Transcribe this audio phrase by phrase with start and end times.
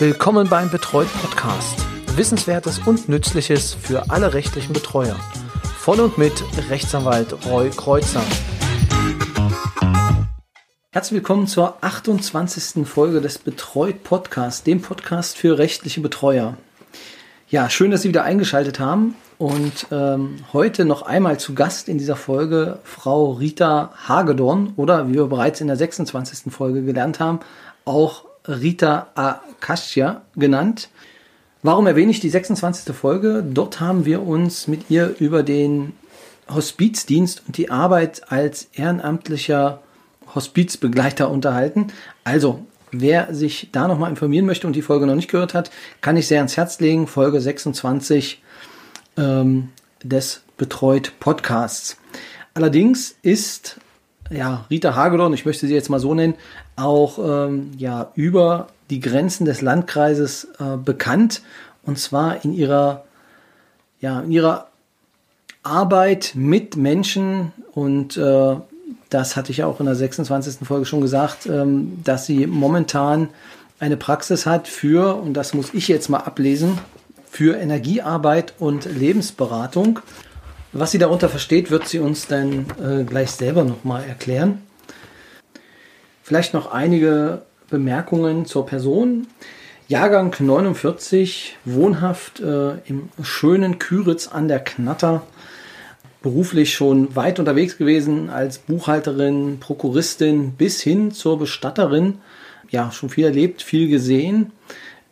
[0.00, 1.84] Willkommen beim Betreut Podcast.
[2.14, 5.16] Wissenswertes und Nützliches für alle rechtlichen Betreuer.
[5.76, 6.40] Von und mit
[6.70, 8.22] Rechtsanwalt Roy Kreuzer.
[10.92, 12.86] Herzlich willkommen zur 28.
[12.86, 16.56] Folge des Betreut Podcasts, dem Podcast für rechtliche Betreuer.
[17.48, 19.16] Ja, schön, dass Sie wieder eingeschaltet haben.
[19.36, 25.14] Und ähm, heute noch einmal zu Gast in dieser Folge Frau Rita Hagedorn oder wie
[25.14, 26.52] wir bereits in der 26.
[26.52, 27.40] Folge gelernt haben,
[27.84, 30.88] auch Rita Akasha genannt.
[31.62, 32.94] Warum erwähne ich die 26.
[32.94, 33.44] Folge?
[33.46, 35.92] Dort haben wir uns mit ihr über den
[36.48, 39.80] Hospizdienst und die Arbeit als ehrenamtlicher
[40.34, 41.88] Hospizbegleiter unterhalten.
[42.24, 46.16] Also, wer sich da nochmal informieren möchte und die Folge noch nicht gehört hat, kann
[46.16, 47.06] ich sehr ans Herz legen.
[47.06, 48.42] Folge 26
[49.16, 49.70] ähm,
[50.02, 51.98] des Betreut Podcasts.
[52.54, 53.78] Allerdings ist
[54.30, 56.34] ja, Rita Hagedorn, ich möchte sie jetzt mal so nennen,
[56.78, 61.42] auch ähm, ja, über die Grenzen des Landkreises äh, bekannt.
[61.84, 63.04] Und zwar in ihrer,
[64.00, 64.68] ja, in ihrer
[65.62, 68.56] Arbeit mit Menschen und äh,
[69.10, 70.66] das hatte ich auch in der 26.
[70.66, 73.30] Folge schon gesagt, ähm, dass sie momentan
[73.80, 76.78] eine Praxis hat für, und das muss ich jetzt mal ablesen,
[77.30, 80.00] für Energiearbeit und Lebensberatung.
[80.72, 84.62] Was sie darunter versteht, wird sie uns dann äh, gleich selber nochmal erklären.
[86.28, 87.40] Vielleicht noch einige
[87.70, 89.28] Bemerkungen zur Person.
[89.88, 95.22] Jahrgang 49, wohnhaft äh, im schönen Küritz an der Knatter.
[96.20, 102.18] Beruflich schon weit unterwegs gewesen als Buchhalterin, Prokuristin bis hin zur Bestatterin.
[102.68, 104.52] Ja, schon viel erlebt, viel gesehen.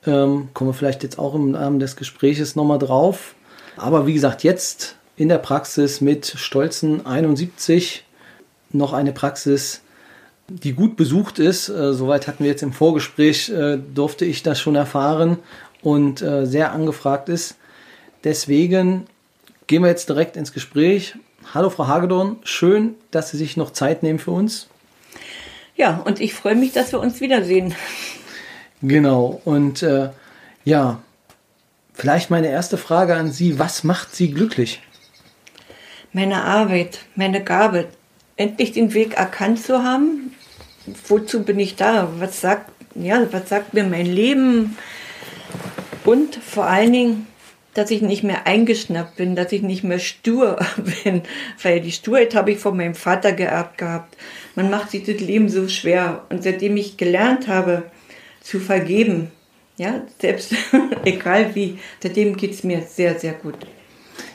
[0.06, 3.34] Ähm, kommen wir vielleicht jetzt auch im Rahmen des Gespräches nochmal drauf.
[3.78, 8.04] Aber wie gesagt, jetzt in der Praxis mit stolzen 71
[8.70, 9.80] noch eine Praxis,
[10.48, 11.68] die gut besucht ist.
[11.68, 15.38] Äh, soweit hatten wir jetzt im Vorgespräch, äh, durfte ich das schon erfahren
[15.82, 17.56] und äh, sehr angefragt ist.
[18.24, 19.06] Deswegen
[19.66, 21.14] gehen wir jetzt direkt ins Gespräch.
[21.54, 24.68] Hallo Frau Hagedorn, schön, dass Sie sich noch Zeit nehmen für uns.
[25.76, 27.74] Ja, und ich freue mich, dass wir uns wiedersehen.
[28.82, 30.10] Genau, und äh,
[30.64, 31.00] ja,
[31.92, 34.82] vielleicht meine erste Frage an Sie, was macht Sie glücklich?
[36.12, 37.88] Meine Arbeit, meine Gabe,
[38.36, 40.34] endlich den Weg erkannt zu haben.
[41.08, 42.08] Wozu bin ich da?
[42.18, 44.76] Was sagt, ja, was sagt mir mein Leben?
[46.04, 47.26] Und vor allen Dingen,
[47.74, 50.58] dass ich nicht mehr eingeschnappt bin, dass ich nicht mehr stur
[51.04, 51.22] bin,
[51.62, 54.16] weil die Sturheit habe ich von meinem Vater geerbt gehabt.
[54.54, 56.24] Man macht sich das Leben so schwer.
[56.30, 57.82] Und seitdem ich gelernt habe,
[58.40, 59.30] zu vergeben,
[59.76, 60.54] ja, selbst
[61.04, 63.56] egal wie, seitdem geht es mir sehr, sehr gut.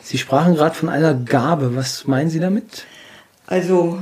[0.04, 1.76] Sie sprachen gerade von einer Gabe.
[1.76, 2.86] Was meinen Sie damit?
[3.48, 4.00] Also,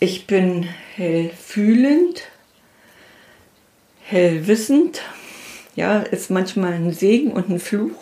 [0.00, 0.66] ich bin
[0.96, 2.22] hellfühlend,
[4.02, 5.02] hellwissend.
[5.76, 7.92] Ja, ist manchmal ein Segen und ein Fluch.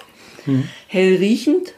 [0.46, 0.68] Mhm.
[0.86, 1.74] Hellriechend.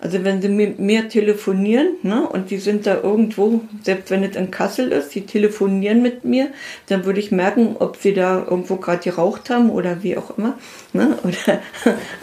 [0.00, 4.34] Also wenn sie mit mir telefonieren ne, und die sind da irgendwo, selbst wenn es
[4.34, 6.48] in Kassel ist, die telefonieren mit mir,
[6.86, 10.58] dann würde ich merken, ob sie da irgendwo gerade geraucht haben oder wie auch immer.
[10.92, 11.60] Ne, oder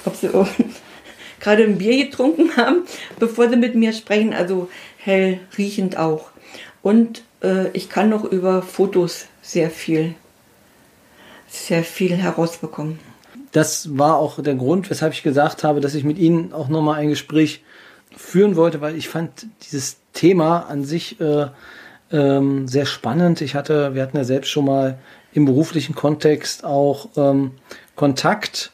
[0.05, 0.29] ob sie
[1.39, 2.83] gerade ein Bier getrunken haben,
[3.19, 4.33] bevor sie mit mir sprechen.
[4.33, 6.31] Also hell riechend auch.
[6.81, 10.15] Und äh, ich kann noch über Fotos sehr viel,
[11.47, 12.99] sehr viel herausbekommen.
[13.51, 16.99] Das war auch der Grund, weshalb ich gesagt habe, dass ich mit Ihnen auch nochmal
[16.99, 17.63] ein Gespräch
[18.15, 21.47] führen wollte, weil ich fand dieses Thema an sich äh,
[22.11, 23.41] ähm, sehr spannend.
[23.41, 24.97] Ich hatte, wir hatten ja selbst schon mal
[25.33, 27.51] im beruflichen Kontext auch ähm,
[27.95, 28.71] Kontakt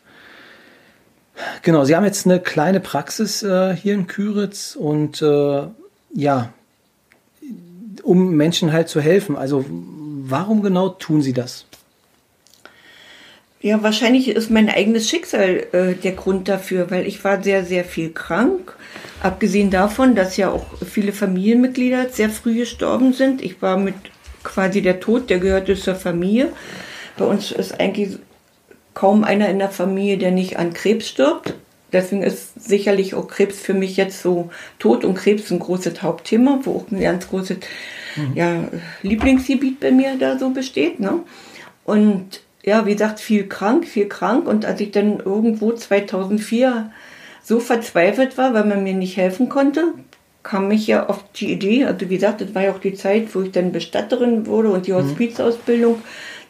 [1.63, 5.67] Genau, Sie haben jetzt eine kleine Praxis äh, hier in Küritz und äh,
[6.13, 6.53] ja,
[8.03, 9.35] um Menschen halt zu helfen.
[9.35, 11.65] Also warum genau tun Sie das?
[13.61, 17.85] Ja, wahrscheinlich ist mein eigenes Schicksal äh, der Grund dafür, weil ich war sehr, sehr
[17.85, 18.75] viel krank.
[19.21, 23.41] Abgesehen davon, dass ja auch viele Familienmitglieder sehr früh gestorben sind.
[23.41, 23.95] Ich war mit
[24.43, 26.51] quasi der Tod, der gehörte zur Familie.
[27.17, 28.17] Bei uns ist eigentlich
[28.93, 31.53] kaum einer in der Familie, der nicht an Krebs stirbt.
[31.93, 34.49] Deswegen ist sicherlich auch Krebs für mich jetzt so
[34.79, 37.57] Tod und Krebs ein großes Hauptthema, wo auch ein ganz großes
[38.15, 38.31] mhm.
[38.35, 38.63] ja,
[39.03, 40.99] Lieblingsgebiet bei mir da so besteht.
[40.99, 41.19] Ne?
[41.85, 44.47] Und ja, wie gesagt, viel krank, viel krank.
[44.47, 46.91] Und als ich dann irgendwo 2004
[47.43, 49.93] so verzweifelt war, weil man mir nicht helfen konnte,
[50.43, 53.33] kam ich ja auf die Idee, also wie gesagt, das war ja auch die Zeit,
[53.33, 54.97] wo ich dann Bestatterin wurde und die mhm.
[54.97, 56.01] Hospizausbildung.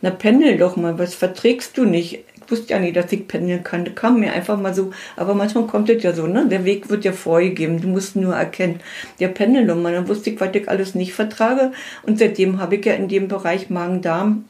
[0.01, 2.25] Na, pendel doch mal, was verträgst du nicht?
[2.49, 3.85] Wusste ja nicht, dass ich pendeln kann.
[3.85, 4.91] Das kam mir einfach mal so.
[5.15, 6.47] Aber manchmal kommt es ja so, ne?
[6.47, 7.81] Der Weg wird ja vorgegeben.
[7.81, 8.79] Du musst nur erkennen.
[9.19, 11.71] Der Pendel und dann wusste ich, was ich alles nicht vertrage.
[12.03, 14.45] Und seitdem habe ich ja in dem Bereich Magen-Darm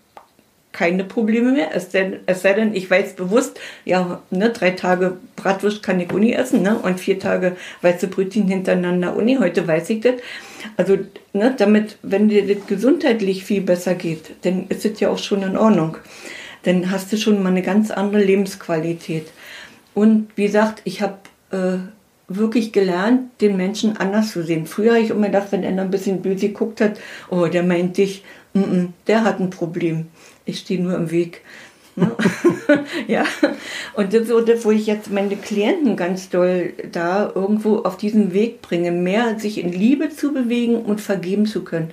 [0.73, 1.69] keine Probleme mehr.
[1.73, 6.11] Es, denn, es sei denn, ich weiß bewusst, ja, ne, drei Tage Bratwurst kann ich
[6.11, 9.37] Uni essen ne, und vier Tage weiße Brötchen hintereinander Uni.
[9.39, 10.15] Heute weiß ich das.
[10.75, 10.97] Also,
[11.31, 15.43] ne, damit, wenn dir das gesundheitlich viel besser geht, dann ist es ja auch schon
[15.43, 15.97] in Ordnung.
[16.63, 19.27] Dann hast du schon mal eine ganz andere Lebensqualität.
[19.93, 21.17] Und wie gesagt, ich habe
[21.51, 21.77] äh,
[22.27, 24.65] wirklich gelernt, den Menschen anders zu sehen.
[24.65, 26.99] Früher habe ich immer gedacht, wenn einer ein bisschen böse geguckt hat,
[27.29, 28.23] oh, der meint dich,
[28.53, 30.07] mm -mm, der hat ein Problem.
[30.45, 31.41] Ich stehe nur im Weg.
[31.95, 32.11] Ne?
[33.07, 33.25] ja,
[33.93, 37.97] und das ist so das, wo ich jetzt meine Klienten ganz doll da irgendwo auf
[37.97, 41.91] diesen Weg bringe, mehr sich in Liebe zu bewegen und vergeben zu können.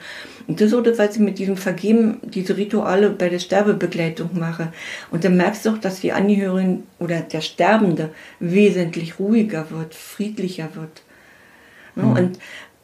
[0.50, 4.72] Und das das, was ich mit diesem Vergeben, diese Rituale bei der Sterbebegleitung mache.
[5.12, 8.10] Und dann merkst du auch, dass die Angehörigen oder der Sterbende
[8.40, 11.02] wesentlich ruhiger wird, friedlicher wird.
[11.94, 12.02] Ne?
[12.02, 12.10] Mhm.
[12.16, 12.38] Und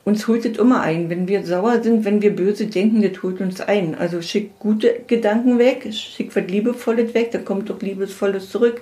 [0.05, 1.11] uns holt es immer ein.
[1.11, 3.97] Wenn wir sauer sind, wenn wir böse denken, das holt uns ein.
[3.97, 8.81] Also schick gute Gedanken weg, schick was Liebevolles weg, dann kommt doch Liebesvolles zurück.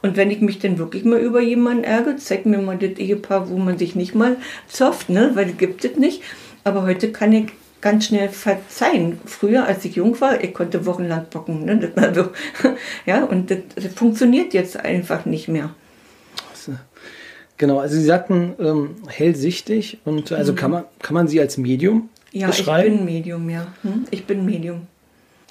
[0.00, 3.50] Und wenn ich mich dann wirklich mal über jemanden ärgere, zeig mir mal das Ehepaar,
[3.50, 4.38] wo man sich nicht mal
[4.68, 5.32] zofft, ne?
[5.34, 6.22] weil es gibt es nicht.
[6.64, 7.48] Aber heute kann ich
[7.82, 9.20] ganz schnell verzeihen.
[9.26, 11.66] Früher, als ich jung war, ich konnte wochenlang bocken.
[11.66, 11.78] Ne?
[11.78, 12.30] Das war so,
[13.06, 15.74] ja, und das, das funktioniert jetzt einfach nicht mehr.
[17.62, 20.56] Genau, also Sie sagten ähm, hellsichtig und also mhm.
[20.56, 22.92] kann, man, kann man Sie als Medium ja, beschreiben?
[22.92, 23.66] ich bin Medium, ja.
[23.82, 24.04] Hm?
[24.10, 24.88] Ich bin Medium.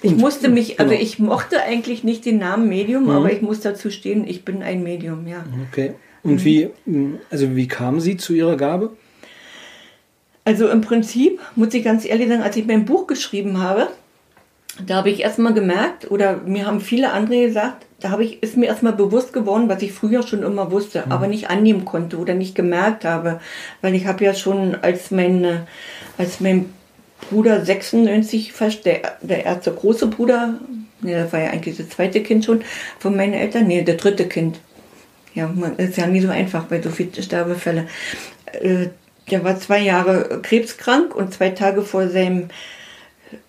[0.02, 1.02] Ich musste mich, also genau.
[1.02, 3.10] ich mochte eigentlich nicht den Namen Medium, mhm.
[3.10, 5.44] aber ich muss dazu stehen, ich bin ein Medium, ja.
[5.70, 5.94] Okay.
[6.22, 6.44] Und mhm.
[6.44, 6.70] wie,
[7.30, 8.90] also wie kamen Sie zu Ihrer Gabe?
[10.44, 13.88] Also im Prinzip, muss ich ganz ehrlich sagen, als ich mein Buch geschrieben habe,
[14.84, 18.56] da habe ich erstmal gemerkt, oder mir haben viele andere gesagt, da habe ich, ist
[18.56, 21.12] mir erstmal bewusst geworden, was ich früher schon immer wusste, mhm.
[21.12, 23.40] aber nicht annehmen konnte oder nicht gemerkt habe.
[23.80, 25.66] Weil ich habe ja schon als meine,
[26.18, 26.70] als mein
[27.30, 30.54] Bruder 96 fast, der, der erste große Bruder,
[31.00, 32.62] ne, das war ja eigentlich das zweite Kind schon
[32.98, 34.58] von meinen Eltern, nee, der dritte Kind.
[35.34, 37.88] Ja, man ist ja nie so einfach bei so vielen Sterbefällen.
[39.26, 42.48] Äh, der war zwei Jahre krebskrank und zwei Tage vor seinem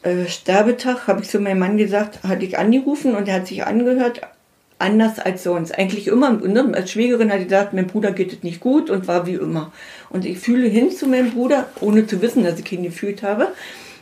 [0.03, 3.65] äh, Sterbetag habe ich zu meinem Mann gesagt, hatte ich angerufen und er hat sich
[3.65, 4.21] angehört,
[4.79, 5.77] anders als sonst.
[5.77, 9.07] Eigentlich immer, ne, als Schwägerin hat sie gesagt, mein Bruder geht es nicht gut und
[9.07, 9.71] war wie immer.
[10.09, 13.49] Und ich fühle hin zu meinem Bruder, ohne zu wissen, dass ich ihn gefühlt habe.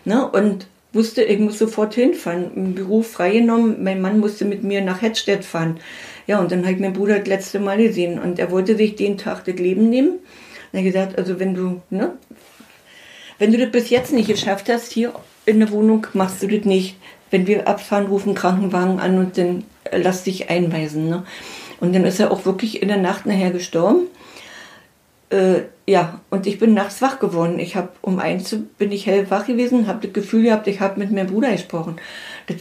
[0.06, 2.52] Ne, und wusste, ich muss sofort hinfahren.
[2.56, 5.80] Im Büro freigenommen, mein Mann musste mit mir nach Hettstedt fahren.
[6.28, 8.96] Ja, und dann habe ich meinen Bruder das letzte Mal gesehen und er wollte sich
[8.96, 10.20] den Tag das Leben nehmen.
[10.74, 12.14] Hat gesagt, also wenn du, ne,
[13.40, 15.14] wenn du das bis jetzt nicht geschafft hast, hier
[15.46, 16.98] in der Wohnung, machst du das nicht.
[17.32, 21.10] Wenn wir abfahren, rufen Krankenwagen an und dann äh, lass dich einweisen.
[21.10, 21.24] Ne?
[21.80, 24.08] Und dann ist er auch wirklich in der Nacht nachher gestorben.
[25.30, 27.58] Äh, ja, und ich bin nachts wach geworden.
[27.58, 31.12] Ich habe um eins bin ich hellwach gewesen, habe das Gefühl gehabt, ich habe mit
[31.12, 31.96] meinem Bruder gesprochen.
[32.48, 32.58] Das,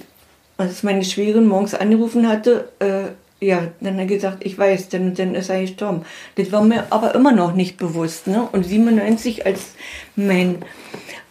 [0.56, 5.14] als meine Schwägerin morgens angerufen hatte, äh, ja, dann hat er gesagt, ich weiß, dann,
[5.14, 6.02] dann ist er gestorben.
[6.36, 8.26] Das war mir aber immer noch nicht bewusst.
[8.26, 8.46] Ne?
[8.52, 9.74] Und 97, als
[10.14, 10.58] mein,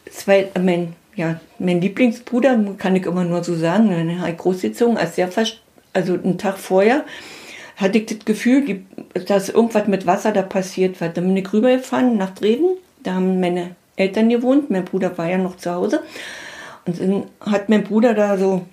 [0.10, 5.16] zwei, mein ja, mein Lieblingsbruder, kann ich immer nur so sagen, eine habe großgezogen, als
[5.16, 5.60] der fast,
[5.92, 7.04] also einen Tag vorher,
[7.76, 8.84] hatte ich das Gefühl,
[9.28, 11.10] dass irgendwas mit Wasser da passiert war.
[11.10, 15.38] Dann bin ich rübergefahren nach Dresden, da haben meine Eltern gewohnt, mein Bruder war ja
[15.38, 16.02] noch zu Hause.
[16.86, 18.66] Und dann hat mein Bruder da so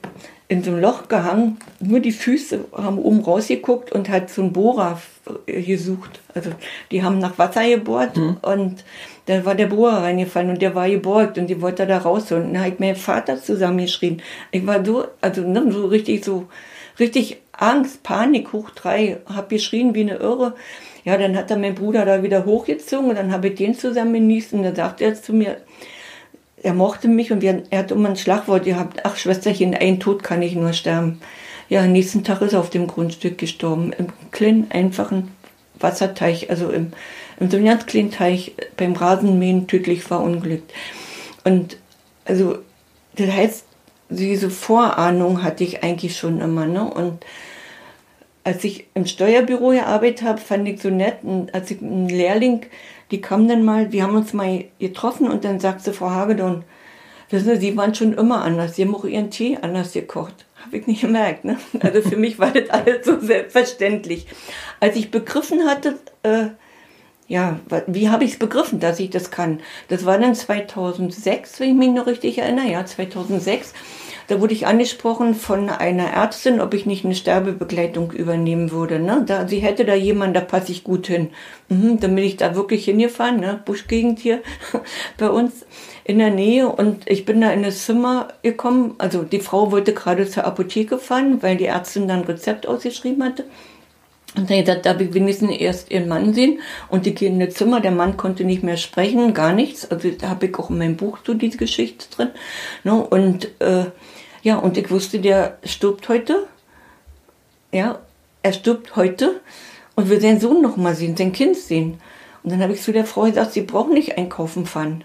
[0.48, 4.53] in so ein Loch gehangen, nur die Füße haben oben rausgeguckt und hat so einen
[4.53, 5.00] Bohrer
[5.46, 6.20] gesucht.
[6.34, 6.50] Also
[6.91, 8.36] die haben nach Wasser gebohrt mhm.
[8.43, 8.84] und
[9.26, 12.46] da war der Bohrer reingefallen und der war geborgt und die wollte da rausholen.
[12.46, 14.22] Und dann hat mein Vater zusammengeschrien.
[14.53, 16.46] Ich war so, also ne, so richtig so,
[17.00, 20.55] richtig Angst, Panik hoch drei, hab geschrien wie eine Irre.
[21.05, 24.15] Ja, dann hat er mein Bruder da wieder hochgezogen und dann habe ich den zusammen
[24.15, 25.56] genießt und dann sagte er zu mir,
[26.63, 30.22] er mochte mich und wir, er hat immer ein Schlagwort gehabt, ach Schwesterchen, ein Tod
[30.22, 31.20] kann ich nur sterben.
[31.69, 35.32] Ja, am nächsten Tag ist er auf dem Grundstück gestorben, im kleinen, einfachen
[35.79, 36.93] Wasserteich, also im,
[37.39, 40.72] in so ganz kleinen Teich beim Rasenmähen tödlich verunglückt.
[41.44, 41.77] Und
[42.25, 42.58] also,
[43.17, 43.65] das heißt,
[44.08, 46.67] diese Vorahnung hatte ich eigentlich schon immer.
[46.67, 46.84] Ne?
[46.89, 47.25] Und
[48.44, 51.17] als ich im Steuerbüro gearbeitet habe, fand ich so nett,
[51.53, 52.67] als ich ein Lehrling,
[53.10, 56.65] die kam dann mal, wir haben uns mal getroffen und dann sagte Frau Hagedorn,
[57.31, 60.46] wissen Sie, Sie waren schon immer anders, Sie haben auch Ihren Tee anders gekocht.
[60.65, 61.44] Habe ich nicht gemerkt.
[61.44, 61.58] Ne?
[61.81, 64.27] Also für mich war das alles so selbstverständlich.
[64.81, 66.48] Als ich begriffen hatte, äh,
[67.29, 69.60] ja, wie habe ich es begriffen, dass ich das kann?
[69.89, 73.75] Das war dann 2006, wenn ich mich noch richtig erinnere, ja, 2006.
[74.28, 78.98] da wurde ich angesprochen von einer Ärztin, ob ich nicht eine Sterbebegleitung übernehmen würde.
[78.98, 79.22] Ne?
[79.26, 81.30] Da, sie hätte da jemanden, da passe ich gut hin.
[81.68, 83.60] Mhm, dann bin ich da wirklich hingefahren, ne?
[83.64, 84.42] Buschgegend hier
[85.18, 85.66] bei uns
[86.04, 88.94] in der Nähe und ich bin da in das Zimmer gekommen.
[88.98, 93.24] Also die Frau wollte gerade zur Apotheke fahren, weil die Ärztin dann ein Rezept ausgeschrieben
[93.24, 93.44] hatte.
[94.36, 96.60] Und dann gesagt, darf ich wenigstens erst ihren Mann sehen.
[96.88, 99.90] Und die gehen in das Zimmer, der Mann konnte nicht mehr sprechen, gar nichts.
[99.90, 102.30] Also da habe ich auch in meinem Buch so diese Geschichte drin.
[102.84, 102.94] Ne?
[102.94, 103.86] Und äh,
[104.46, 106.46] ja, und ich wusste, der stirbt heute.
[107.72, 107.98] Ja,
[108.44, 109.41] er stirbt heute
[109.96, 112.00] und will seinen Sohn noch mal sehen, sein Kind sehen.
[112.44, 115.03] Und dann habe ich zu der Frau gesagt, sie brauchen nicht einkaufen fahren.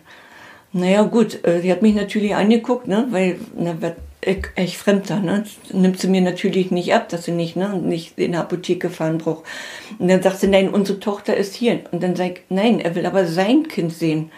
[0.73, 3.75] Naja, gut, äh, sie hat mich natürlich angeguckt, ne, weil, na,
[4.23, 5.43] ich, ich Fremder, ne?
[5.73, 9.17] Nimmt sie mir natürlich nicht ab, dass sie nicht, ne, nicht in der Apotheke fahren
[9.17, 9.45] braucht.
[9.97, 11.79] Und dann sagt sie, nein, unsere Tochter ist hier.
[11.91, 14.31] Und dann sag ich, nein, er will aber sein Kind sehen.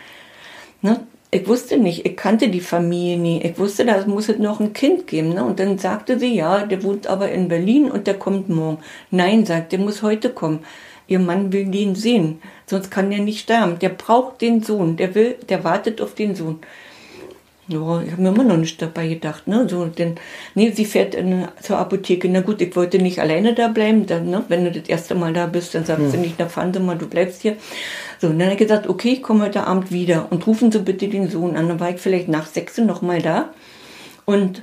[0.82, 1.06] Ne?
[1.34, 3.42] Ich wusste nicht, ich kannte die Familie nie.
[3.42, 5.30] Ich wusste, da muss es noch ein Kind geben.
[5.30, 5.44] Ne?
[5.44, 8.78] Und dann sagte sie, ja, der wohnt aber in Berlin und der kommt morgen.
[9.10, 10.60] Nein, sagt, der muss heute kommen.
[11.08, 13.80] Ihr Mann will den sehen, sonst kann er nicht sterben.
[13.80, 16.60] Der braucht den Sohn, der will, der wartet auf den Sohn.
[17.70, 19.68] Ja, ich habe mir immer noch nicht dabei gedacht, ne?
[19.70, 20.16] So, denn,
[20.54, 22.28] nee, sie fährt in, zur Apotheke.
[22.28, 24.06] Na gut, ich wollte nicht alleine da bleiben.
[24.06, 26.12] Dann, ne, wenn du das erste Mal da bist, dann sagt hm.
[26.12, 27.56] sie nicht, na fahren Sie mal, du bleibst hier.
[28.20, 30.80] So, und dann habe ich gesagt, okay, ich komme heute Abend wieder und rufen Sie
[30.80, 31.70] bitte den Sohn an.
[31.70, 33.54] Dann war ich vielleicht nach sechs noch mal da.
[34.26, 34.62] Und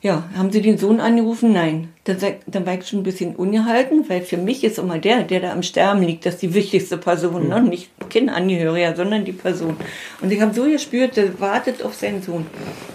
[0.00, 1.52] ja, haben Sie den Sohn angerufen?
[1.52, 1.88] Nein.
[2.04, 5.40] Dann, dann war ich schon ein bisschen ungehalten, weil für mich ist immer der, der
[5.40, 7.48] da am Sterben liegt, das ist die wichtigste Person, mhm.
[7.48, 7.62] ne?
[7.62, 9.76] nicht Kindangehöriger, sondern die Person.
[10.20, 12.46] Und ich habe so gespürt, der wartet auf seinen Sohn.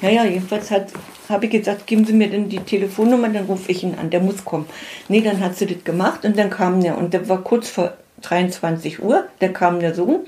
[0.01, 3.95] Naja, jedenfalls habe ich gesagt, geben Sie mir denn die Telefonnummer, dann rufe ich ihn
[3.99, 4.65] an, der muss kommen.
[5.09, 7.93] Nee, dann hat sie das gemacht und dann kam der, und der war kurz vor
[8.21, 10.21] 23 Uhr, da kam der Sohn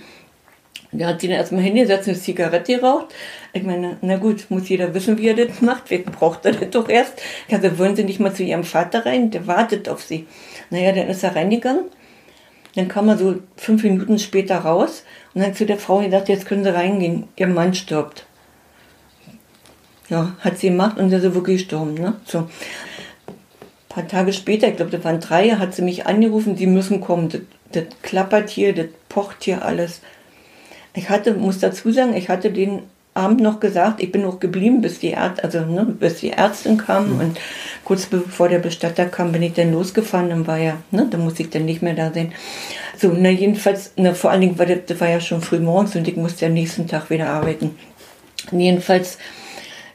[0.92, 3.14] der hat sie dann erstmal hingesetzt, eine Zigarette geraucht.
[3.54, 5.90] Ich meine, na gut, muss jeder wissen, wie er das macht.
[5.90, 7.14] Wer braucht er das doch erst?
[7.48, 9.32] Ich also wollen Sie nicht mal zu Ihrem Vater rein?
[9.32, 10.28] Der wartet auf Sie.
[10.70, 11.86] Naja, dann ist er reingegangen.
[12.76, 16.46] Dann kam er so fünf Minuten später raus und dann zu der Frau gesagt, jetzt
[16.46, 17.28] können Sie reingehen.
[17.36, 18.26] Ihr Mann stirbt.
[20.10, 21.96] Ja, hat sie gemacht und ist wirklich gestorben.
[21.96, 22.16] Ne?
[22.26, 22.40] So.
[22.40, 22.48] Ein
[23.90, 27.30] paar Tage später, ich glaube, das waren drei, hat sie mich angerufen, Sie müssen kommen.
[27.30, 30.02] Das, das klappert hier, das pocht hier alles.
[30.96, 32.84] Ich hatte, muss dazu sagen, ich hatte den
[33.16, 36.78] Abend noch gesagt, ich bin noch geblieben, bis die, Ärzt, also, ne, bis die Ärztin
[36.78, 37.20] kam mhm.
[37.22, 37.40] und
[37.86, 41.44] kurz bevor der Bestatter kam, bin ich dann losgefahren, dann war ja, ne, da musste
[41.44, 42.34] ich dann nicht mehr da sein.
[42.98, 45.96] So, na jedenfalls, na, vor allen Dingen war das, das war ja schon früh morgens
[45.96, 47.78] und ich musste am nächsten Tag wieder arbeiten.
[48.52, 49.18] Und jedenfalls,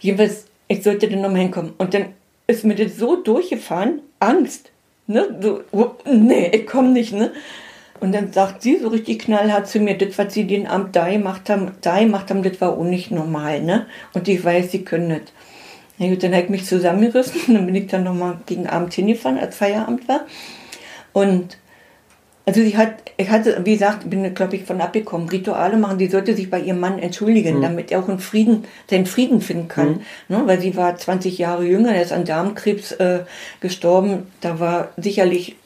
[0.01, 1.75] jedenfalls, ich sollte dann nochmal hinkommen.
[1.77, 2.07] Und dann
[2.47, 4.71] ist mir das so durchgefahren, Angst,
[5.07, 7.33] ne, so, oh, nee, ich komme nicht, ne.
[8.01, 11.09] Und dann sagt sie so richtig knallhart zu mir, das, was sie den Abend da
[11.09, 13.87] gemacht haben, da gemacht haben, das war auch nicht normal, ne?
[14.15, 15.33] Und ich weiß, sie können nicht.
[15.99, 18.95] Na gut, dann habe ich mich zusammengerissen und dann bin ich dann nochmal gegen Abend
[18.95, 20.21] hingefahren, als Feierabend war.
[21.13, 21.59] Und
[22.47, 26.09] also sie hat, ich hatte, wie gesagt, bin, glaube ich, von abgekommen, Rituale machen, sie
[26.09, 27.63] sollte sich bei ihrem Mann entschuldigen, mhm.
[27.63, 29.89] damit er auch in Frieden, seinen Frieden finden kann.
[30.29, 30.37] Mhm.
[30.37, 33.21] Ne, weil sie war 20 Jahre jünger, er ist an Darmkrebs äh,
[33.61, 34.29] gestorben.
[34.41, 35.57] Da war sicherlich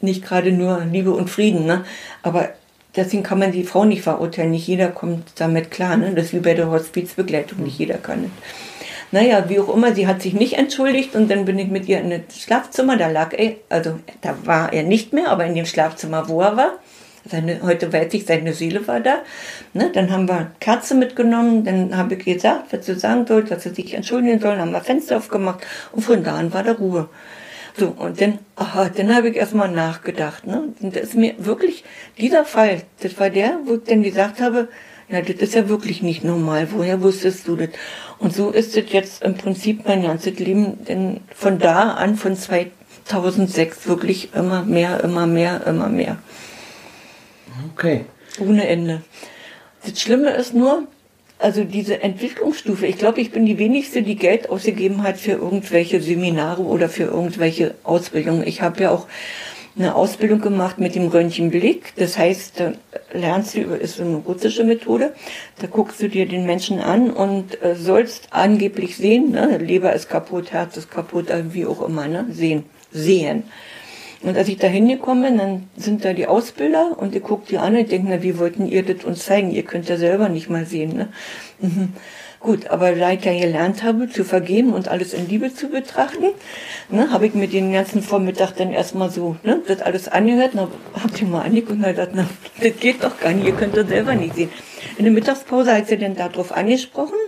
[0.00, 1.84] nicht gerade nur Liebe und Frieden, ne?
[2.22, 2.50] Aber
[2.96, 4.50] deswegen kann man die Frau nicht verurteilen.
[4.50, 6.12] Nicht jeder kommt damit klar, ne?
[6.14, 8.30] Das ist wie bei der Hospizbegleitung, nicht jeder kann es.
[9.10, 12.00] Naja, wie auch immer, sie hat sich nicht entschuldigt und dann bin ich mit ihr
[12.00, 15.64] in das Schlafzimmer, da lag er, also da war er nicht mehr, aber in dem
[15.64, 16.72] Schlafzimmer, wo er war.
[17.24, 19.18] Seine, heute weiß ich, seine Seele war da.
[19.72, 23.62] Ne, dann haben wir Kerze mitgenommen, dann habe ich gesagt, was sie sagen soll, dass
[23.62, 27.08] sie sich entschuldigen soll, haben wir Fenster aufgemacht und von da an war der Ruhe.
[27.78, 30.46] So, und dann, aha, dann habe ich erstmal nachgedacht.
[30.46, 30.72] Ne?
[30.80, 31.84] Und das ist mir wirklich,
[32.18, 34.68] dieser Fall, das war der, wo ich dann gesagt habe,
[35.08, 36.68] ja, das ist ja wirklich nicht normal.
[36.72, 37.68] Woher wusstest du das?
[38.18, 42.36] Und so ist es jetzt im Prinzip mein ganzes Leben, denn von da an, von
[42.36, 46.18] 2006, wirklich immer mehr, immer mehr, immer mehr.
[47.72, 48.04] Okay.
[48.40, 49.02] Ohne Ende.
[49.84, 50.88] Das Schlimme ist nur,
[51.38, 56.00] also diese Entwicklungsstufe, ich glaube, ich bin die wenigste, die Geld ausgegeben hat für irgendwelche
[56.00, 58.46] Seminare oder für irgendwelche Ausbildungen.
[58.46, 59.06] Ich habe ja auch
[59.78, 61.92] eine Ausbildung gemacht mit dem Röntgenblick.
[61.96, 62.72] Das heißt, da
[63.12, 65.14] lernst du, ist eine russische Methode,
[65.60, 69.58] da guckst du dir den Menschen an und äh, sollst angeblich sehen, ne?
[69.58, 72.26] Leber ist kaputt, Herz ist kaputt, äh, wie auch immer, ne?
[72.30, 73.44] sehen, sehen.
[74.22, 77.58] Und als ich da hingekommen bin, dann sind da die Ausbilder und die guckt die
[77.58, 79.52] an und denken, na, wie wollten ihr das uns zeigen?
[79.52, 80.96] Ihr könnt ja selber nicht mal sehen.
[80.96, 81.08] Ne?
[81.60, 81.92] Mhm.
[82.40, 86.26] Gut, aber da ich ja gelernt habe, zu vergeben und alles in Liebe zu betrachten,
[86.88, 90.52] ne, habe ich mir den ganzen Vormittag dann erstmal so ne, das alles angehört.
[90.54, 92.28] Na, hab ich mal angeguckt und gesagt, na,
[92.62, 94.50] das geht doch gar nicht, ihr könnt das selber nicht sehen.
[94.98, 97.18] In der Mittagspause hat sie dann darauf angesprochen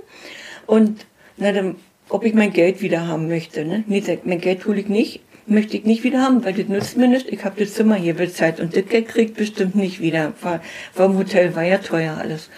[0.67, 1.07] und
[1.37, 1.77] na, dann
[2.09, 3.65] ob ich mein Geld wieder haben möchte.
[3.65, 3.85] Ne?
[3.87, 5.21] Nee, mein Geld hole ich nicht,
[5.51, 7.29] möchte ich nicht wieder haben, weil das nützt mir nicht.
[7.29, 10.33] Ich habe das Zimmer hier bezahlt und das Geld kriegt bestimmt nicht wieder.
[10.41, 10.61] War,
[10.95, 12.49] war im Hotel, war ja teuer alles.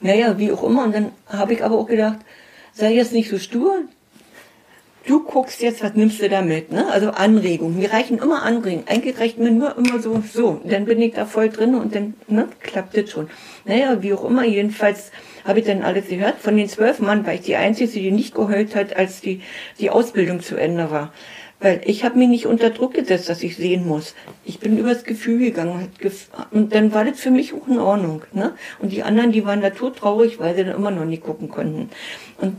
[0.00, 0.84] Naja, wie auch immer.
[0.84, 2.18] Und dann habe ich aber auch gedacht,
[2.72, 3.82] sei jetzt nicht so stur.
[5.06, 6.86] Du guckst jetzt, was nimmst du damit, ne?
[6.92, 7.78] Also Anregungen.
[7.78, 8.86] Mir reichen immer Anregungen.
[8.88, 10.60] Eigentlich reicht mir nur immer so, so.
[10.64, 13.30] Dann bin ich da voll drin und dann, ne, klappt das schon.
[13.64, 14.44] Naja, wie auch immer.
[14.44, 15.10] Jedenfalls
[15.46, 16.38] habe ich dann alles gehört.
[16.38, 19.40] Von den zwölf Mann war ich die Einzige, die nicht geheult hat, als die,
[19.80, 21.10] die Ausbildung zu Ende war.
[21.60, 24.14] Weil ich habe mich nicht unter Druck gesetzt, dass ich sehen muss.
[24.44, 25.88] Ich bin übers Gefühl gegangen.
[26.52, 28.22] Und dann war das für mich auch in Ordnung.
[28.32, 28.54] Ne?
[28.78, 31.90] Und die anderen, die waren da traurig, weil sie dann immer noch nicht gucken konnten.
[32.40, 32.56] Und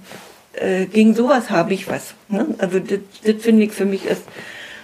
[0.53, 2.13] äh, gegen sowas habe ich was.
[2.27, 2.48] Ne?
[2.58, 4.24] Also das, das finde ich für mich ist,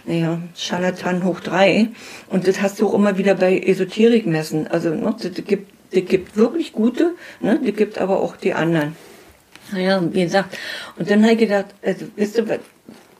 [0.05, 1.89] naja, Scharlatan hoch drei.
[2.29, 4.67] Und das hast du auch immer wieder bei Esoterikmessen.
[4.67, 7.59] Also ne, das gibt, das gibt wirklich gute, ne?
[7.63, 8.95] das gibt aber auch die anderen.
[9.71, 10.57] Naja, wie gesagt.
[10.97, 12.59] Und dann habe ich gedacht, also, wisst ihr,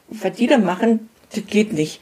[0.08, 2.02] was die da machen, das geht nicht.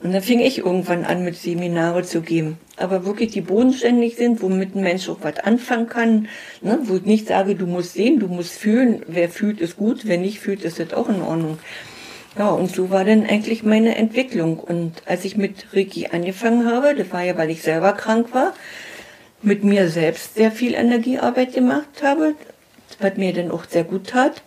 [0.00, 2.58] Und dann fing ich irgendwann an, mit Seminare zu geben.
[2.76, 6.28] Aber wirklich, die bodenständig sind, womit ein Mensch auch was anfangen kann.
[6.62, 6.78] Ne?
[6.84, 9.02] Wo ich nicht sage, du musst sehen, du musst fühlen.
[9.08, 10.02] Wer fühlt, ist gut.
[10.04, 11.58] Wer nicht fühlt, ist das auch in Ordnung.
[12.38, 14.60] Ja, und so war dann eigentlich meine Entwicklung.
[14.60, 18.54] Und als ich mit Ricky angefangen habe, das war ja, weil ich selber krank war,
[19.42, 22.34] mit mir selbst sehr viel Energiearbeit gemacht habe,
[23.00, 24.42] was mir dann auch sehr gut tat.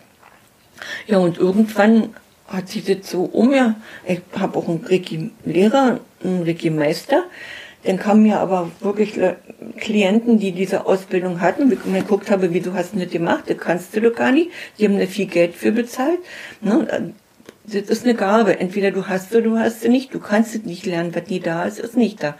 [1.07, 2.15] Ja, und irgendwann
[2.51, 3.75] hat sich das so um ja.
[4.07, 7.23] Ich habe auch einen Reiki-Lehrer, einen Reiki-Meister.
[7.83, 9.19] Dann kamen mir aber wirklich
[9.77, 13.45] Klienten, die diese Ausbildung hatten, und ich geguckt habe, wieso hast du das gemacht?
[13.47, 14.51] Das kannst du doch gar nicht.
[14.77, 16.19] Die haben da viel Geld für bezahlt.
[16.61, 17.13] Ne?
[17.65, 18.59] Das ist eine Gabe.
[18.59, 20.13] Entweder du hast sie, du hast sie nicht.
[20.13, 21.15] Du kannst es nicht lernen.
[21.15, 22.35] Was nie da ist, ist nicht da.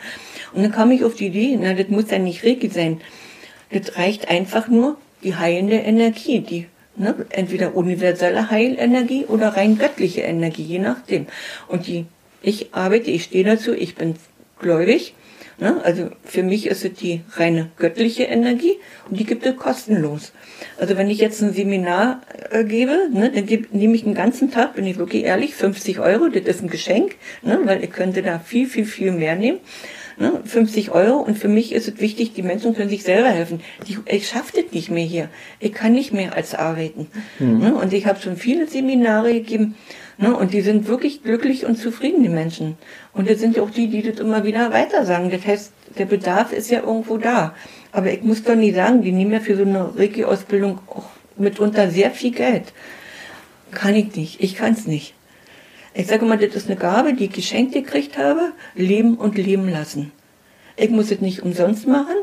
[0.54, 3.02] Und dann kam ich auf die Idee, na, das muss ja nicht Reiki sein.
[3.72, 7.16] Das reicht einfach nur die heilende Energie, die Ne?
[7.30, 11.28] Entweder universelle Heilenergie oder rein göttliche Energie, je nachdem.
[11.68, 12.06] Und die,
[12.42, 14.16] ich arbeite, ich stehe dazu, ich bin
[14.60, 15.14] gläubig.
[15.58, 15.80] Ne?
[15.84, 20.34] Also für mich ist es die reine göttliche Energie und die gibt es kostenlos.
[20.78, 24.52] Also wenn ich jetzt ein Seminar äh, gebe, ne, dann gebe, nehme ich den ganzen
[24.52, 28.22] Tag, bin ich wirklich ehrlich, 50 Euro, das ist ein Geschenk, ne, weil ihr könnte
[28.22, 29.60] da viel, viel, viel mehr nehmen
[30.18, 33.62] ne, 50 Euro und für mich ist es wichtig, die Menschen können sich selber helfen.
[33.88, 35.30] Die, ich schaffe das nicht mehr hier.
[35.60, 37.08] Ich kann nicht mehr als arbeiten.
[37.40, 37.60] Mhm.
[37.60, 39.76] Ne, und ich habe schon viele Seminare gegeben
[40.18, 42.78] ne, und die sind wirklich glücklich und zufrieden, die Menschen.
[43.14, 45.32] Und das sind ja auch die, die das immer wieder weiter sagen.
[45.32, 47.54] Das heißt, der Bedarf ist ja irgendwo da.
[47.92, 51.06] Aber ich muss doch nie sagen, die nehmen ja für so eine Reiki-Ausbildung auch
[51.38, 52.74] mitunter sehr viel Geld.
[53.72, 54.42] Kann ich nicht.
[54.42, 55.14] Ich kann es nicht.
[55.94, 59.70] Ich sage mal, das ist eine Gabe, die ich geschenkt gekriegt habe, leben und leben
[59.70, 60.12] lassen.
[60.78, 62.16] Ich muss es nicht umsonst machen.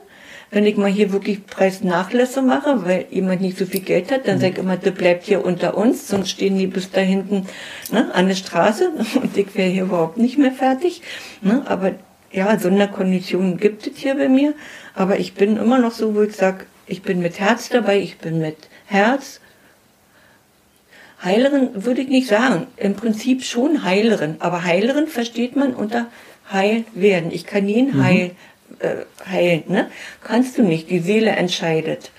[0.50, 4.36] Wenn ich mal hier wirklich Preisnachlässe mache, weil jemand nicht so viel Geld hat, dann
[4.36, 4.40] mhm.
[4.40, 7.46] sage ich immer, das bleibt hier unter uns, sonst stehen die bis da hinten
[7.92, 8.90] ne, an der Straße
[9.22, 11.02] und ich wäre hier überhaupt nicht mehr fertig.
[11.42, 11.92] Ne, aber
[12.32, 14.54] ja, Sonderkonditionen gibt es hier bei mir.
[14.94, 18.18] Aber ich bin immer noch so, wo ich sage, ich bin mit Herz dabei, ich
[18.18, 19.40] bin mit Herz,
[21.22, 22.66] Heilerin würde ich nicht sagen.
[22.76, 24.36] Im Prinzip schon Heilerin.
[24.38, 26.06] Aber Heilerin versteht man unter
[26.52, 27.30] heil werden.
[27.32, 28.04] Ich kann jeden mhm.
[28.04, 28.30] heil,
[28.78, 29.64] äh, heilen.
[29.68, 29.90] Ne?
[30.22, 30.90] Kannst du nicht.
[30.90, 32.10] Die Seele entscheidet.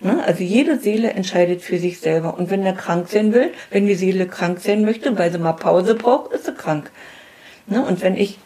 [0.00, 0.22] Ne?
[0.24, 2.36] Also jede Seele entscheidet für sich selber.
[2.36, 5.52] Und wenn er krank sein will, wenn die Seele krank sein möchte, weil sie mal
[5.52, 6.90] Pause braucht, ist sie krank.
[7.66, 7.84] Ne?
[7.84, 8.38] Und wenn ich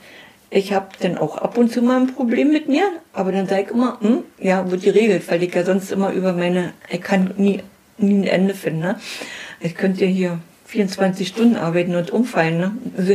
[0.54, 3.62] ich habe dann auch ab und zu mal ein Problem mit mir, aber dann sage
[3.62, 7.32] ich immer, hm, ja, wird geregelt, weil ich ja sonst immer über meine, ich kann
[7.38, 7.62] nie,
[7.96, 8.80] nie ein Ende finden.
[8.80, 9.00] Ne?
[9.62, 12.58] Ich könnte ja hier 24 Stunden arbeiten und umfallen.
[12.58, 12.72] Ne?
[12.96, 13.12] Also,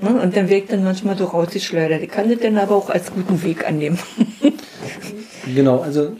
[0.00, 0.20] ne?
[0.20, 2.02] Und dann wirkt dann manchmal so rausgeschleudert.
[2.02, 3.98] Ich kann das dann aber auch als guten Weg annehmen.
[5.54, 6.16] genau, also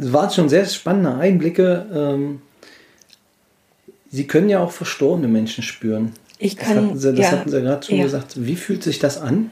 [0.00, 1.86] es waren schon sehr spannende Einblicke.
[1.94, 2.42] Ähm,
[4.10, 6.12] Sie können ja auch verstorbene Menschen spüren.
[6.38, 8.04] Ich kann, das hatten Sie, das ja, hatten Sie gerade schon ja.
[8.04, 8.34] gesagt.
[8.36, 9.50] Wie fühlt sich das an?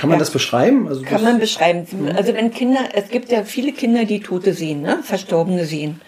[0.00, 0.88] Kann man ja, das beschreiben?
[0.88, 1.86] Also kann man beschreiben.
[1.90, 2.16] Mhm.
[2.16, 5.00] Also wenn Kinder, es gibt ja viele Kinder, die Tote sehen, ne?
[5.02, 6.00] Verstorbene sehen.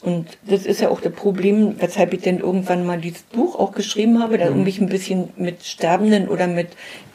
[0.00, 3.72] Und das ist ja auch das Problem, weshalb ich denn irgendwann mal dieses Buch auch
[3.72, 4.64] geschrieben habe, da mhm.
[4.64, 6.68] mich ein bisschen mit sterbenden oder mit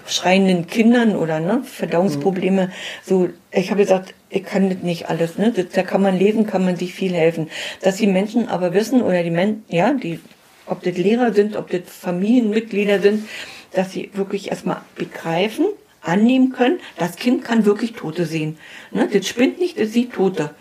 [0.06, 2.68] schreienden Kindern oder ne, Verdauungsprobleme.
[2.68, 2.72] Mhm.
[3.04, 5.39] So, ich habe gesagt, ich kann das nicht alles.
[5.39, 5.52] Ne?
[5.52, 7.50] Das, da kann man lesen, kann man sich viel helfen.
[7.82, 10.20] Dass die Menschen aber wissen oder die Menschen, ja, die,
[10.68, 13.28] ob das Lehrer sind, ob das Familienmitglieder sind,
[13.72, 15.65] dass sie wirklich erstmal begreifen,
[16.02, 18.58] annehmen können, das Kind kann wirklich Tote sehen.
[18.92, 19.10] Ne?
[19.12, 20.54] Das spinnt nicht, das sieht Tote.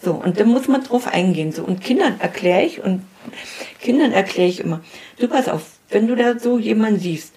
[0.00, 1.52] So, und dann muss man drauf eingehen.
[1.52, 3.02] So, und Kindern erkläre ich, und
[3.80, 4.82] Kindern erkläre ich immer,
[5.18, 7.34] du pass auf, wenn du da so jemanden siehst,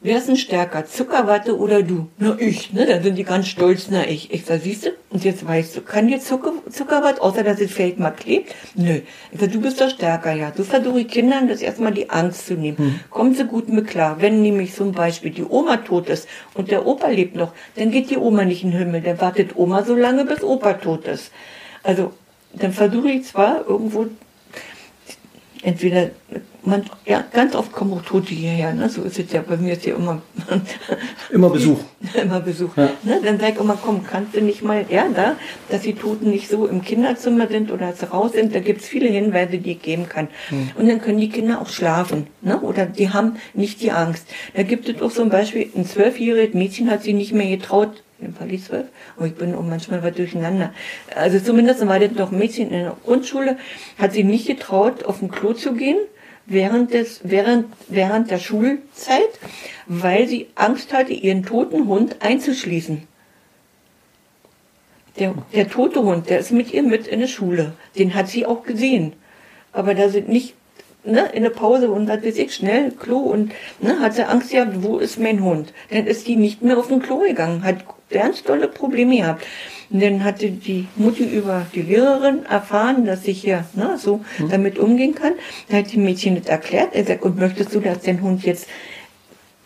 [0.00, 2.08] wer ist denn stärker, Zuckerwatte oder du?
[2.18, 2.86] Na, ich, ne?
[2.86, 4.32] Dann sind die ganz stolz, na, ich.
[4.32, 4.90] Ich sag, siehst du?
[5.10, 8.54] Und jetzt weißt du, kann dir Zucker, Zuckerwatte, außer dass es vielleicht mal klebt?
[8.74, 9.00] Nö.
[9.32, 10.50] Ich sag, du bist doch stärker, ja.
[10.50, 12.78] Du versuchst Kindern das erstmal die Angst zu nehmen.
[12.78, 13.00] Hm.
[13.10, 14.16] Kommen sie gut mit klar.
[14.20, 18.10] Wenn nämlich zum Beispiel die Oma tot ist und der Opa lebt noch, dann geht
[18.10, 19.00] die Oma nicht in den Himmel.
[19.00, 21.32] Dann wartet Oma so lange, bis Opa tot ist.
[21.82, 22.12] Also,
[22.52, 24.06] dann versuche ich zwar irgendwo
[25.66, 26.10] entweder
[26.62, 28.88] man, ja, ganz oft kommen auch Tote hierher, ne?
[28.88, 30.22] so ist es ja, bei mir ist ja immer...
[31.30, 31.78] immer Besuch.
[32.22, 32.76] immer Besuch.
[32.76, 32.90] Ja.
[33.02, 33.20] Ne?
[33.24, 35.36] Dann sag ich immer, komm, kannst du nicht mal, ja, da,
[35.68, 39.08] dass die Toten nicht so im Kinderzimmer sind oder sie raus sind, da gibt's viele
[39.08, 40.28] Hinweise, die ich geben kann.
[40.48, 40.70] Hm.
[40.76, 42.60] Und dann können die Kinder auch schlafen, ne?
[42.60, 44.26] oder die haben nicht die Angst.
[44.54, 48.02] Da gibt es auch ein Beispiel, ein zwölfjähriges Mädchen hat sich nicht mehr getraut,
[48.34, 48.86] Fall die zwölf,
[49.20, 50.72] oh, ich bin auch manchmal was durcheinander.
[51.14, 53.58] Also zumindest war das ein Mädchen in der Grundschule,
[53.98, 55.98] hat sich nicht getraut, auf den Klo zu gehen,
[56.46, 59.38] während, des, während, während der Schulzeit,
[59.86, 63.06] weil sie Angst hatte, ihren toten Hund einzuschließen.
[65.18, 67.72] Der, der tote Hund, der ist mit ihr mit in der Schule.
[67.98, 69.14] Den hat sie auch gesehen.
[69.72, 70.54] Aber da sind nicht
[71.04, 74.50] ne, in der Pause und hat weiß ich schnell Klo und ne, hat sie Angst
[74.50, 75.72] gehabt, wo ist mein Hund?
[75.90, 79.46] Dann ist die nicht mehr auf den Klo gegangen, hat ganz tolle Probleme gehabt.
[79.90, 84.48] Und dann hatte die Mutti über die Lehrerin erfahren, dass ich hier ne, so mhm.
[84.50, 85.34] damit umgehen kann.
[85.68, 86.94] Da hat die Mädchen das erklärt.
[86.94, 88.66] Er sagt, und möchtest du, dass dein Hund jetzt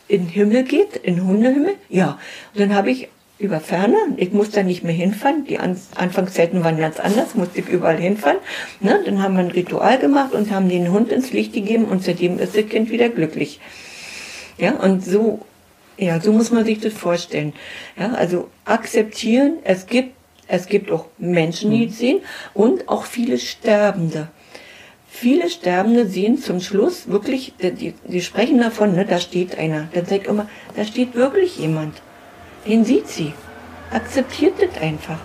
[0.08, 1.74] in den Himmel geht, in den Hundehimmel?
[1.88, 2.18] Ja.
[2.54, 6.62] Und dann habe ich über Ferne, ich musste da nicht mehr hinfahren, die An Anfangszeiten
[6.62, 8.36] waren ganz anders, musste ich überall hinfahren.
[8.80, 9.00] Ne?
[9.04, 12.38] Dann haben wir ein Ritual gemacht und haben den Hund ins Licht gegeben und seitdem
[12.38, 13.58] ist das Kind wieder glücklich.
[14.58, 15.40] Ja, und so
[16.00, 17.52] ja, so muss man sich das vorstellen.
[17.98, 20.14] Ja, also akzeptieren, es gibt,
[20.48, 22.20] es gibt auch Menschen, die es sehen
[22.54, 24.28] und auch viele Sterbende.
[25.08, 29.88] Viele Sterbende sehen zum Schluss wirklich, die, die sprechen davon, ne, da steht einer.
[29.92, 32.00] Dann sagt immer, da steht wirklich jemand.
[32.66, 33.34] Den sieht sie.
[33.90, 35.18] Akzeptiert das einfach.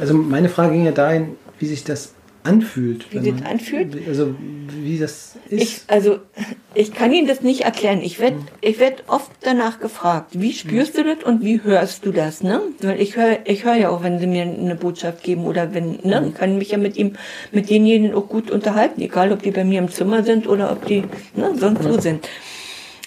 [0.00, 2.13] Also meine Frage ging ja dahin, wie sich das
[2.44, 3.06] anfühlt.
[3.10, 4.06] Wie das anfühlt?
[4.06, 4.34] Also
[4.68, 5.62] wie das ist.
[5.62, 6.18] Ich, also
[6.74, 8.00] ich kann Ihnen das nicht erklären.
[8.02, 8.46] Ich werde hm.
[8.60, 11.04] ich werd oft danach gefragt, wie spürst hm.
[11.04, 12.42] du das und wie hörst du das?
[12.42, 12.60] Ne?
[12.80, 15.98] Weil ich höre ich hör ja auch, wenn Sie mir eine Botschaft geben oder wenn,
[16.02, 16.28] ne, hm.
[16.28, 17.14] ich kann mich ja mit ihm,
[17.50, 20.86] mit denjenigen auch gut unterhalten, egal ob die bei mir im Zimmer sind oder ob
[20.86, 21.02] die
[21.34, 22.28] ne, sonst wo sind.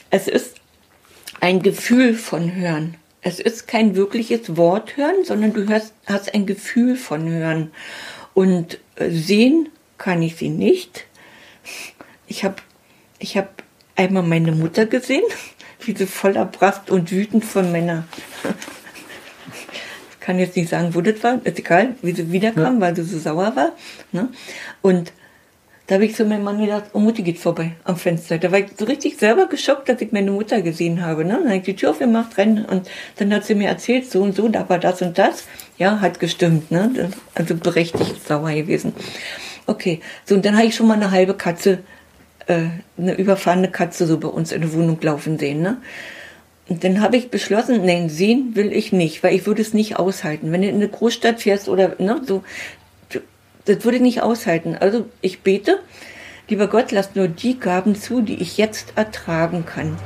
[0.09, 0.55] Es ist
[1.39, 2.95] ein Gefühl von Hören.
[3.21, 7.71] Es ist kein wirkliches Wort hören, sondern du hörst, hast ein Gefühl von Hören.
[8.33, 11.05] Und sehen kann ich sie nicht.
[12.27, 12.55] Ich habe
[13.19, 13.63] ich hab
[13.95, 15.23] einmal meine Mutter gesehen,
[15.81, 18.07] wie sie voller Pracht und wütend von meiner.
[20.11, 22.81] ich kann jetzt nicht sagen, wo das war, ist egal, wie sie wiederkam, ja.
[22.81, 23.71] weil sie so sauer war.
[24.11, 24.29] Ne?
[24.81, 25.13] Und
[25.87, 28.37] da habe ich zu meinem Mann gedacht, oh Mutti geht vorbei am Fenster.
[28.37, 31.23] Da war ich so richtig selber geschockt, dass ich meine Mutter gesehen habe.
[31.23, 31.33] Ne?
[31.35, 34.35] Dann habe ich die Tür aufgemacht, rennen und dann hat sie mir erzählt, so und
[34.35, 35.45] so, da war das und das.
[35.77, 36.71] Ja, hat gestimmt.
[36.71, 37.09] Ne?
[37.35, 38.93] Also berechtigt sauer gewesen.
[39.65, 41.79] Okay, so und dann habe ich schon mal eine halbe Katze,
[42.47, 42.65] äh,
[42.97, 45.61] eine überfahrene Katze so bei uns in der Wohnung laufen sehen.
[45.61, 45.77] Ne?
[46.69, 49.97] Und dann habe ich beschlossen, nein, sehen will ich nicht, weil ich würde es nicht
[49.97, 50.51] aushalten.
[50.51, 52.43] Wenn du in eine Großstadt fährst oder ne, so,
[53.67, 54.75] das würde ich nicht aushalten.
[54.79, 55.79] Also ich bete,
[56.47, 59.97] lieber Gott, lass nur die Gaben zu, die ich jetzt ertragen kann.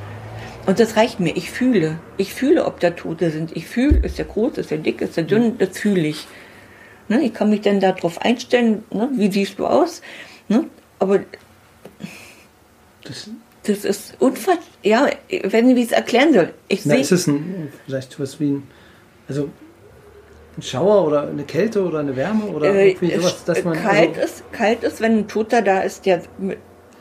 [0.65, 1.35] Und das reicht mir.
[1.35, 1.99] Ich fühle.
[2.17, 3.55] Ich fühle, ob da Tote sind.
[3.55, 6.27] Ich fühle, ist der groß, ist der dick, ist der dünn, das fühle ich.
[7.07, 7.23] Ne?
[7.23, 9.09] Ich kann mich dann darauf einstellen, ne?
[9.13, 10.01] wie siehst du aus?
[10.47, 10.65] Ne?
[10.99, 11.19] Aber
[13.03, 13.29] das,
[13.63, 14.65] das ist unfassbar.
[14.83, 15.09] Ja,
[15.43, 16.53] wenn ich es erklären soll.
[16.67, 16.99] Ich sehe.
[16.99, 18.63] Ist es ein, vielleicht was wie ein,
[19.27, 19.49] also
[20.57, 23.73] ein Schauer oder eine Kälte oder eine Wärme oder äh, irgendwie sowas, dass man.
[23.73, 26.23] Kalt, also ist, kalt ist, wenn ein Toter da ist, der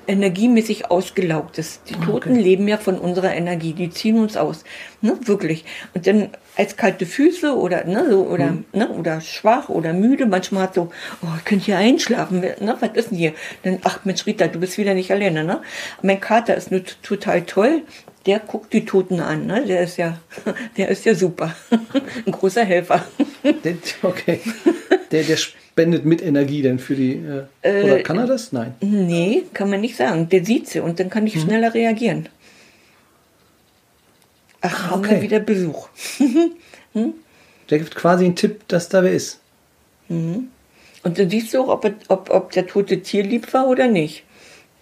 [0.07, 1.83] energiemäßig ausgelaugt ist.
[1.89, 2.41] Die Toten okay.
[2.41, 4.65] leben ja von unserer Energie, die ziehen uns aus.
[5.01, 5.65] Ne, wirklich.
[5.95, 8.65] Und dann als kalte Füße oder, ne, so, oder, hm.
[8.73, 10.91] ne, oder schwach oder müde, manchmal hat so,
[11.23, 13.35] oh, ich könnte hier einschlafen, ne, was ist denn hier?
[13.63, 15.63] Dann, ach Mensch, Rita, du bist wieder nicht alleine, ne?
[16.03, 17.83] Mein Kater ist nur total toll,
[18.27, 19.65] der guckt die Toten an, ne?
[19.65, 20.19] Der ist ja,
[20.77, 21.55] der ist ja super.
[22.27, 23.05] Ein großer Helfer.
[24.03, 24.41] okay.
[25.13, 25.37] Der, der
[25.73, 27.23] spendet mit Energie denn für die.
[27.63, 28.53] Äh, oder kann er das?
[28.53, 28.75] Nein.
[28.81, 30.29] Nee, kann man nicht sagen.
[30.29, 31.43] Der sieht sie und dann kann ich hm.
[31.43, 32.29] schneller reagieren.
[34.61, 35.13] Ach, ah, haben okay.
[35.13, 35.89] wir wieder Besuch.
[36.93, 37.15] hm?
[37.71, 39.41] Der gibt quasi einen Tipp, dass da wer ist.
[40.09, 40.49] Mhm.
[41.03, 44.25] Und dann siehst du auch, ob, ob, ob der tote Tier lieb war oder nicht.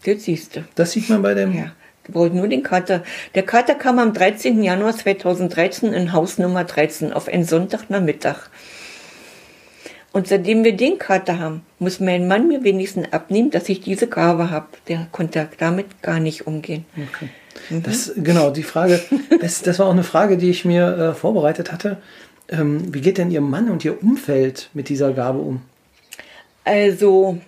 [0.05, 0.65] Das siehst du.
[0.75, 1.55] Das sieht man bei dem.
[1.55, 1.73] Ja.
[2.05, 3.05] Du brauchst nur den Kater.
[3.35, 4.63] Der Kater kam am 13.
[4.63, 8.49] Januar 2013 in Haus Nummer 13 auf einen Sonntagnachmittag.
[10.19, 14.09] Und seitdem wir den Kater haben, muss mein Mann mir wenigstens abnehmen, dass ich diese
[14.09, 14.67] Gabe habe.
[14.89, 16.85] Der konnte damit gar nicht umgehen.
[16.97, 17.29] Okay.
[17.85, 19.01] Das, genau, die Frage,
[19.41, 21.99] das, das war auch eine Frage, die ich mir äh, vorbereitet hatte.
[22.49, 25.63] Ähm, wie geht denn Ihr Mann und Ihr Umfeld mit dieser Gabe um?
[26.65, 27.39] Also,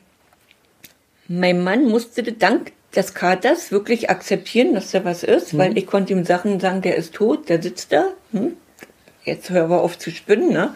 [1.27, 5.59] mein Mann musste dank des Katers wirklich akzeptieren, dass da was ist, mhm.
[5.59, 8.11] weil ich konnte ihm Sachen sagen, der ist tot, der sitzt da.
[8.31, 8.53] Hm?
[9.25, 10.75] Jetzt hören wir auf zu spinnen, ne?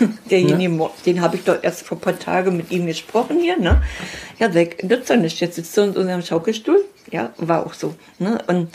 [0.30, 0.90] Derjenige, ja.
[1.06, 3.82] den habe ich doch erst vor ein paar Tagen mit ihm gesprochen hier, ne?
[4.38, 5.40] Ja, weg, nützt er nicht.
[5.40, 6.84] Jetzt sitzt er in unserem Schaukelstuhl.
[7.12, 7.94] Ja, war auch so.
[8.18, 8.42] Ne?
[8.48, 8.68] Und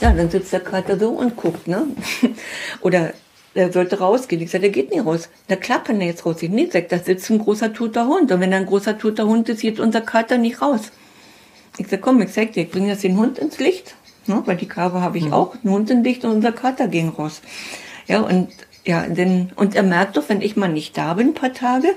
[0.00, 1.86] ja, dann sitzt der Kater so und guckt, ne?
[2.80, 3.12] Oder
[3.54, 4.42] er sollte rausgehen.
[4.42, 5.28] Ich sage, der geht nicht raus.
[5.48, 6.54] Na klar kann er jetzt rausgehen.
[6.54, 8.30] Nee, sagt, da sitzt ein großer toter Hund.
[8.32, 10.90] Und wenn da ein großer toter Hund ist, geht unser Kater nicht raus.
[11.76, 13.94] Ich sage, komm, ich sag dir, ich bringe jetzt den Hund ins Licht.
[14.26, 14.42] Ne?
[14.44, 15.32] Weil die Gabe habe ich mhm.
[15.32, 15.54] auch.
[15.64, 17.40] Ein Hund ins Licht und unser Kater ging raus.
[18.08, 18.48] Ja, und
[18.84, 21.88] ja, denn, und er merkt doch, wenn ich mal nicht da bin, ein paar Tage,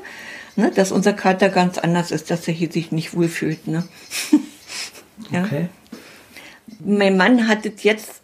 [0.57, 3.65] ne, dass unser Kater ganz anders ist, dass er hier sich nicht wohlfühlt.
[3.67, 3.87] Ne?
[5.31, 5.45] ja.
[5.45, 5.69] Okay.
[6.83, 8.20] Mein Mann hat es jetzt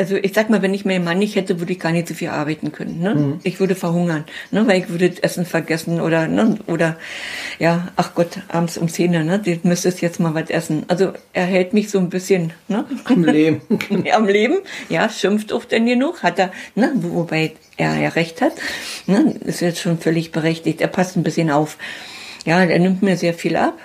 [0.00, 2.14] also ich sag mal, wenn ich meinen Mann nicht hätte, würde ich gar nicht so
[2.14, 3.00] viel arbeiten können.
[3.00, 3.14] Ne?
[3.14, 3.40] Mhm.
[3.42, 4.66] Ich würde verhungern, ne?
[4.66, 6.56] weil ich würde Essen vergessen oder ne?
[6.66, 6.96] oder
[7.58, 9.38] ja, ach Gott, abends um zehn, ne?
[9.38, 10.84] Du müsstest jetzt mal was essen.
[10.88, 12.86] Also er hält mich so ein bisschen ne?
[13.04, 13.60] am Leben.
[14.14, 16.92] am Leben, ja, schimpft auch denn genug, hat er, ne?
[16.94, 18.54] wobei er ja recht hat.
[19.06, 19.34] Ne?
[19.44, 20.80] Ist jetzt schon völlig berechtigt.
[20.80, 21.76] Er passt ein bisschen auf.
[22.46, 23.78] Ja, er nimmt mir sehr viel ab.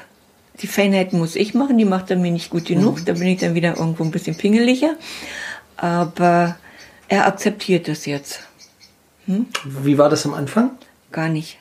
[0.62, 3.02] Die Feinheiten muss ich machen, die macht er mir nicht gut genug.
[3.02, 3.06] Mhm.
[3.06, 4.96] Da bin ich dann wieder irgendwo ein bisschen pingeliger
[5.78, 6.58] aber
[7.08, 8.42] er akzeptiert es jetzt.
[9.26, 9.48] Hm?
[9.64, 10.72] Wie war das am Anfang?
[11.12, 11.58] Gar nicht.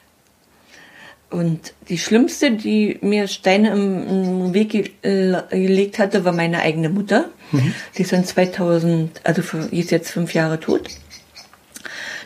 [1.31, 7.29] Und die schlimmste, die mir Steine im, Weg äh, gelegt hatte, war meine eigene Mutter.
[7.51, 7.75] Mhm.
[7.97, 10.89] Die ist dann 2000, also ist jetzt fünf Jahre tot.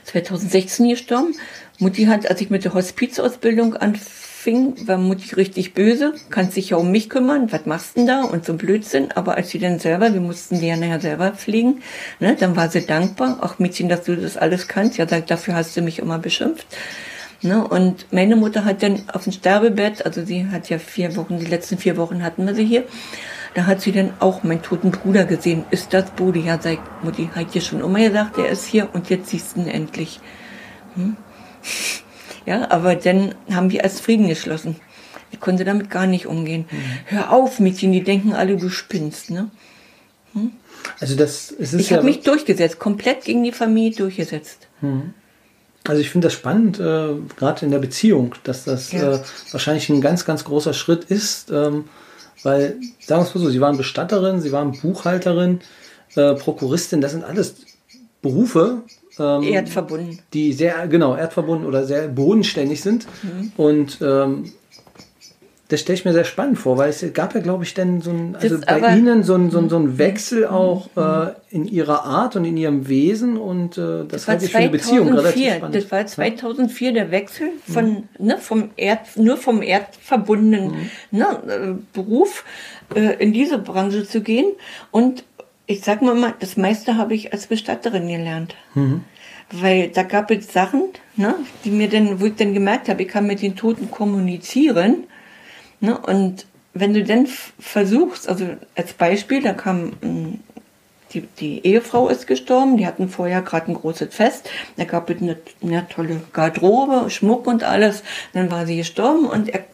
[0.05, 1.35] 2016 gestorben.
[1.79, 6.71] Mutti hat, als ich mit der Hospizausbildung anfing, fing, war Mutti richtig böse, kannst dich
[6.71, 9.13] ja um mich kümmern, was machst denn da und so Blödsinn.
[9.15, 11.83] Aber als sie dann selber, wir mussten die ja nachher selber pflegen,
[12.19, 15.77] ne, dann war sie dankbar, ach Mädchen, dass du das alles kannst, ja, dafür hast
[15.77, 16.67] du mich immer beschimpft.
[17.43, 21.39] Ne, und meine Mutter hat dann auf dem Sterbebett, also sie hat ja vier Wochen,
[21.39, 22.85] die letzten vier Wochen hatten wir sie hier,
[23.53, 25.65] da hat sie dann auch meinen toten Bruder gesehen.
[25.71, 26.41] Ist das Brudi?
[26.41, 29.61] Ja, sagt Mutti, hat dir schon immer gesagt, er ist hier und jetzt siehst du
[29.61, 30.21] ihn endlich.
[30.95, 31.19] Hm?
[32.49, 34.77] Ja, aber dann haben wir erst Frieden geschlossen.
[35.31, 36.65] Ich konnte damit gar nicht umgehen.
[36.71, 36.77] Mhm.
[37.05, 39.51] Hör auf, Mädchen, die denken alle, du spinnst, ne?
[40.33, 40.53] Hm?
[40.99, 44.67] Also das es ist Ich habe mich durchgesetzt, komplett gegen die Familie durchgesetzt.
[44.81, 45.13] Mhm.
[45.87, 49.17] Also ich finde das spannend, äh, gerade in der Beziehung, dass das ja.
[49.17, 51.85] äh, wahrscheinlich ein ganz, ganz großer Schritt ist, ähm,
[52.43, 55.61] weil, sagen wir es mal so, Sie waren Bestatterin, Sie waren Buchhalterin,
[56.15, 57.57] äh, Prokuristin, das sind alles
[58.23, 58.85] Berufe,
[59.21, 60.21] ähm, erdverbunden.
[60.33, 63.07] Die sehr, genau, erdverbunden oder sehr bodenständig sind.
[63.23, 63.53] Mhm.
[63.57, 64.53] Und ähm,
[65.69, 68.11] das stelle ich mir sehr spannend vor, weil es gab ja, glaube ich, dann so
[68.11, 69.99] ein, also das bei Ihnen so ein, so ein, so ein mhm.
[69.99, 70.55] Wechsel mhm.
[70.55, 74.53] auch äh, in Ihrer Art und in Ihrem Wesen und äh, das, das halte ich
[74.53, 75.75] für eine Beziehung relativ spannend.
[75.75, 78.05] Das war 2004 der Wechsel von, mhm.
[78.19, 81.19] ne, vom Erd, nur vom erdverbundenen mhm.
[81.19, 82.45] ne, äh, Beruf
[82.95, 84.47] äh, in diese Branche zu gehen
[84.91, 85.25] und
[85.69, 88.57] ich sag mal mal, das meiste habe ich als Bestatterin gelernt.
[88.75, 89.05] Mhm.
[89.53, 90.85] Weil da gab es Sachen,
[91.17, 95.05] ne, die mir dann, wo ich dann gemerkt habe, ich kann mit den Toten kommunizieren.
[95.81, 97.27] Ne, und wenn du dann
[97.59, 100.41] versuchst, also als Beispiel, da kam hm,
[101.13, 105.21] die, die Ehefrau ist gestorben, die hatten vorher gerade ein großes Fest, da gab es
[105.21, 108.03] eine, eine tolle Garderobe, Schmuck und alles,
[108.33, 109.65] dann war sie gestorben und er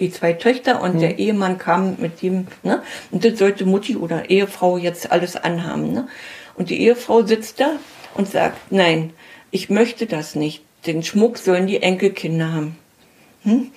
[0.00, 1.00] die zwei Töchter und mhm.
[1.00, 2.82] der Ehemann kam mit ihm, ne?
[3.10, 6.08] Und das sollte Mutti oder Ehefrau jetzt alles anhaben, ne?
[6.56, 7.72] Und die Ehefrau sitzt da
[8.14, 9.12] und sagt, nein,
[9.50, 10.64] ich möchte das nicht.
[10.86, 12.76] Den Schmuck sollen die Enkelkinder haben.
[13.42, 13.70] Hm?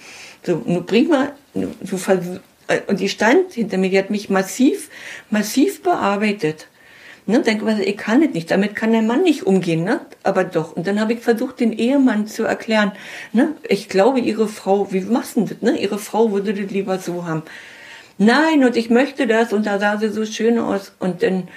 [0.44, 1.98] So, nun bring mal, so,
[2.68, 4.90] äh, und die stand hinter mir, die hat mich massiv,
[5.30, 6.68] massiv bearbeitet.
[7.26, 10.02] Ne, denke, was, ich kann es nicht, damit kann der Mann nicht umgehen, ne?
[10.24, 10.76] aber doch.
[10.76, 12.92] Und dann habe ich versucht, den Ehemann zu erklären,
[13.32, 13.54] ne?
[13.70, 15.62] ich glaube, ihre Frau, wie machst du das?
[15.62, 15.80] Ne?
[15.80, 17.44] Ihre Frau würde das lieber so haben.
[18.18, 20.94] Nein, und ich möchte das, und da sah sie so schön aus.
[21.00, 21.48] Und dann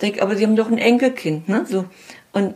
[0.00, 1.64] denke ich, aber sie haben doch ein Enkelkind, ne?
[1.68, 1.86] So.
[2.32, 2.54] Und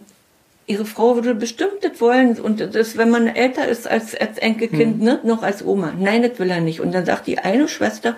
[0.67, 4.99] ihre Frau würde bestimmt das wollen und das, wenn man älter ist als, als Enkelkind,
[4.99, 5.05] hm.
[5.05, 5.93] ne, noch als Oma.
[5.99, 6.81] Nein, das will er nicht.
[6.81, 8.17] Und dann sagt die eine Schwester,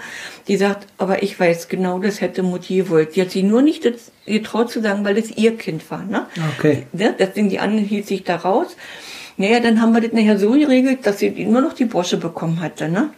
[0.49, 3.17] die sagt, aber ich weiß genau, das hätte Mutti gewollt.
[3.17, 3.87] Die hat sie nur nicht
[4.25, 6.27] getraut zu sagen, weil das ihr Kind war, ne?
[6.57, 6.87] Okay.
[6.95, 8.77] Ja, deswegen die andere hielt sich da raus.
[9.37, 12.61] Naja, dann haben wir das nachher so geregelt, dass sie nur noch die Brosche bekommen
[12.61, 13.11] hatte, ne?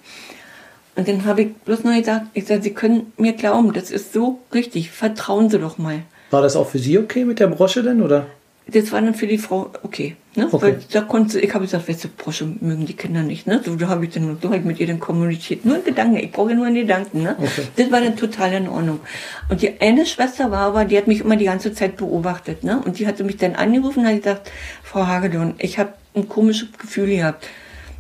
[0.97, 4.13] Und dann habe ich bloß noch gesagt, ich sage, Sie können mir glauben, das ist
[4.13, 6.03] so richtig, vertrauen Sie doch mal.
[6.31, 8.27] War das auch für Sie okay mit der Brosche denn, oder?
[8.73, 10.17] Das war dann für die Frau okay.
[10.37, 10.49] Ne?
[10.51, 10.63] Okay.
[10.63, 13.47] Weil da konnte, ich habe gesagt, weißt du, Brosche mögen die Kinder nicht.
[13.47, 13.61] Ne?
[13.65, 15.65] So, da habe ich dann so ich mit ihr dann kommuniziert.
[15.65, 17.23] Nur in Gedanken, ich brauche nur in Gedanken.
[17.23, 17.37] Ne?
[17.39, 17.63] Okay.
[17.77, 19.01] Das war dann total in Ordnung.
[19.49, 22.63] Und die eine Schwester war aber, die hat mich immer die ganze Zeit beobachtet.
[22.63, 22.81] Ne?
[22.85, 24.51] Und die hatte mich dann angerufen und hat gesagt,
[24.85, 27.47] Frau Hagedorn, ich habe ein komisches Gefühl gehabt.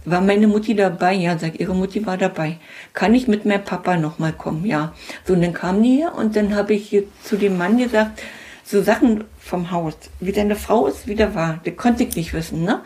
[0.04, 1.14] War meine Mutti dabei?
[1.14, 2.56] Ja, sagt ihre Mutti war dabei.
[2.94, 4.64] Kann ich mit meinem Papa nochmal kommen?
[4.64, 4.94] Ja.
[5.26, 8.22] So, und dann kam die hier und dann habe ich zu dem Mann gesagt,
[8.70, 12.33] so Sachen vom Haus, wie deine Frau ist, wie der war, das konnte ich nicht
[12.33, 12.83] wissen, ne?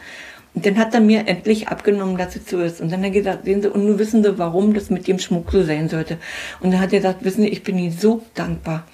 [0.54, 2.80] Und dann hat er mir endlich abgenommen, dass es so ist.
[2.80, 5.18] Und dann hat er gesagt, sehen Sie, und nun wissen Sie, warum das mit dem
[5.18, 6.18] Schmuck so sein sollte.
[6.60, 8.86] Und dann hat er gesagt, wissen Sie, ich bin Ihnen so dankbar.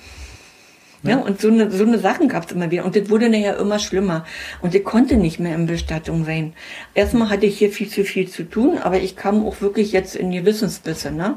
[1.03, 2.85] Ja, und so eine, so eine Sachen gab es immer wieder.
[2.85, 4.27] Und das wurde nachher immer schlimmer.
[4.61, 6.53] Und ich konnte nicht mehr in Bestattung sein.
[6.95, 10.15] Erstmal hatte ich hier viel zu viel zu tun, aber ich kam auch wirklich jetzt
[10.15, 11.11] in Gewissensbisse.
[11.11, 11.37] Ne?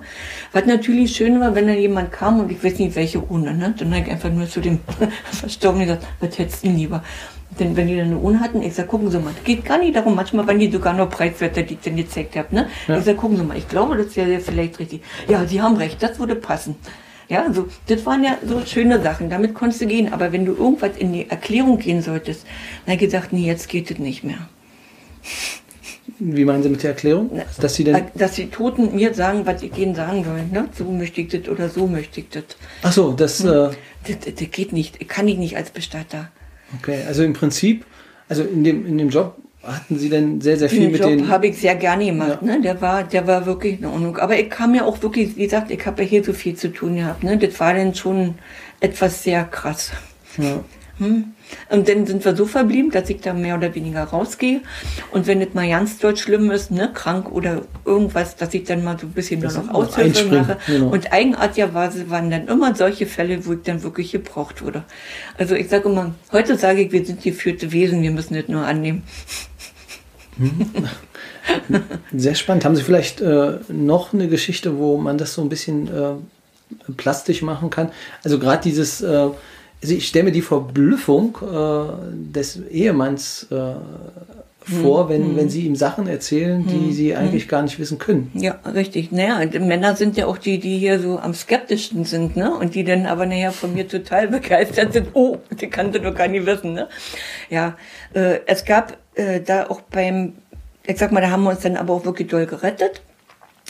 [0.52, 3.54] Was natürlich schön war, wenn dann jemand kam und ich weiß nicht, welche Urne.
[3.54, 3.74] Ne?
[3.78, 4.80] Dann habe ich einfach nur zu dem
[5.32, 7.02] Verstorbenen gesagt, was hättest du lieber?
[7.60, 9.96] Denn wenn die dann eine Urne hatten, ich sag, gucken Sie mal, geht gar nicht
[9.96, 12.54] darum, manchmal waren die sogar noch preiswerter, die ich dann gezeigt habe.
[12.54, 12.68] Ne?
[12.88, 12.98] Ja.
[12.98, 15.04] Ich sag, gucken Sie mal, ich glaube, das wäre vielleicht richtig.
[15.28, 16.76] Ja, Sie haben recht, das würde passen.
[17.30, 20.12] Ja, so, das waren ja so schöne Sachen, damit konntest du gehen.
[20.14, 22.46] Aber wenn du irgendwas in die Erklärung gehen solltest,
[22.86, 24.48] dann gesagt, nee, jetzt geht es nicht mehr.
[26.20, 27.42] Wie meinen Sie mit der Erklärung?
[27.60, 28.06] Dass Sie denn.
[28.14, 30.44] Dass die Toten mir sagen, was ich ihnen sagen soll.
[30.52, 30.70] Ne?
[30.78, 32.44] So möchte ich das oder so möchte ich das.
[32.84, 33.44] Ach so, das.
[33.44, 33.70] Äh,
[34.06, 36.30] Das, das, das geht nicht, kann ich nicht als Bestatter.
[36.78, 37.86] okay, also im Prinzip,
[38.28, 41.10] also in dem, in dem Job hatten Sie denn sehr, sehr viel Den mit Job
[41.10, 41.30] den.
[41.30, 42.40] habe ich sehr gerne gemacht.
[42.42, 42.48] Ja.
[42.56, 42.62] Ne?
[42.62, 44.18] Der, war, der war wirklich in Ordnung.
[44.18, 46.72] Aber ich kam ja auch wirklich, wie gesagt, ich habe ja hier so viel zu
[46.72, 47.24] tun gehabt.
[47.24, 47.38] Ne?
[47.38, 48.36] Das war dann schon
[48.82, 49.92] etwas sehr krass.
[50.38, 50.60] Ja.
[51.00, 51.34] Hm.
[51.70, 54.62] Und dann sind wir so verblieben, dass ich da mehr oder weniger rausgehe.
[55.12, 58.84] Und wenn es mal ganz dort schlimm ist, ne, krank oder irgendwas, dass ich dann
[58.84, 60.58] mal so ein bisschen nur Das noch noch Aushilfe mache.
[60.68, 60.90] genau.
[60.90, 64.84] Und eigenartigerweise waren dann immer solche Fälle, wo ich dann wirklich gebraucht wurde.
[65.38, 68.66] Also ich sage immer, heute sage ich, wir sind geführte Wesen, wir müssen das nur
[68.66, 69.02] annehmen.
[72.16, 72.66] Sehr spannend.
[72.66, 77.42] Haben Sie vielleicht äh, noch eine Geschichte, wo man das so ein bisschen äh, plastisch
[77.42, 77.92] machen kann?
[78.24, 79.08] Also gerade dieses, äh,
[79.82, 83.76] also ich stelle mir die Verblüffung äh, des Ehemanns äh,
[84.66, 88.32] vor, wenn, wenn Sie ihm Sachen erzählen, die Sie eigentlich gar nicht wissen können.
[88.34, 89.12] Ja, richtig.
[89.12, 92.56] Naja, Männer sind ja auch die, die hier so am skeptischsten sind, ne?
[92.56, 95.10] Und die dann aber nachher von mir total begeistert sind.
[95.14, 96.88] Oh, die kannte doch gar nicht wissen, ne?
[97.50, 97.76] Ja,
[98.14, 100.34] äh, es gab äh, da auch beim,
[100.86, 103.02] ich sag mal, da haben wir uns dann aber auch wirklich doll gerettet.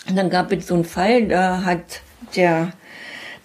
[0.08, 2.02] Und dann gab es so einen Fall, da hat
[2.36, 2.74] der,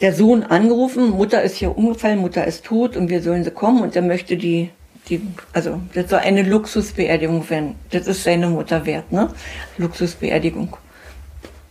[0.01, 3.83] der Sohn angerufen, Mutter ist hier umgefallen, Mutter ist tot und wir sollen sie kommen
[3.83, 4.71] und er möchte die,
[5.09, 5.21] die,
[5.53, 7.77] also das soll eine Luxusbeerdigung werden.
[7.91, 9.33] Das ist seine Mutter wert, ne?
[9.77, 10.77] Luxusbeerdigung.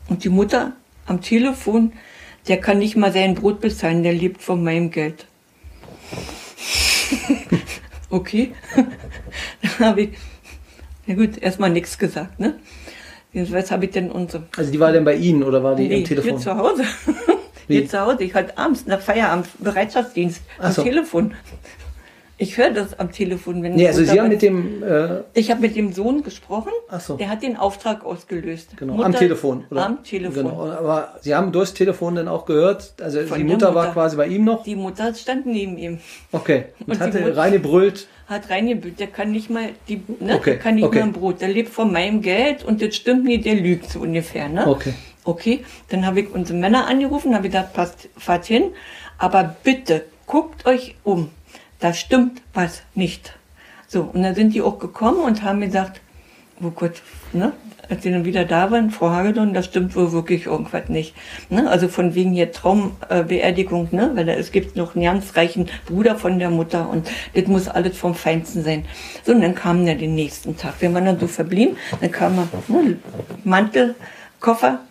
[0.08, 0.74] Und die Mutter
[1.06, 1.94] am Telefon,
[2.48, 5.26] der kann nicht mal sein Brot bezahlen, der lebt von meinem Geld.
[8.10, 8.54] okay.
[9.62, 10.10] Dann habe ich,
[11.06, 12.56] na gut, erstmal nichts gesagt, ne?
[13.34, 15.98] Was habe ich denn unsere Also die war denn bei Ihnen oder war die Nee,
[15.98, 16.32] am Telefon?
[16.32, 16.84] Hier zu Hause.
[17.67, 17.80] Wie?
[17.80, 18.24] Hier zu Hause.
[18.24, 20.84] Ich hatte abends nach Feierabend Bereitschaftsdienst Ach am so.
[20.84, 21.34] Telefon.
[22.39, 25.50] Ich höre das am Telefon, wenn Nee, also Mutter Sie haben mit dem, äh, Ich
[25.50, 26.71] habe mit dem Sohn gesprochen.
[26.88, 27.17] Ach so.
[27.17, 28.78] Der hat den Auftrag ausgelöst.
[28.78, 29.65] genau, Mutter- am Telefon.
[29.71, 29.86] Oder?
[29.88, 30.43] Am Telefon.
[30.43, 30.69] Genau.
[30.71, 33.93] Aber Sie haben durchs Telefon dann auch gehört, also Von die der Mutter, war Mutter.
[33.93, 34.63] quasi bei ihm noch?
[34.63, 36.00] Die Mutter stand neben ihm,
[36.32, 36.65] Okay.
[36.82, 38.08] Und, Und hatte Mutter- reine brüllt.
[38.28, 39.00] hat reingebüht.
[39.00, 40.36] Der kann nicht mal die, ne?
[40.36, 41.00] Okay, Der kann nicht okay.
[41.00, 41.41] mal ein Brot.
[41.41, 43.45] Der lebt von meinem Geld und das stimmt nicht.
[43.45, 44.67] Der lügt so ungefähr, ne?
[44.67, 44.93] Okay.
[45.23, 48.65] Okay, dann habe ich unsere Männer angerufen, habe gesagt, passt, fahrt hin,
[49.17, 51.32] aber bitte guckt euch um.
[51.80, 53.34] Da stimmt was nicht.
[53.88, 56.02] So, und dann sind die auch gekommen und haben gesagt,
[56.62, 57.02] oh Gott,
[57.34, 57.54] ne?
[57.90, 61.16] Als sie dann wieder da waren, Frau Hagedorn, da stimmt wohl wirklich irgendwas nicht.
[61.50, 61.70] Ne?
[61.70, 64.12] Also von wegen hier Traumbeerdigung, äh, ne?
[64.13, 67.70] weil da, es gibt noch einen ganz reichen Bruder von der Mutter und das muss
[67.70, 68.84] alles vom Feinsten sein.
[69.24, 70.74] So, und dann kam der den nächsten Tag.
[70.82, 72.98] Wir waren dann so verblieben, dann kam er, ne?
[73.46, 73.96] Mantel,
[74.42, 74.82] Koffer,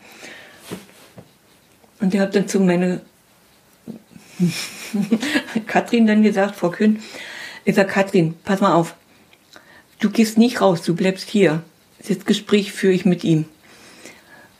[2.00, 3.00] und ich habe dann zu meiner
[5.66, 7.00] Katrin dann gesagt, Frau Kühn,
[7.64, 8.94] ich sag, Katrin, pass mal auf,
[9.98, 11.62] du gehst nicht raus, du bleibst hier.
[12.06, 13.46] Das Gespräch führe ich mit ihm.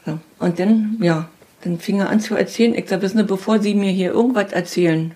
[0.04, 0.18] So.
[0.38, 1.28] Und dann, ja,
[1.62, 2.74] dann fing er an zu erzählen.
[2.74, 5.14] Ich sag, wissen Sie, bevor Sie mir hier irgendwas erzählen,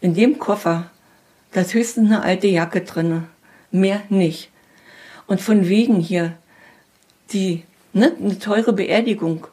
[0.00, 0.90] in dem Koffer,
[1.52, 3.24] da ist höchstens eine alte Jacke drinne,
[3.70, 4.50] mehr nicht.
[5.26, 6.34] Und von wegen hier,
[7.32, 9.46] die, ne, eine teure Beerdigung.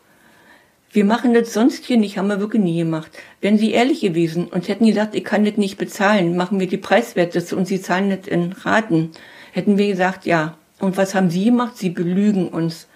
[0.92, 3.12] Wir machen das sonst hier nicht, haben wir wirklich nie gemacht.
[3.42, 6.78] Wären Sie ehrlich gewesen und hätten gesagt, ich kann das nicht bezahlen, machen wir die
[6.78, 9.12] Preiswerteste und Sie zahlen das in Raten,
[9.52, 10.58] hätten wir gesagt, ja.
[10.80, 11.78] Und was haben Sie gemacht?
[11.78, 12.88] Sie belügen uns.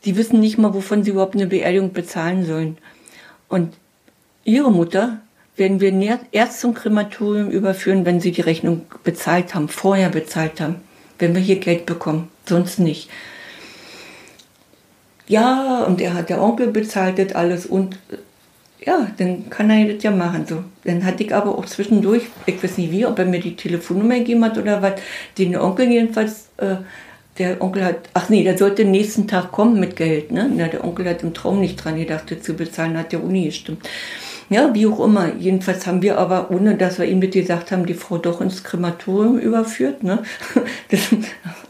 [0.00, 2.78] Sie wissen nicht mal, wovon Sie überhaupt eine Beerdigung bezahlen sollen.
[3.48, 3.74] Und
[4.44, 5.20] Ihre Mutter
[5.56, 10.82] werden wir erst zum Krematorium überführen, wenn Sie die Rechnung bezahlt haben, vorher bezahlt haben.
[11.18, 13.10] wenn wir hier Geld bekommen, sonst nicht.
[15.28, 17.98] Ja, und er hat der Onkel bezahlt das alles und
[18.84, 20.46] ja, dann kann er das ja machen.
[20.46, 20.64] So.
[20.84, 24.18] Dann hatte ich aber auch zwischendurch, ich weiß nicht wie, ob er mir die Telefonnummer
[24.18, 24.94] gegeben hat oder was,
[25.36, 26.76] den Onkel jedenfalls, äh,
[27.38, 30.32] der Onkel hat, ach nee, der sollte nächsten Tag kommen mit Geld.
[30.32, 30.50] Ne?
[30.54, 33.44] Na, der Onkel hat im Traum nicht dran gedacht, das zu bezahlen, hat der Uni
[33.44, 33.86] gestimmt.
[34.50, 35.34] Ja, wie auch immer.
[35.38, 38.64] Jedenfalls haben wir aber, ohne dass wir ihm mit gesagt haben, die Frau doch ins
[38.64, 40.02] Krematorium überführt.
[40.02, 40.22] Ne?
[40.90, 41.00] Das,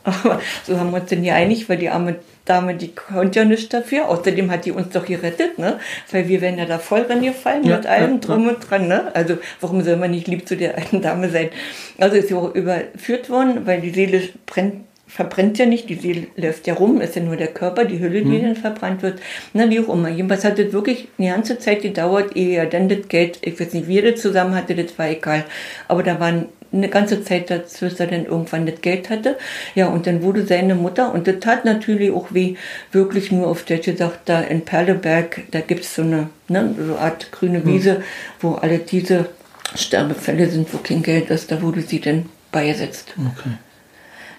[0.04, 3.44] aber so haben wir uns denn ja einig, weil die arme Dame, die konnte ja
[3.44, 4.08] nichts dafür.
[4.08, 5.78] Außerdem hat die uns doch gerettet, ne?
[6.10, 8.54] Weil wir wären ja da voll reingefallen ja, mit allem ja, drum ja.
[8.54, 9.14] und dran, ne?
[9.14, 11.50] Also warum soll man nicht lieb zu der alten Dame sein?
[11.98, 16.26] Also ist sie auch überführt worden, weil die Seele brennt verbrennt ja nicht, die Seele
[16.36, 18.42] läuft ja rum, ist ja nur der Körper, die Hülle, die mhm.
[18.42, 19.20] dann verbrannt wird.
[19.54, 20.10] Na, wie auch immer.
[20.10, 23.72] Jedenfalls hat das wirklich eine ganze Zeit gedauert, ehe er dann das Geld, ich weiß
[23.72, 25.44] nicht, wie er das zusammen hatte, das war egal.
[25.88, 29.36] Aber da waren eine ganze Zeit dazu, bis er dann irgendwann das Geld hatte.
[29.74, 32.56] Ja, und dann wurde seine Mutter, und das tat natürlich auch weh,
[32.92, 36.82] wirklich nur auf Deutsch gesagt, da in Perleberg, da gibt es so eine, ne, so
[36.82, 38.02] eine Art grüne Wiese, mhm.
[38.40, 39.26] wo alle diese
[39.74, 43.14] Sterbefälle sind, wo kein Geld ist, da wurde sie dann beigesetzt.
[43.16, 43.50] Okay.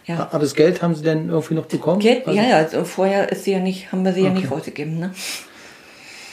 [0.05, 0.27] Ja.
[0.31, 1.99] Aber das Geld haben Sie denn irgendwie noch bekommen?
[1.99, 4.29] Geld, also, ja, ja, also vorher ist sie ja nicht, haben wir sie okay.
[4.29, 4.99] ja nicht rausgegeben.
[4.99, 5.11] Ne?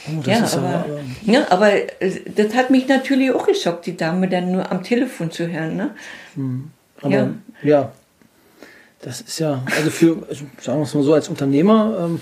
[0.09, 0.85] Oh, ja, aber, aber,
[1.23, 5.31] ja, aber äh, das hat mich natürlich auch geschockt, die Dame dann nur am Telefon
[5.31, 5.75] zu hören.
[5.75, 5.91] Ne?
[6.35, 6.71] Hm.
[7.01, 7.29] Aber ja.
[7.63, 7.91] ja.
[9.01, 12.21] das ist ja, also für, also sagen wir es mal so, als Unternehmer ähm,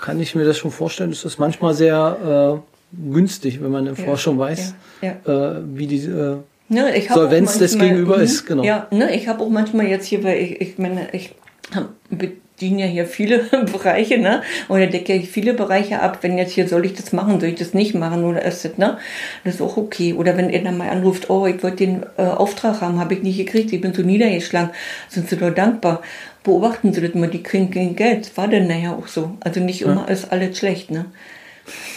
[0.00, 3.94] kann ich mir das schon vorstellen, ist das manchmal sehr äh, günstig, wenn man in
[3.94, 8.22] ja, Forschung weiß, ja, äh, wie diese äh, ne, Solvenz des Gegenüber mhm.
[8.22, 8.46] ist.
[8.46, 8.62] Genau.
[8.62, 11.34] Ja, ne, ich habe auch manchmal jetzt hier, weil ich, ich meine, ich
[12.58, 13.38] bediene ja hier viele
[13.72, 14.42] Bereiche, ne?
[14.68, 16.18] Oder decke ja viele Bereiche ab.
[16.22, 18.76] Wenn jetzt hier soll ich das machen, soll ich das nicht machen oder ist das,
[18.78, 18.98] ne?
[19.44, 20.14] Das ist auch okay.
[20.14, 23.22] Oder wenn er dann mal anruft, oh, ich wollte den äh, Auftrag haben, habe ich
[23.22, 24.70] nicht gekriegt, ich bin so niedergeschlagen,
[25.08, 26.02] sind sie doch dankbar.
[26.42, 28.26] Beobachten Sie das mal, die kriegen kein Geld.
[28.26, 29.36] Das war denn nachher auch so.
[29.40, 30.12] Also nicht immer ja.
[30.12, 31.06] ist alles schlecht, ne?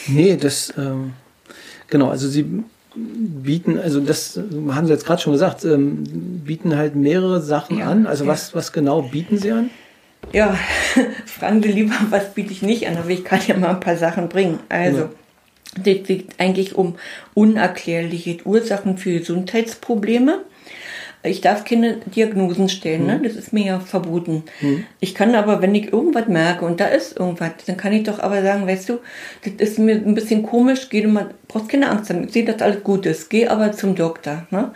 [0.08, 1.14] Nee, das, ähm,
[1.90, 2.46] genau, also sie
[2.94, 4.38] bieten, also das
[4.70, 6.04] haben Sie jetzt gerade schon gesagt, ähm,
[6.44, 8.06] bieten halt mehrere Sachen ja, an.
[8.06, 8.32] Also ja.
[8.32, 9.70] was, was genau bieten Sie an?
[10.34, 10.58] Ja,
[11.26, 13.98] fragen Sie lieber, was biete ich nicht an, aber ich kann ja mal ein paar
[13.98, 14.60] Sachen bringen.
[14.70, 15.10] Also, ja.
[15.76, 16.96] das geht eigentlich um
[17.34, 20.40] unerklärliche Ursachen für Gesundheitsprobleme.
[21.24, 23.20] Ich darf keine Diagnosen stellen, ne?
[23.20, 23.24] Mhm.
[23.24, 24.44] das ist mir ja verboten.
[24.60, 24.86] Mhm.
[25.00, 28.20] Ich kann aber, wenn ich irgendwas merke und da ist irgendwas, dann kann ich doch
[28.20, 29.00] aber sagen, weißt du,
[29.44, 32.46] das ist mir ein bisschen komisch, geh du mal, brauchst keine Angst haben, ich sehe,
[32.46, 34.48] dass alles gut ist, geh aber zum Doktor.
[34.50, 34.72] Ne?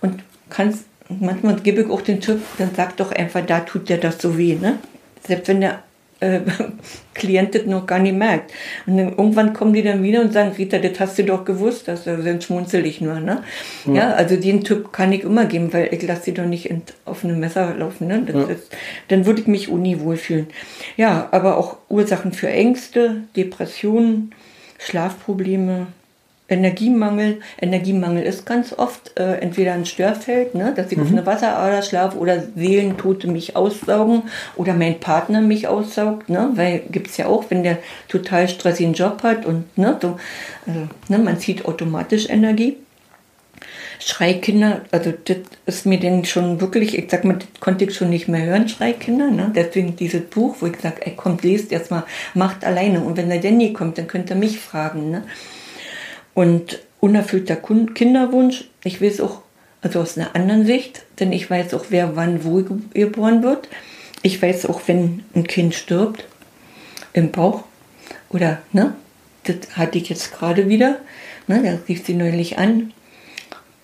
[0.00, 3.98] Und kannst, manchmal gebe ich auch den Tipp, dann sag doch einfach, da tut dir
[3.98, 4.54] das so weh.
[4.54, 4.78] Ne?
[5.26, 5.82] Selbst wenn der
[6.20, 6.40] äh,
[7.14, 8.52] Klient das noch gar nicht merkt.
[8.86, 11.88] Und dann irgendwann kommen die dann wieder und sagen, Rita, das hast du doch gewusst,
[11.88, 13.20] das dann schmunzel ich nur.
[13.20, 13.42] Ne?
[13.86, 13.94] Ja.
[13.94, 14.12] ja.
[14.12, 17.24] also den Typ kann ich immer geben, weil ich lasse sie doch nicht in, auf
[17.24, 18.06] einem Messer laufen.
[18.06, 18.26] Ne?
[18.32, 18.44] Ja.
[18.44, 18.74] Ist,
[19.08, 20.46] dann würde ich mich uni wohlfühlen.
[20.96, 24.32] Ja, aber auch Ursachen für Ängste, Depressionen,
[24.78, 25.88] Schlafprobleme,
[26.50, 27.40] Energiemangel.
[27.60, 31.04] Energiemangel ist ganz oft äh, entweder ein Störfeld, ne, dass ich mhm.
[31.04, 34.24] auf einer Wasserader schlafe oder Seelentote mich aussaugen
[34.56, 37.78] oder mein Partner mich aussaugt, ne, weil es ja auch, wenn der
[38.08, 40.18] total stressigen Job hat und ne, so,
[40.66, 42.76] also, ne, man zieht automatisch Energie.
[44.02, 45.36] Schreikinder, also das
[45.66, 48.66] ist mir denn schon wirklich, ich sag mal, das konnte ich schon nicht mehr hören,
[48.66, 49.52] Schreikinder, ne?
[49.54, 53.02] Deswegen dieses Buch, wo ich sage, ey, kommt, lest erstmal, macht alleine.
[53.02, 55.24] Und wenn der Danny kommt, dann könnt ihr mich fragen, ne?
[56.34, 59.42] Und unerfüllter Kinderwunsch, ich weiß auch,
[59.82, 62.62] also aus einer anderen Sicht, denn ich weiß auch, wer wann wo
[62.92, 63.68] geboren wird.
[64.22, 66.24] Ich weiß auch, wenn ein Kind stirbt
[67.12, 67.64] im Bauch
[68.28, 68.94] oder, ne,
[69.44, 70.98] das hatte ich jetzt gerade wieder,
[71.46, 72.92] ne, da rief sie neulich an.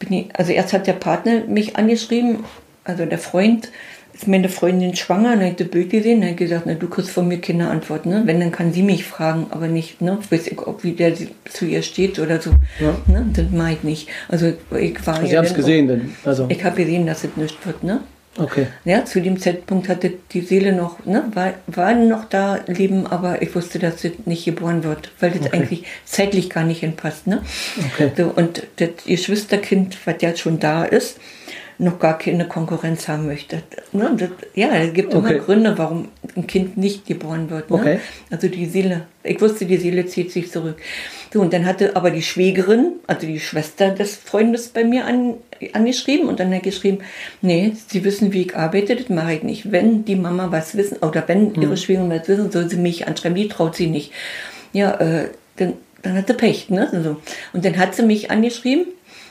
[0.08, 2.44] Ich, also erst hat der Partner mich angeschrieben,
[2.84, 3.70] also der Freund,
[4.16, 7.10] ist meine Freundin schwanger, dann hat das Bild gesehen, dann hat gesagt, na, du kriegst
[7.10, 8.22] von mir keine Antwort, ne?
[8.24, 10.18] Wenn, dann kann sie mich fragen, aber nicht, ne?
[10.20, 11.12] Ich weiß nicht, ob wie der
[11.44, 12.50] zu ihr steht oder so.
[12.80, 12.96] Ja.
[13.06, 13.26] Ne?
[13.32, 14.08] Das mache ich nicht.
[14.28, 16.16] Also ich war also Sie haben es gesehen, denn?
[16.24, 16.46] Also.
[16.48, 18.00] Ich habe gesehen, dass es nicht wird, ne?
[18.38, 18.66] Okay.
[18.84, 23.40] Ja, zu dem Zeitpunkt hatte die Seele noch, ne, war, war noch da leben, aber
[23.40, 25.56] ich wusste, dass sie nicht geboren wird, weil das okay.
[25.56, 27.42] eigentlich zeitlich gar nicht hinpasst, ne?
[27.94, 28.10] Okay.
[28.14, 31.18] So, und das Geschwisterkind, was ja schon da ist,
[31.78, 33.62] noch gar keine Konkurrenz haben möchte.
[33.92, 34.10] Ne?
[34.16, 35.34] Das, ja, es gibt okay.
[35.34, 37.70] immer Gründe, warum ein Kind nicht geboren wird.
[37.70, 37.76] Ne?
[37.76, 38.00] Okay.
[38.30, 40.76] Also die Seele, ich wusste, die Seele zieht sich zurück.
[41.32, 45.34] So, und dann hatte aber die Schwägerin, also die Schwester des Freundes bei mir an,
[45.72, 46.98] angeschrieben und dann hat geschrieben,
[47.42, 49.72] nee, sie wissen, wie ich arbeite, das mache ich nicht.
[49.72, 51.76] Wenn die Mama was wissen oder wenn ihre hm.
[51.76, 54.12] Schwägerin was wissen, soll sie mich anschreiben, die traut sie nicht.
[54.72, 56.88] Ja, äh, dann, dann hat sie Pech, ne?
[56.92, 57.16] So.
[57.52, 58.86] Und dann hat sie mich angeschrieben,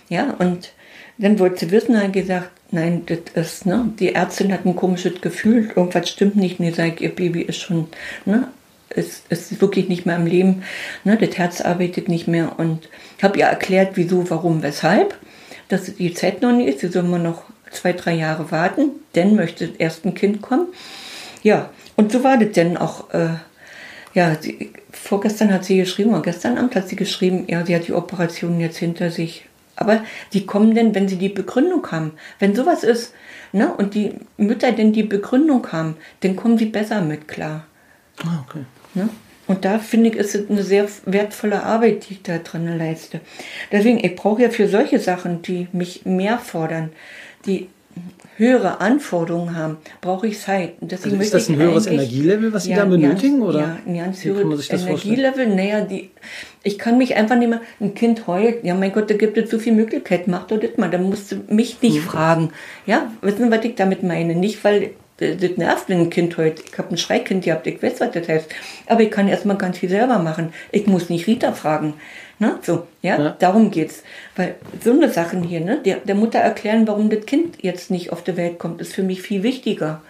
[0.10, 0.72] ja, und
[1.18, 5.22] Dann wollte sie wissen, hat gesagt, nein, das ist, ne, die Ärztin hat ein komisches
[5.22, 6.59] Gefühl, irgendwas stimmt nicht.
[6.59, 7.88] Und ich sage, ihr Baby ist schon,
[8.26, 8.49] ne,
[8.89, 10.63] ist, ist wirklich nicht mehr am Leben,
[11.03, 12.59] ne, das Herz arbeitet nicht mehr.
[12.59, 15.18] Und ich habe ihr erklärt, wieso, warum, weshalb,
[15.70, 19.36] dass die Zeit noch nicht ist, sie soll immer noch zwei, drei Jahre warten, dann
[19.36, 20.68] möchte erst ein Kind kommen.
[21.43, 23.13] Ja, und so war das denn auch.
[23.13, 23.36] Äh,
[24.13, 27.88] ja, sie, vorgestern hat sie geschrieben, oder gestern Abend hat sie geschrieben, ja, sie hat
[27.88, 29.45] die Operation jetzt hinter sich.
[29.76, 30.03] Aber
[30.34, 32.13] die kommen denn, wenn sie die Begründung haben.
[32.39, 33.13] Wenn sowas ist,
[33.51, 37.65] ne, und die Mütter denn die Begründung haben, dann kommen sie besser mit klar.
[38.23, 38.65] Ah, okay.
[38.93, 39.09] Ne?
[39.47, 43.21] Und da finde ich, ist es eine sehr wertvolle Arbeit, die ich da drin leiste.
[43.71, 46.91] Deswegen, ich brauche ja für solche Sachen, die mich mehr fordern,
[47.45, 47.67] die
[48.38, 50.73] höhere Anforderungen haben, brauche ich Zeit.
[50.82, 53.39] Also ist das ein höheres Energielevel, was Sie ja, da benötigen?
[53.39, 53.59] Ganz, oder?
[53.59, 55.55] Ja, ein ganz höheres Energielevel.
[55.55, 56.09] Naja, die,
[56.66, 59.49] ich kann mich einfach nicht mehr, ein Kind heult, ja mein Gott, da gibt es
[59.49, 62.01] so viele Möglichkeiten, mach doch das mal, da musst du mich nicht mhm.
[62.01, 62.49] fragen.
[62.86, 64.36] Ja, wissen was ich damit meine?
[64.36, 66.61] Nicht, weil das nervt, wenn ein Kind heult.
[66.68, 68.49] Ich habe ein Schreikind gehabt, ich weiß, was das heißt.
[68.88, 70.51] Aber ich kann erstmal ganz viel selber machen.
[70.72, 71.93] Ich muss nicht Rita fragen.
[72.38, 72.59] Ne?
[72.63, 74.03] So, ja, ja, darum geht's.
[74.36, 75.80] Weil so eine Sachen hier, ne?
[75.86, 79.03] der, der Mutter erklären, warum das Kind jetzt nicht auf die Welt kommt, ist für
[79.03, 80.01] mich viel wichtiger.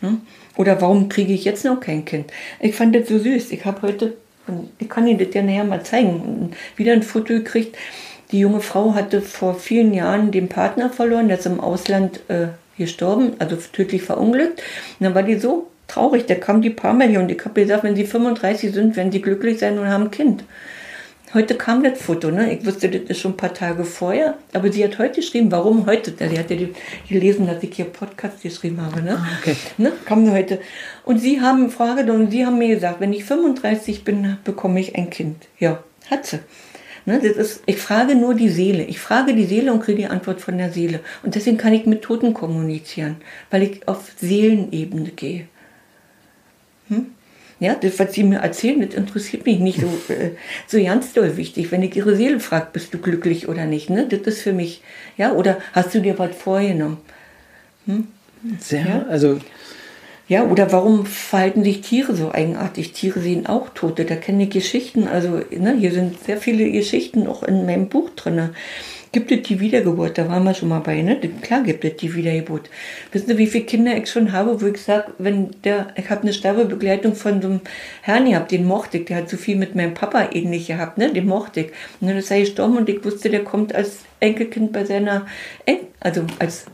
[0.00, 0.20] Ne?
[0.56, 2.32] Oder warum kriege ich jetzt noch kein Kind?
[2.58, 3.52] Ich fand das so süß.
[3.52, 4.16] Ich habe heute,
[4.78, 7.76] ich kann Ihnen das ja nachher mal zeigen, wieder ein Foto gekriegt.
[8.32, 12.48] Die junge Frau hatte vor vielen Jahren den Partner verloren, der ist im Ausland äh,
[12.76, 14.62] gestorben, also tödlich verunglückt.
[14.98, 17.60] Und dann war die so traurig, da kam die paar Mal hier und ich habe
[17.60, 20.44] gesagt, wenn sie 35 sind, werden sie glücklich sein und haben ein Kind.
[21.36, 22.50] Heute kam das Foto, ne?
[22.54, 25.84] Ich wusste das ist schon ein paar Tage vorher, aber sie hat heute geschrieben, warum
[25.84, 26.14] heute?
[26.18, 26.56] Sie hat ja
[27.06, 29.18] gelesen, dass ich hier Podcast geschrieben habe, ne?
[29.18, 29.54] Ah, okay.
[29.76, 29.92] ne?
[30.06, 30.60] Kam heute.
[31.04, 34.96] Und sie haben Frage und sie haben mir gesagt, wenn ich 35 bin, bekomme ich
[34.96, 35.46] ein Kind.
[35.58, 36.38] Ja, hat sie.
[37.04, 38.84] Ne, das ist, ich frage nur die Seele.
[38.84, 41.00] Ich frage die Seele und kriege die Antwort von der Seele.
[41.22, 43.16] Und deswegen kann ich mit Toten kommunizieren,
[43.50, 45.48] weil ich auf Seelenebene gehe.
[46.88, 47.14] Hm?
[47.58, 50.32] Ja, das, was sie mir erzählen, das interessiert mich nicht so, äh,
[50.66, 51.72] so ganz doll wichtig.
[51.72, 54.06] Wenn ich ihre Seele frage, bist du glücklich oder nicht, ne?
[54.06, 54.82] Das ist für mich,
[55.16, 56.98] ja, oder hast du dir was vorgenommen?
[57.86, 58.08] Hm?
[58.60, 59.06] Sehr, ja?
[59.08, 59.38] also.
[60.28, 62.92] Ja, oder warum verhalten sich Tiere so eigenartig?
[62.92, 67.28] Tiere sehen auch Tote, da kenne ich Geschichten, also, ne, hier sind sehr viele Geschichten
[67.28, 68.50] auch in meinem Buch drin
[69.16, 71.18] gibt es die Wiedergeburt, da waren wir schon mal bei, ne?
[71.40, 72.68] Klar gibt es die Wiedergeburt.
[73.12, 76.20] Wissen Sie, wie viele Kinder ich schon habe, wo ich sage, wenn der, ich habe
[76.20, 77.60] eine Sterbebegleitung von so einem
[78.02, 81.10] Herrn gehabt, den mochte ich, der hat so viel mit meinem Papa ähnlich gehabt, ne?
[81.10, 81.66] Den mochte ich.
[81.98, 85.26] Und dann ist er gestorben und ich wusste, der kommt als Enkelkind bei seiner,
[85.64, 86.66] en also als,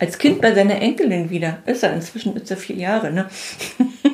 [0.00, 1.58] als Kind bei seiner Enkelin wieder.
[1.64, 3.28] Ist er, inzwischen ist er vier Jahre, ne?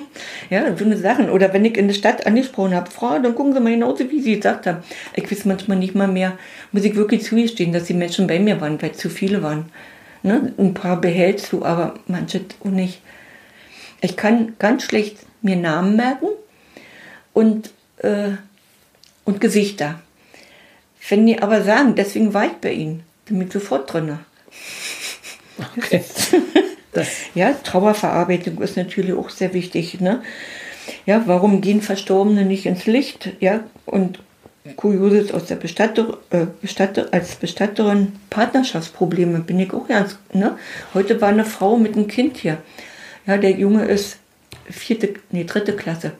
[0.51, 1.31] Ja, so eine Sachen.
[1.31, 4.21] Oder wenn ich in der Stadt angesprochen habe, Frau, dann gucken Sie mal genauso, wie
[4.21, 4.79] Sie gesagt haben.
[5.15, 6.37] Ich weiß manchmal nicht mal mehr,
[6.73, 9.67] muss ich wirklich zugestehen, dass die Menschen bei mir waren, weil zu viele waren.
[10.25, 10.53] Ne?
[10.59, 13.01] Ein paar behältst du, aber manche auch nicht.
[14.01, 16.29] Ich kann ganz schlecht mir Namen merken
[17.33, 18.33] und, äh,
[19.25, 20.01] und Gesichter.
[21.09, 24.19] Wenn die aber sagen, deswegen war ich bei Ihnen, bin ich sofort drin.
[25.77, 26.03] Okay.
[26.93, 30.01] Das ja, Trauerverarbeitung ist natürlich auch sehr wichtig.
[30.01, 30.22] Ne?
[31.07, 33.30] Ja, warum gehen Verstorbene nicht ins Licht?
[33.41, 34.20] Ja, und
[34.76, 40.18] Kurioses aus der Bestatter, äh, Bestatter, als Bestatterin Partnerschaftsprobleme bin ich auch ernst.
[40.34, 40.59] Ne?
[40.93, 42.59] Heute war eine Frau mit einem Kind hier.
[43.26, 44.18] Ja, der Junge ist
[44.68, 46.12] vierte, nee, dritte Klasse.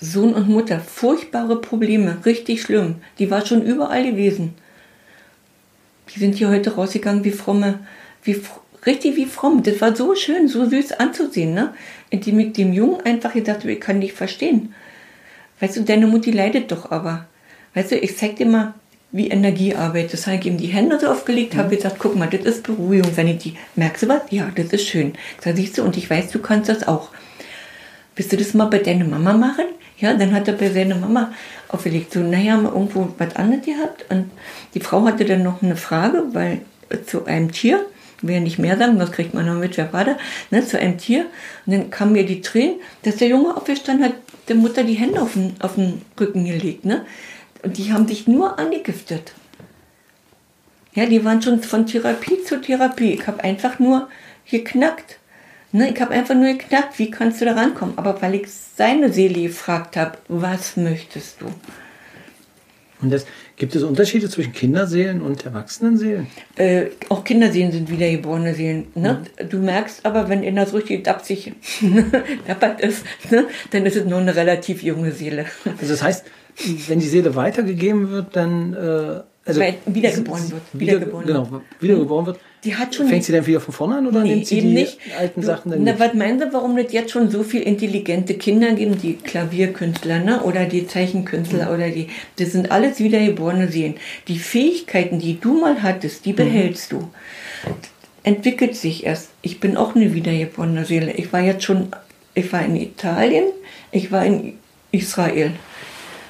[0.00, 2.96] Sohn und Mutter, furchtbare Probleme, richtig schlimm.
[3.18, 4.54] Die war schon überall gewesen.
[6.14, 7.80] Die sind hier heute rausgegangen wie fromme,
[8.22, 8.40] wie
[8.86, 9.62] richtig wie fromm.
[9.62, 11.74] Das war so schön, so süß anzusehen, ne?
[12.12, 14.74] Und die mit dem Jungen einfach gesagt, ich kann dich verstehen.
[15.60, 17.26] Weißt du, deine Mutti leidet doch aber.
[17.74, 18.74] Weißt du, ich zeig dir mal,
[19.12, 20.14] wie Energie arbeitet.
[20.14, 21.76] Das habe ich ihm die Hände so aufgelegt, habe mhm.
[21.76, 23.56] gesagt, guck mal, das ist Beruhigung, Sanity.
[23.76, 24.22] Merkst du was?
[24.30, 25.14] Ja, das ist schön.
[25.42, 27.10] Da siehst du, und ich weiß, du kannst das auch.
[28.16, 29.66] Willst du das mal bei deiner Mama machen?
[29.98, 31.32] Ja, dann hat er bei seiner Mama
[31.68, 34.06] aufgelegt, so, naja, mal irgendwo was anderes gehabt.
[34.08, 34.30] Und
[34.74, 36.62] die Frau hatte dann noch eine Frage, weil
[37.06, 37.84] zu einem Tier,
[38.22, 40.18] will ja nicht mehr sagen, das kriegt man noch mit, wer war da,
[40.50, 41.26] ne, zu einem Tier.
[41.66, 44.14] Und dann kamen mir die Tränen, dass der Junge aufgestanden hat,
[44.48, 46.84] der Mutter die Hände auf den, auf den Rücken gelegt.
[46.84, 47.04] Ne?
[47.62, 49.32] Und die haben sich nur angegiftet.
[50.94, 53.12] Ja, die waren schon von Therapie zu Therapie.
[53.12, 54.08] Ich habe einfach nur
[54.50, 55.18] geknackt.
[55.72, 57.96] Ne, ich habe einfach nur geknackt, wie kannst du da rankommen?
[57.96, 61.46] Aber weil ich seine Seele gefragt habe, was möchtest du?
[63.00, 63.24] Und das,
[63.60, 66.28] gibt es Unterschiede zwischen Kinderseelen und Erwachsenenseelen?
[66.56, 68.86] Äh, auch Kinderseelen sind wiedergeborene Seelen.
[68.94, 69.22] Ne?
[69.38, 69.48] Mhm.
[69.50, 71.52] Du merkst aber, wenn in das richtig dapsig
[72.48, 73.46] dappert ist, ne?
[73.70, 75.44] dann ist es nur eine relativ junge Seele.
[75.78, 76.24] Also das heißt,
[76.88, 81.62] wenn die Seele weitergegeben wird, dann äh, also Weil wiedergeboren wird, Wieder, wiedergeboren genau, wird.
[81.80, 82.40] wiedergeboren wird.
[82.64, 84.66] Die hat schon Fängt sie dann wieder von vorne an oder Nee, nimmt sie die
[84.68, 84.98] nicht.
[85.18, 86.00] alten Du, Sachen dann na, mit?
[86.00, 90.42] was meinen Sie, warum es jetzt schon so viele intelligente Kinder gibt, die Klavierkünstler, ne?
[90.42, 91.74] Oder die Zeichenkünstler Mhm.
[91.74, 92.08] oder die.
[92.36, 93.94] Das sind alles wiedergeborene Seelen.
[94.28, 96.24] Die Fähigkeiten, die du mal hattest, Mhm.
[96.24, 97.08] die behältst du.
[98.22, 99.30] Entwickelt sich erst.
[99.40, 101.12] Ich bin auch eine wiedergeborene Seele.
[101.12, 101.88] Ich war jetzt schon,
[102.34, 103.44] ich war in Italien,
[103.90, 104.58] ich war in
[104.92, 105.52] Israel.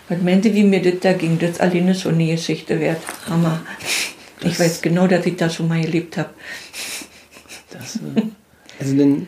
[0.09, 1.39] Was meint ihr, wie mir das da ging?
[1.41, 3.01] Das ist alleine schon eine Geschichte wert.
[3.29, 3.63] Hammer.
[4.43, 6.31] Ich weiß genau, dass ich da schon mal gelebt habe.
[7.71, 8.23] Das, äh,
[8.79, 9.27] also denn,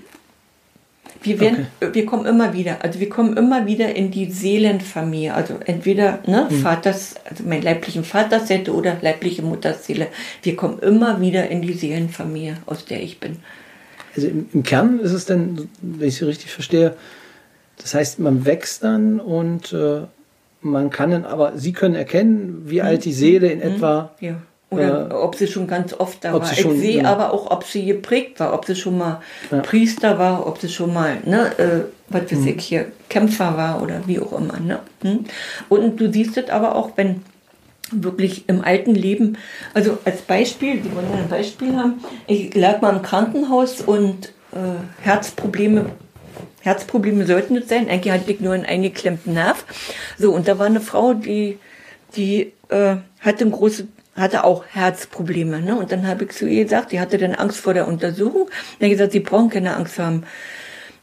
[1.22, 5.34] Wir, werden, wir kommen immer wieder, also wir kommen immer wieder in die Seelenfamilie.
[5.34, 10.08] Also entweder ne, Vaters, also meinen leiblichen Vaterseite oder leibliche Mutterseele.
[10.42, 13.36] Wir kommen immer wieder in die Seelenfamilie, aus der ich bin.
[14.14, 16.96] also im, im Kern ist es dann, wenn ich es richtig verstehe,
[17.78, 20.02] das heißt, man wächst dann und äh,
[20.60, 24.42] man kann dann, aber Sie können erkennen, wie alt die Seele in etwa Ja.
[24.73, 26.49] Oder Äh, ob sie schon ganz oft da ob war.
[26.49, 27.11] sie schon- ich sehe genau.
[27.11, 29.20] aber auch, ob sie geprägt war, ob sie schon mal
[29.51, 29.61] Ja.
[29.61, 32.37] Priester war, ob sie schon mal, ne, äh, was Mhm.
[32.39, 34.59] weiß ich hier, Kämpfer war oder wie auch immer.
[34.61, 34.79] Ne?
[35.03, 35.25] Hm?
[35.68, 37.23] Und du siehst es aber auch, wenn
[37.91, 39.37] wirklich im alten Leben,
[39.75, 44.29] also als Beispiel, die wollen ja ein Beispiel haben, ich lag mal im Krankenhaus und
[44.53, 44.57] äh,
[45.03, 45.87] Herzprobleme
[46.61, 47.89] Herzprobleme sollten es sein.
[47.91, 49.64] Eigentlich hatte ich nur einen eingeklemmten Nerv.
[50.16, 51.59] So, und da war eine Frau, die,
[52.16, 55.60] die äh, hatte, ein große, hatte auch Herzprobleme.
[55.60, 55.76] Ne?
[55.76, 58.48] Und dann habe ich zu ihr gesagt, die hatte dann Angst vor der Untersuchung.
[58.78, 60.24] Dann habe gesagt, sie brauchen keine Angst haben.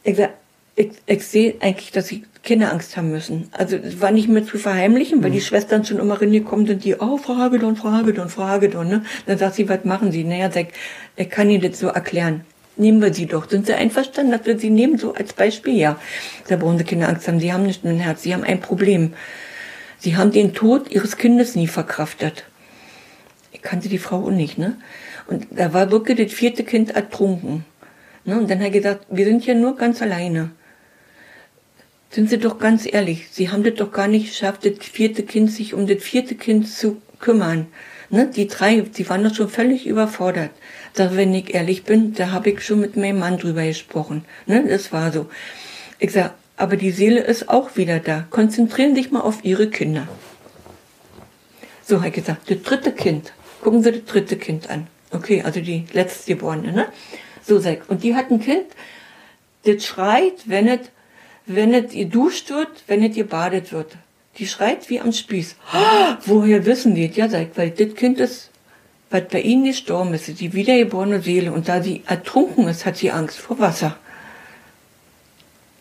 [0.04, 0.32] Ich, sag,
[0.76, 3.50] ich, ich sehe eigentlich, dass sie keine Angst haben müssen.
[3.52, 6.96] Also es war nicht mehr zu verheimlichen, weil die Schwestern schon immer reingekommen sind, die,
[6.96, 8.88] oh, Frau Hagedorn, Frau Hagedorn, Frau Hagedorn.
[8.88, 9.04] Ne?
[9.26, 10.24] Dann sagt sie, was machen Sie?
[10.24, 10.68] Naja, sag,
[11.16, 12.42] ich kann Ihnen das so erklären.
[12.78, 13.50] Nehmen wir sie doch.
[13.50, 15.76] Sind Sie einverstanden, dass wir sie nehmen, so als Beispiel?
[15.76, 16.00] Ja.
[16.48, 17.42] Da brauchen Sie keine Angst haben.
[17.42, 18.24] Sie haben nicht ein Herz.
[18.24, 19.14] Sie haben ein Problem.
[19.98, 22.46] Sie haben den Tod Ihres Kindes nie verkraftet.
[23.60, 24.78] Ich kannte die Frau auch nicht, ne?
[25.28, 27.66] Und da war wirklich das vierte Kind ertrunken.
[28.24, 28.40] Ne?
[28.40, 30.52] Und dann hat er gesagt, wir sind hier nur ganz alleine.
[32.10, 35.52] Sind Sie doch ganz ehrlich, Sie haben das doch gar nicht geschafft, das vierte Kind,
[35.52, 37.68] sich um das vierte Kind zu kümmern.
[38.10, 38.32] Ne?
[38.34, 40.52] Die drei, die waren doch schon völlig überfordert.
[40.94, 44.24] Da, wenn ich ehrlich bin, da habe ich schon mit meinem Mann drüber gesprochen.
[44.48, 44.66] Ne?
[44.68, 45.30] Das war so.
[46.00, 48.26] Ich sag, aber die Seele ist auch wieder da.
[48.30, 50.08] Konzentrieren Sie sich mal auf Ihre Kinder.
[51.84, 53.34] So hat gesagt, das dritte Kind.
[53.62, 54.88] Gucken Sie das dritte Kind an.
[55.12, 56.88] Okay, also die letztgeborene, ne?
[57.44, 57.90] So sag.
[57.90, 58.66] Und die hat ein Kind,
[59.66, 60.82] das schreit, wenn es,
[61.46, 63.98] wenn es geduscht wird, wenn es gebadet wird.
[64.38, 65.56] Die schreit wie am Spieß.
[65.74, 67.08] Ah, woher wissen die?
[67.08, 68.52] Ja, sag weil das Kind ist,
[69.10, 71.52] was bei ihnen gestorben ist die wiedergeborene Seele.
[71.52, 73.98] Und da sie ertrunken ist, hat sie Angst vor Wasser.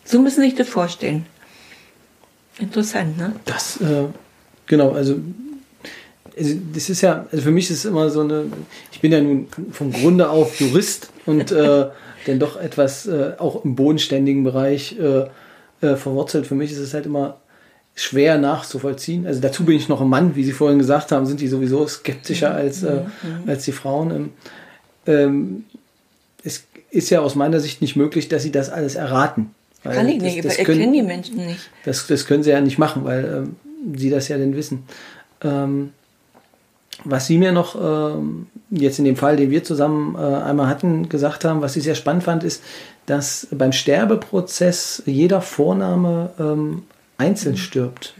[0.03, 1.27] So müssen Sie sich das vorstellen.
[2.57, 3.35] Interessant, ne?
[3.45, 4.05] Das, äh,
[4.65, 5.19] genau, also,
[6.37, 8.45] also das ist ja, also für mich ist es immer so eine,
[8.91, 11.87] ich bin ja nun vom Grunde auf Jurist und äh,
[12.25, 15.27] dann doch etwas äh, auch im bodenständigen Bereich äh,
[15.85, 16.47] äh, verwurzelt.
[16.47, 17.37] Für mich ist es halt immer
[17.95, 19.25] schwer nachzuvollziehen.
[19.27, 21.85] Also dazu bin ich noch ein Mann, wie Sie vorhin gesagt haben, sind die sowieso
[21.87, 23.01] skeptischer als, äh,
[23.47, 24.11] als die Frauen.
[24.11, 24.29] Ähm,
[25.07, 25.63] ähm,
[26.43, 29.51] es ist ja aus meiner Sicht nicht möglich, dass sie das alles erraten.
[29.83, 31.69] Kann ich das- nicht, das ich können- kenne die Menschen nicht.
[31.85, 33.43] das, das können sie ja nicht machen, weil
[33.83, 34.83] ähm, sie das ja dann wissen.
[35.43, 35.91] Ähm,
[37.03, 41.09] was Sie mir noch ähm, jetzt in dem Fall, den wir zusammen äh, einmal hatten,
[41.09, 42.63] gesagt haben, was ich sehr spannend fand, ist,
[43.05, 46.83] dass beim Sterbeprozess jeder Vorname ähm,
[47.17, 48.13] einzeln stirbt.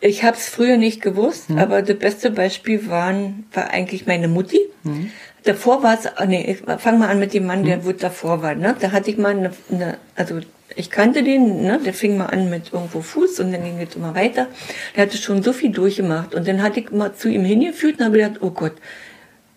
[0.00, 4.60] Ich habe es früher nicht gewusst, aber das beste Beispiel waren, war eigentlich meine Mutti.
[5.44, 8.54] Davor war es, nee, ich fang mal an mit dem Mann, der wo davor war.
[8.54, 8.74] Ne?
[8.80, 10.40] Da hatte ich mal eine, eine, also
[10.76, 11.80] ich kannte den, ne?
[11.84, 14.46] der fing mal an mit irgendwo Fuß und dann ging es immer weiter.
[14.94, 18.04] Der hatte schon so viel durchgemacht und dann hatte ich mal zu ihm hingeführt und
[18.04, 18.74] habe gedacht, oh Gott,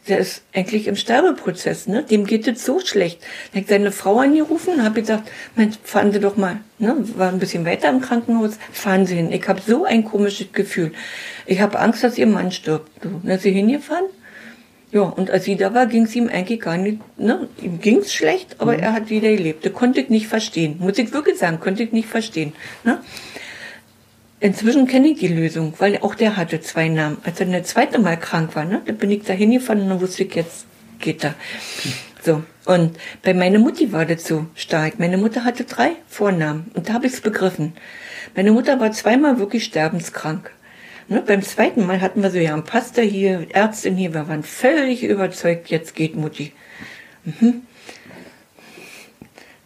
[0.08, 2.04] der ist eigentlich im Sterbeprozess, ne?
[2.04, 3.22] Dem geht es so schlecht.
[3.22, 6.96] Dann habe ich seine Frau angerufen und habe gesagt, Mensch, fahren Sie doch mal, ne?
[7.16, 9.32] War ein bisschen weiter im Krankenhaus, fahren Sie hin.
[9.32, 10.94] Ich habe so ein komisches Gefühl.
[11.46, 12.90] Ich habe Angst, dass Ihr Mann stirbt.
[13.04, 14.06] So, dann ist sie hingefahren.
[14.92, 17.48] Ja, und als sie da war, ging es ihm eigentlich gar nicht, ne?
[17.62, 19.64] Ihm ging es schlecht, aber er hat wieder gelebt.
[19.64, 20.78] Das konnte ich nicht verstehen.
[20.80, 22.54] Muss ich wirklich sagen, konnte ich nicht verstehen.
[22.84, 23.00] Ne?
[24.40, 27.18] Inzwischen kenne ich die Lösung, weil auch der hatte zwei Namen.
[27.24, 30.02] Als er das zweite Mal krank war, ne, da bin ich da hingefahren und dann
[30.02, 30.66] wusste ich, jetzt
[31.00, 31.36] geht er.
[32.24, 32.44] So.
[32.66, 35.00] Und bei meiner Mutti war das so stark.
[35.00, 37.74] Meine Mutter hatte drei Vornamen und da habe ich es begriffen.
[38.36, 40.52] Meine Mutter war zweimal wirklich sterbenskrank.
[41.10, 44.44] Ne, beim zweiten Mal hatten wir so, ja, ein Pastor hier, Ärztin hier, wir waren
[44.44, 46.52] völlig überzeugt, jetzt geht Mutti.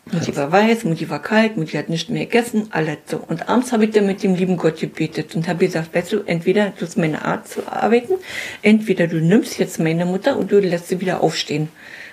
[0.09, 3.17] Mutti war weiß, Mutti war kalt, Mutti hat nicht mehr gegessen, alles so.
[3.17, 6.21] Und abends habe ich dann mit dem lieben Gott gebetet und habe gesagt, weißt du,
[6.25, 8.13] entweder du hast meine Art zu arbeiten,
[8.61, 11.67] entweder du nimmst jetzt meine Mutter und du lässt sie wieder aufstehen.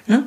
[0.09, 0.27] Ne?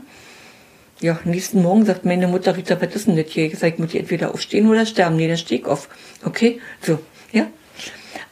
[1.01, 3.47] Ja, nächsten Morgen sagt meine Mutter, Rita, was ist denn das hier?
[3.47, 5.18] Ich sage, Mutti, entweder aufstehen oder sterben.
[5.18, 5.89] Nee, dann steh ich auf.
[6.24, 6.99] Okay, so.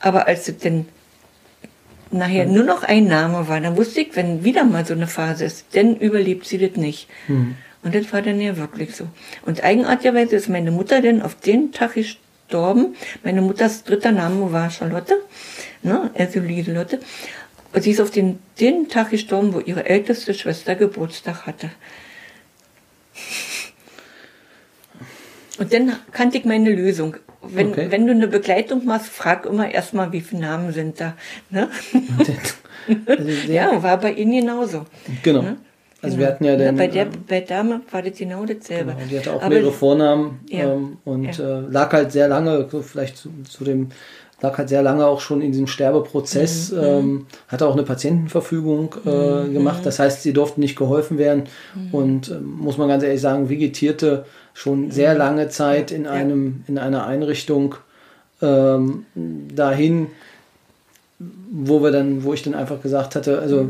[0.01, 0.87] Aber als es denn
[2.11, 5.45] nachher nur noch ein Name war, dann wusste ich, wenn wieder mal so eine Phase
[5.45, 7.07] ist, dann überlebt sie das nicht.
[7.27, 7.55] Mhm.
[7.83, 9.07] Und das war dann ja wirklich so.
[9.45, 12.95] Und eigenartigerweise ist meine Mutter dann auf den Tag gestorben.
[13.23, 15.15] Meine Mutters dritter Name war Charlotte,
[15.81, 16.99] ne, also Lieselotte.
[17.73, 21.71] Und sie ist auf den, den Tag gestorben, wo ihre älteste Schwester Geburtstag hatte.
[25.61, 27.15] Und dann kannte ich meine Lösung.
[27.43, 27.87] Wenn, Okay.
[27.89, 31.13] wenn du eine Begleitung machst, frag immer erstmal, wie viele Namen sind da.
[31.49, 31.69] Ne?
[33.07, 34.85] Also Ja, war bei Ihnen genauso.
[35.23, 35.41] Genau.
[35.43, 35.57] Ne?
[36.01, 36.27] Also Genau.
[36.27, 36.75] wir hatten ja dann.
[36.77, 38.93] bei der ähm, bei Dame war das genau dasselbe.
[38.93, 40.73] Genau, die hatte auch Aber- mehrere Vornamen Ja.
[40.73, 41.59] ähm, und Ja.
[41.59, 43.89] äh, lag halt sehr lange, vielleicht zu, zu dem,
[44.41, 48.95] lag halt sehr lange auch schon in diesem Mhm, Sterbeprozess, ähm, hatte auch eine Patientenverfügung
[49.05, 49.09] äh,
[49.43, 49.81] Mhm, gemacht.
[49.85, 51.43] Das heißt, sie durften nicht geholfen werden
[51.75, 51.93] Mhm.
[51.93, 56.11] und ähm, muss man ganz ehrlich sagen, vegetierte schon sehr lange Zeit in Ja.
[56.11, 57.75] einem, in einer Einrichtung
[58.41, 60.07] ähm, dahin,
[61.51, 63.69] wo wir dann, wo ich dann einfach gesagt hatte, also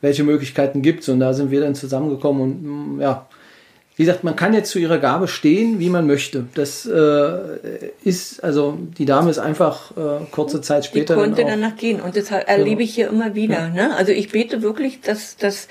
[0.00, 3.26] welche Möglichkeiten gibt es und da sind wir dann zusammengekommen und mm, ja,
[3.96, 6.46] wie gesagt, man kann jetzt zu ihrer Gabe stehen, wie man möchte.
[6.54, 11.46] Das äh, ist, also die Dame ist einfach äh, kurze Zeit Die später konnte dann
[11.46, 13.68] auch, danach gehen und das erlebe ich hier immer wieder.
[13.68, 13.94] Ne?
[13.94, 15.68] Also ich bete wirklich, dass das,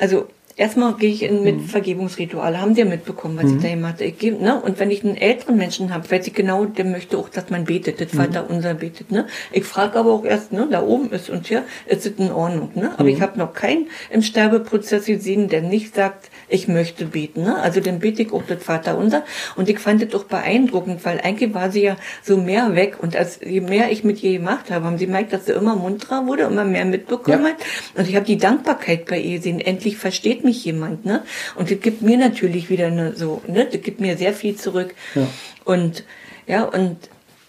[0.00, 0.26] also
[0.60, 1.64] erstmal gehe ich in, mit Mhm.
[1.66, 4.04] Vergebungsrituale, haben Sie ja mitbekommen, was ich da gemacht habe.
[4.04, 4.60] Ich gebe, ne?
[4.60, 7.64] Und wenn ich einen älteren Menschen habe, weiß ich genau, der möchte auch, dass man
[7.64, 8.04] betet, Mhm.
[8.04, 9.10] das Vater unser betet.
[9.10, 9.26] Ne?
[9.52, 12.70] Ich frage aber auch erst, ne, da oben ist und hier ist es in Ordnung.
[12.74, 12.82] Ne?
[12.90, 12.90] Mhm.
[12.98, 17.42] Aber ich habe noch keinen im Sterbeprozess gesehen, der nicht sagt, ich möchte beten.
[17.42, 17.56] Ne?
[17.56, 19.22] Also dann bete ich auch das Vater unser.
[19.56, 22.98] Und ich fand das auch beeindruckend, weil eigentlich war sie ja so mehr weg.
[23.00, 25.76] Und als je mehr ich mit ihr gemacht habe, haben sie gemerkt, dass sie immer
[25.76, 27.50] munterer wurde, immer mehr mitbekommen Ja.
[27.50, 27.56] hat.
[27.96, 29.60] Und ich habe die Dankbarkeit bei ihr gesehen.
[29.60, 31.04] Endlich versteht mich jemand.
[31.04, 31.22] Ne?
[31.56, 33.66] Und das gibt mir natürlich wieder eine so, ne?
[33.70, 34.94] das gibt mir sehr viel zurück.
[35.14, 35.26] Ja.
[35.64, 36.04] Und
[36.46, 36.96] ja, und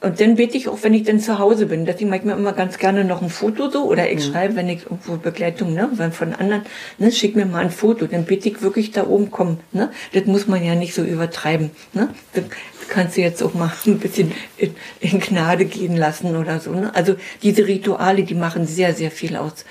[0.04, 1.86] und dann bete ich auch, wenn ich dann zu Hause bin.
[1.86, 3.84] Deswegen mache ich mir immer ganz gerne noch ein Foto so.
[3.84, 6.64] Oder ich schreibe, wenn ich irgendwo Begleitung, ne, wenn von anderen,
[6.98, 8.08] ne, schick mir mal ein Foto.
[8.08, 9.92] Dann bete ich wirklich da oben, komm, ne.
[10.14, 12.10] Das muss man ja nicht so übertreiben, ne.
[12.34, 12.46] Das
[12.90, 16.96] kannst du jetzt auch mal ein bisschen in, in Gnade gehen lassen oder so, ne.
[16.96, 19.66] Also diese Rituale, die machen sehr, sehr viel aus.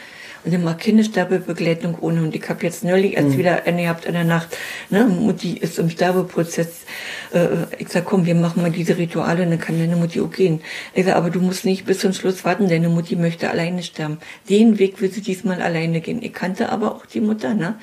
[0.44, 2.22] Und immer Kindersterbebegleitung ohne.
[2.22, 4.56] Und ich habe jetzt neulich erst wieder eine gehabt in der Nacht.
[4.88, 5.04] Ne?
[5.04, 6.84] Mutti ist im Sterbeprozess.
[7.32, 10.60] Äh, ich sag, komm, wir machen mal diese Rituale, dann kann deine Mutti auch gehen.
[10.94, 14.18] Ich sag, aber du musst nicht bis zum Schluss warten, deine Mutti möchte alleine sterben.
[14.48, 16.22] Den Weg will sie diesmal alleine gehen.
[16.22, 17.76] Ich kannte aber auch die Mutter, ne?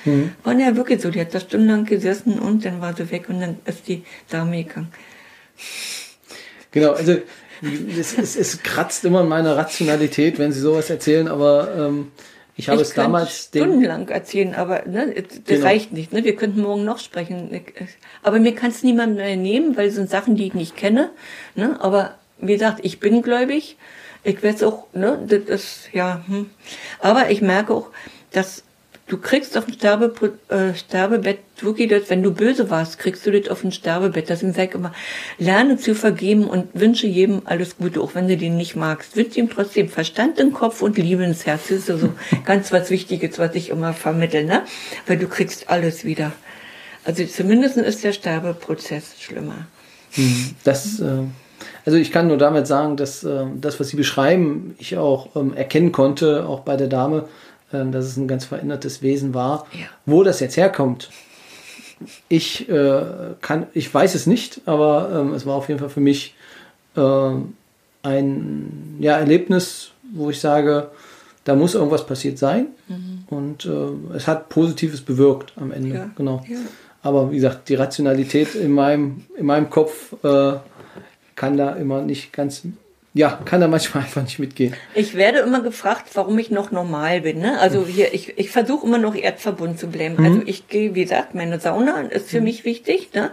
[0.43, 1.11] War ja wirklich so.
[1.11, 4.63] Die hat da stundenlang gesessen und dann war sie weg und dann ist die Dame
[4.63, 4.87] gegangen.
[6.71, 7.17] Genau, also
[7.97, 12.11] es, es, es kratzt immer an meiner Rationalität, wenn Sie sowas erzählen, aber ähm,
[12.57, 15.65] ich habe ich es damals stundenlang erzählen, aber ne, das Genau.
[15.65, 16.11] reicht nicht.
[16.11, 16.23] Ne?
[16.23, 17.61] Wir könnten morgen noch sprechen.
[18.23, 21.11] Aber mir kann es niemand mehr nehmen, weil es sind Sachen, die ich nicht kenne.
[21.55, 21.77] Ne?
[21.79, 23.77] Aber wie gesagt, ich bin gläubig.
[24.23, 26.49] Ich weiß auch, ne, das ist, ja, hm.
[26.99, 27.89] Aber ich merke auch,
[28.31, 28.63] dass
[29.07, 30.13] du kriegst auf dem Sterbe,
[30.49, 34.29] äh, Sterbebett wirklich das, wenn du böse warst, kriegst du das auf dem Sterbebett.
[34.29, 34.93] Deswegen sag ich immer,
[35.37, 39.15] lerne zu vergeben und wünsche jedem alles Gute, auch wenn du den nicht magst.
[39.15, 41.69] Wünsche ihm trotzdem Verstand im Kopf und Liebe ins Herz.
[41.69, 42.09] Das ist so
[42.45, 44.63] ganz was Wichtiges, was ich immer vermittle, ne?
[45.07, 46.33] Weil du kriegst alles wieder.
[47.03, 49.67] Also zumindest ist der Sterbeprozess schlimmer.
[50.65, 51.23] das, äh,
[51.85, 55.53] also ich kann nur damit sagen, dass äh, das, was Sie beschreiben, ich auch ähm,
[55.53, 57.29] erkennen konnte, auch bei der Dame,
[57.72, 59.68] dass es ein ganz verändertes Wesen war.
[59.74, 59.88] Ja.
[60.05, 61.09] Wo das jetzt herkommt,
[62.30, 63.01] ich äh,
[63.41, 66.36] kann, ich weiß es nicht, aber ähm, es war auf jeden Fall für mich
[66.95, 67.32] äh,
[68.03, 70.89] ein ja, Erlebnis, wo ich sage,
[71.43, 72.68] da muss irgendwas passiert sein.
[73.30, 75.89] Und äh, es hat Positives bewirkt am Ende.
[75.89, 75.95] Mhm.
[75.95, 76.43] Ja, Genau.
[76.47, 76.57] ja.
[77.03, 80.53] Aber wie gesagt, die Rationalität in meinem, in meinem Kopf äh,
[81.36, 82.63] kann da immer nicht ganz,
[83.18, 84.74] ja, kann da manchmal einfach nicht mitgehen.
[84.93, 87.39] Ich werde immer gefragt, warum ich noch normal bin.
[87.39, 87.59] Ne?
[87.59, 90.24] Also hier, ich, ich versuche immer noch erdverbunden zu bleiben.
[90.24, 93.09] Also ich gehe, wie gesagt, meine Sauna ist für mich wichtig.
[93.13, 93.32] Ne?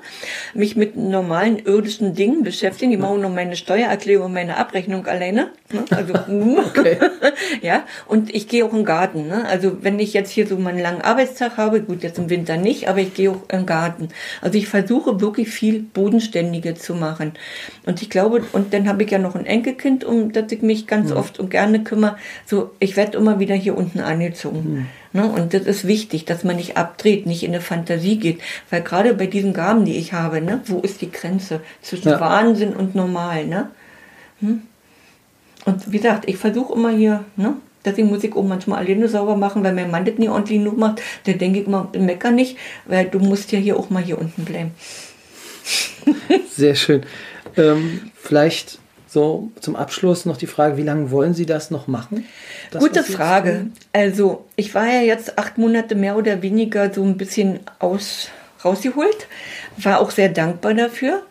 [0.55, 2.91] Mich mit normalen irdischen Dingen beschäftigen.
[2.91, 5.51] Die machen noch meine Steuererklärung, meine Abrechnung alleine.
[5.70, 5.85] Ne?
[5.91, 6.99] Also Okay.
[7.62, 7.85] ja.
[8.07, 9.28] Und ich gehe auch den Garten.
[9.28, 9.45] Ne?
[9.47, 12.89] Also wenn ich jetzt hier so meinen langen Arbeitstag habe, gut, jetzt im Winter nicht,
[12.89, 14.09] aber ich gehe auch den Garten.
[14.41, 17.35] Also ich versuche wirklich viel Bodenständige zu machen.
[17.85, 20.86] Und ich glaube, und dann habe ich ja noch ein Enkelkind, um das ich mich
[20.86, 22.16] ganz oft und gerne kümmere.
[22.46, 24.88] So, ich werde immer wieder hier unten angezogen.
[25.12, 25.26] Ne?
[25.26, 28.40] Und das ist wichtig, dass man nicht abdreht, nicht in eine Fantasie geht.
[28.70, 32.20] Weil gerade bei diesen Gaben, die ich habe, ne, wo ist die Grenze zwischen ja.
[32.20, 33.46] Wahnsinn und normal?
[33.46, 33.70] Ne?
[34.40, 34.62] Hm?
[35.64, 39.36] Und wie gesagt, ich versuche immer hier, ne, dass ich Musik auch manchmal alleine sauber
[39.36, 41.02] machen, weil mein Mann das nie ordentlich genug macht.
[41.24, 42.56] Da denke ich immer, mecker nicht,
[42.86, 44.70] weil du musst ja hier auch mal hier unten bleiben.
[46.50, 47.02] Sehr schön.
[47.56, 48.78] Ähm, vielleicht
[49.14, 52.26] so zum Abschluss noch die Frage, wie lange wollen Sie das noch machen?
[52.70, 53.68] Das, Gute Frage.
[53.92, 58.28] Also ich war ja jetzt acht Monate mehr oder weniger so ein bisschen aus,
[58.62, 59.28] rausgeholt,
[59.78, 61.22] war auch sehr dankbar dafür.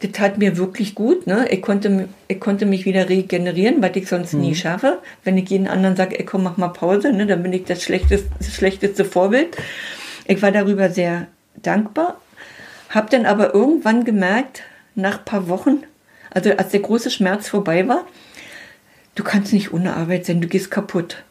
[0.00, 1.26] Das tat mir wirklich gut.
[1.26, 1.46] Ne?
[1.50, 4.40] Ich, konnte, ich konnte mich wieder regenerieren, was ich sonst mhm.
[4.40, 4.98] nie schaffe.
[5.22, 7.26] Wenn ich jeden anderen sage, ey, komm, mach mal Pause, ne?
[7.26, 9.56] dann bin ich das schlechteste, das schlechteste Vorbild.
[10.26, 11.26] Ich war darüber sehr
[11.56, 12.20] dankbar,
[12.88, 14.62] habe dann aber irgendwann gemerkt,
[14.94, 15.84] nach ein paar Wochen,
[16.34, 18.06] also als der große Schmerz vorbei war,
[19.14, 21.22] du kannst nicht ohne Arbeit sein, du gehst kaputt.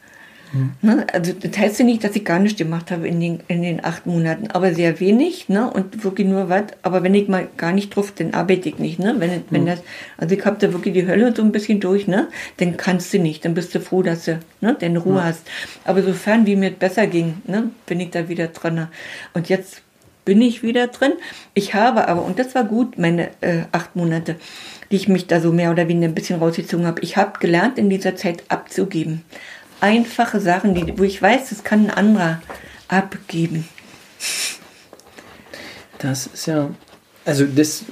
[0.54, 0.72] Mhm.
[0.82, 1.08] Ne?
[1.14, 3.84] Also das heißt ja nicht, dass ich gar nichts gemacht habe in den, in den
[3.84, 5.70] acht Monaten, aber sehr wenig ne?
[5.70, 6.64] und wirklich nur was.
[6.82, 9.00] Aber wenn ich mal gar nicht drauf, dann arbeite ich nicht.
[9.00, 9.16] Ne?
[9.18, 9.44] Wenn, mhm.
[9.50, 9.82] wenn das,
[10.18, 12.28] also ich habe da wirklich die Hölle so ein bisschen durch, ne?
[12.58, 14.76] dann kannst du nicht, dann bist du froh, dass du ne?
[14.80, 15.24] deine Ruhe mhm.
[15.24, 15.48] hast.
[15.86, 17.70] Aber sofern wie mir besser ging, ne?
[17.86, 18.90] bin ich da wieder dran.
[19.34, 19.82] Und jetzt
[20.26, 21.14] bin ich wieder drin.
[21.54, 24.36] Ich habe aber, und das war gut, meine äh, acht Monate,
[24.92, 27.02] die ich mich da so mehr oder weniger ein bisschen rausgezogen habe.
[27.02, 29.24] Ich habe gelernt, in dieser Zeit abzugeben.
[29.80, 32.42] Einfache Sachen, die, wo ich weiß, das kann ein anderer
[32.88, 33.68] abgeben.
[35.98, 36.70] Das ist ja,
[37.26, 37.86] also das,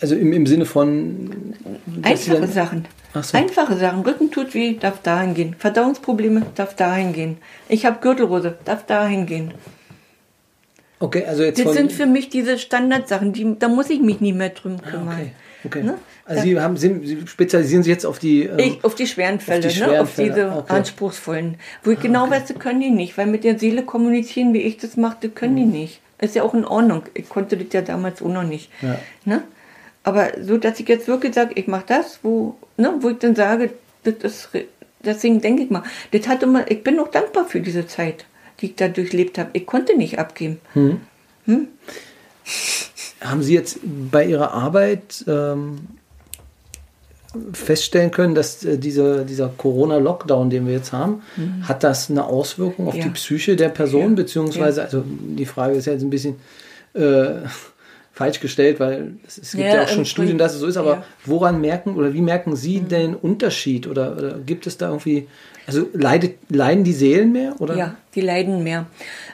[0.00, 1.54] also im, im Sinne von...
[2.02, 2.84] Einfache dann, Sachen.
[3.14, 3.36] So.
[3.36, 4.02] Einfache Sachen.
[4.02, 5.56] Rücken tut weh, darf dahin gehen.
[5.58, 7.38] Verdauungsprobleme, darf dahin gehen.
[7.68, 9.54] Ich habe Gürtelrose, darf dahin gehen.
[11.00, 11.64] Okay, also jetzt.
[11.64, 14.90] Das sind für mich diese Standardsachen, die, da muss ich mich nie mehr drum ah,
[14.90, 15.14] kümmern.
[15.14, 15.32] okay.
[15.64, 15.82] Okay.
[15.82, 15.98] Ne?
[16.24, 19.66] Also Sie, haben, Sie spezialisieren sich jetzt auf die, ähm, ich, auf die schweren Fälle,
[19.66, 20.00] auf, die schweren ne?
[20.02, 20.28] auf Fälle.
[20.28, 20.72] diese okay.
[20.72, 21.56] anspruchsvollen.
[21.82, 22.32] Wo ich ah, genau okay.
[22.32, 25.34] weiß, das können die nicht, weil mit der Seele kommunizieren, wie ich das mache, das
[25.34, 25.72] können mhm.
[25.72, 26.00] die nicht.
[26.20, 27.02] Ist ja auch in Ordnung.
[27.14, 28.70] Ich konnte das ja damals auch noch nicht.
[28.82, 28.98] Ja.
[29.24, 29.42] Ne?
[30.04, 33.34] Aber so, dass ich jetzt wirklich sage, ich mache das, wo, ne, wo ich dann
[33.36, 33.70] sage,
[34.04, 34.48] das ist,
[35.04, 35.82] deswegen denke ich mal,
[36.12, 38.24] das hat immer, ich bin auch dankbar für diese Zeit,
[38.60, 39.50] die ich da durchlebt habe.
[39.52, 40.60] Ich konnte nicht abgeben.
[40.74, 41.00] Mhm.
[41.46, 41.68] Hm?
[43.20, 45.78] Haben Sie jetzt bei Ihrer Arbeit ähm,
[47.52, 51.68] feststellen können, dass äh, diese, dieser Corona-Lockdown, den wir jetzt haben, mhm.
[51.68, 53.04] hat das eine Auswirkung auf ja.
[53.04, 54.16] die Psyche der Person, ja.
[54.16, 56.36] beziehungsweise, also die Frage ist ja jetzt ein bisschen
[56.94, 57.42] äh,
[58.18, 61.04] falsch gestellt, weil es, es gibt ja, auch schon Studien, dass es so ist, aber
[61.24, 62.88] woran merken oder wie merken Sie mhm.
[62.88, 65.28] den Unterschied oder, oder gibt es da irgendwie,
[65.68, 67.54] also leidet, leiden die Seelen mehr?
[67.60, 67.76] Oder?
[67.76, 68.86] Ja, die leiden mehr.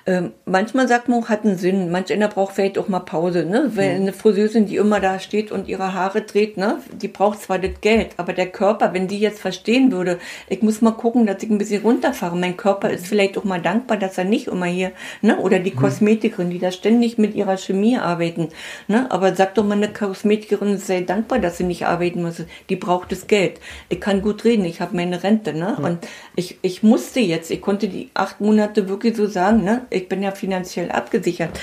[0.07, 1.91] Ähm, manchmal sagt man, hat einen Sinn.
[1.91, 3.47] Manch einer braucht vielleicht auch mal Pause.
[3.47, 3.71] Ne?
[3.75, 4.03] Wenn mhm.
[4.03, 6.79] eine Friseurin, die immer da steht und ihre Haare dreht, ne?
[6.93, 10.83] die braucht zwar das Geld, aber der Körper, wenn die jetzt verstehen würde, ich muss
[10.83, 12.37] mal gucken, dass ich ein bisschen runterfahre.
[12.37, 14.93] Mein Körper ist vielleicht auch mal dankbar, dass er nicht immer hier,
[15.23, 15.39] ne?
[15.39, 15.77] oder die mhm.
[15.77, 18.51] Kosmetikerin, die da ständig mit ihrer Chemie arbeiten.
[18.89, 19.11] Ne?
[19.11, 22.43] Aber sag doch mal eine Kosmetikerin, sei dankbar, dass sie nicht arbeiten muss.
[22.69, 23.59] Die braucht das Geld.
[23.89, 25.55] Ich kann gut reden, ich habe meine Rente.
[25.55, 25.77] Ne?
[25.79, 25.85] Mhm.
[25.85, 25.99] Und
[26.37, 29.87] ich, ich musste jetzt, ich konnte die acht Monate wirklich so sagen, ne?
[29.95, 31.59] Ich bin ja finanziell abgesichert.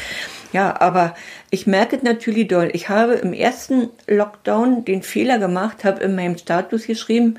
[0.53, 1.15] Ja, aber
[1.49, 2.69] ich merke natürlich doll.
[2.73, 7.35] Ich habe im ersten Lockdown den Fehler gemacht, habe in meinem Status geschrieben,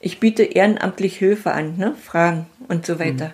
[0.00, 1.94] ich biete ehrenamtlich Hilfe an, ne?
[2.00, 3.28] Fragen und so weiter.
[3.28, 3.32] Mhm.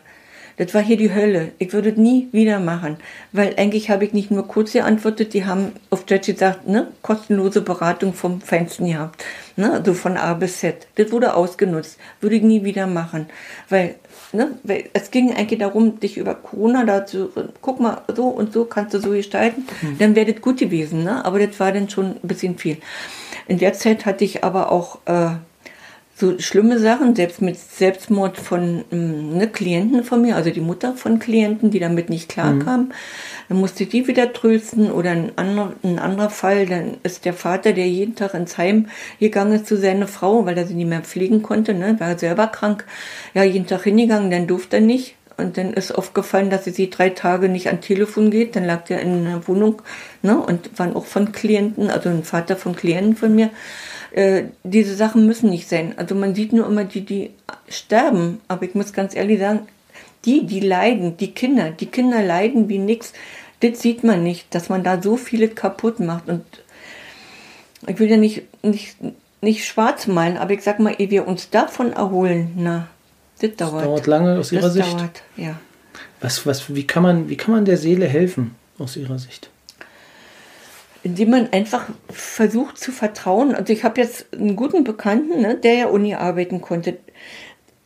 [0.59, 1.53] Das war hier die Hölle.
[1.59, 2.97] Ich würde es nie wieder machen.
[3.33, 7.63] Weil eigentlich habe ich nicht nur kurz geantwortet, die haben auf Deutsch gesagt, ne, kostenlose
[7.63, 9.25] Beratung vom Feinsten gehabt.
[9.57, 10.89] Ne, also von A bis Z.
[10.97, 11.99] Das wurde ausgenutzt.
[12.21, 13.27] Würde ich nie wieder machen.
[13.69, 13.95] Weil,
[14.33, 17.31] ne, weil es ging eigentlich darum, dich über Corona dazu,
[17.63, 19.65] guck mal, so und so kannst du so gestalten.
[19.81, 19.99] Mhm.
[19.99, 21.05] Dann wäre das gut gewesen.
[21.05, 21.25] Ne?
[21.25, 22.79] Aber das war dann schon ein bisschen viel.
[23.47, 25.31] In der Zeit hatte ich aber auch äh,
[26.19, 30.95] so schlimme Sachen, selbst mit Selbstmord von ähm, ne, Klienten von mir, also die Mutter
[30.95, 32.81] von Klienten, die damit nicht klarkam.
[32.81, 32.93] Mhm.
[33.49, 37.73] Dann musste die wieder trösten oder ein anderer, ein anderer Fall, dann ist der Vater,
[37.73, 38.89] der jeden Tag ins Heim
[39.21, 42.49] gegangen ist zu seiner Frau, weil er sie nicht mehr pflegen konnte, ne, war selber
[42.49, 42.85] krank,
[43.35, 45.15] ja, jeden Tag hingegangen, dann durfte er nicht.
[45.37, 48.57] Und dann ist aufgefallen, dass sie drei Tage nicht an Telefon geht.
[48.57, 49.83] Dann lag der in einer Wohnung
[50.21, 53.51] ne, und waren auch von Klienten, also ein Vater von Klienten von mir.
[54.13, 55.95] Äh, diese Sachen müssen nicht sein.
[55.97, 57.31] Also man sieht nur immer die, die
[57.69, 58.41] sterben.
[58.49, 59.69] Aber ich muss ganz ehrlich sagen,
[60.25, 63.13] die, die leiden, die Kinder, die Kinder leiden wie nix.
[63.61, 66.29] Das sieht man nicht, dass man da so viele kaputt macht.
[66.29, 66.45] Und
[67.87, 68.97] ich will ja nicht, nicht,
[69.41, 72.89] nicht schwarz malen, aber ich sag mal, ehe wir uns davon erholen, na,
[73.41, 73.75] das dauert.
[73.75, 74.99] Das dauert lange aus Ihrer das Sicht.
[74.99, 75.59] Dauert, ja.
[76.21, 79.51] Was, was, wie, kann man, wie kann man der Seele helfen aus Ihrer Sicht?
[81.03, 83.55] Indem man einfach versucht zu vertrauen.
[83.55, 86.99] Also ich habe jetzt einen guten Bekannten, ne, der ja Uni arbeiten konnte.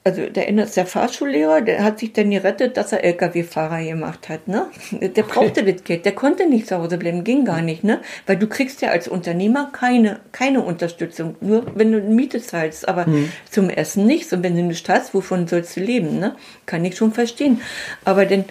[0.05, 4.49] Also der ist der Fahrschullehrer, der hat sich dann gerettet, dass er LKW-Fahrer gemacht hat,
[4.49, 4.67] ne?
[5.01, 5.73] Der brauchte okay.
[5.73, 8.01] das Geld, der konnte nicht zu Hause bleiben, ging gar nicht, ne?
[8.27, 13.07] Weil du kriegst ja als Unternehmer keine, keine Unterstützung, nur wenn du Miete zahlst, aber
[13.07, 13.31] hm.
[13.49, 14.33] zum Essen nichts.
[14.33, 16.35] Und wenn du nicht hast, wovon sollst du leben, ne?
[16.67, 17.61] Kann ich schon verstehen.
[18.05, 18.45] Aber denn,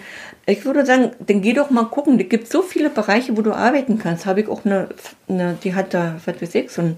[0.46, 3.52] ich würde sagen, dann geh doch mal gucken, es gibt so viele Bereiche, wo du
[3.52, 4.24] arbeiten kannst.
[4.24, 4.88] Habe ich auch eine,
[5.28, 6.96] eine die hat da, was weiß ich, so ein,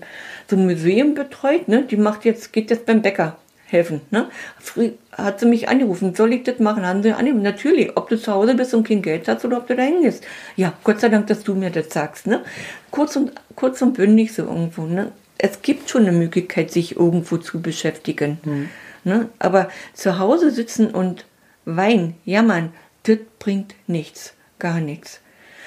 [0.49, 1.83] so ein Museum betreut, ne?
[1.83, 3.37] Die macht jetzt, geht jetzt beim Bäcker
[3.75, 4.01] helfen.
[4.11, 4.29] Ne?
[4.59, 6.87] Früh hat sie mich angerufen, soll ich das machen?
[6.87, 7.43] Haben sie angerufen.
[7.43, 10.25] Natürlich, ob du zu Hause bist und kein Geld hast oder ob du da hingehst.
[10.57, 12.27] Ja, Gott sei Dank, dass du mir das sagst.
[12.27, 12.43] Ne?
[12.91, 14.83] Kurz, und, kurz und bündig so irgendwo.
[14.87, 15.13] Ne?
[15.37, 18.39] Es gibt schon eine Möglichkeit, sich irgendwo zu beschäftigen.
[18.45, 18.69] Mhm.
[19.05, 19.29] Ne?
[19.39, 21.27] Aber zu Hause sitzen und
[21.67, 22.73] weinen, jammern,
[23.03, 24.33] das bringt nichts.
[24.59, 25.21] Gar nichts.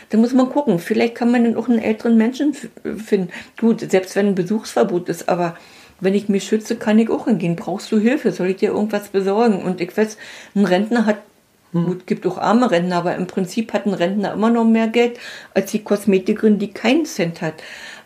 [0.10, 0.80] Da muss man gucken.
[0.80, 3.30] Vielleicht kann man dann auch einen älteren Menschen finden.
[3.60, 5.58] Gut, selbst wenn ein Besuchsverbot ist, aber
[6.00, 7.56] wenn ich mich schütze, kann ich auch hingehen.
[7.56, 8.32] Brauchst du Hilfe?
[8.32, 9.64] Soll ich dir irgendwas besorgen?
[9.64, 10.18] Und ich weiß,
[10.56, 11.18] ein Rentner hat,
[11.72, 11.86] hm.
[11.86, 15.20] gut, gibt auch arme Rentner, aber im Prinzip hat ein Rentner immer noch mehr Geld
[15.54, 17.56] als die Kosmetikerin, die keinen Cent hat.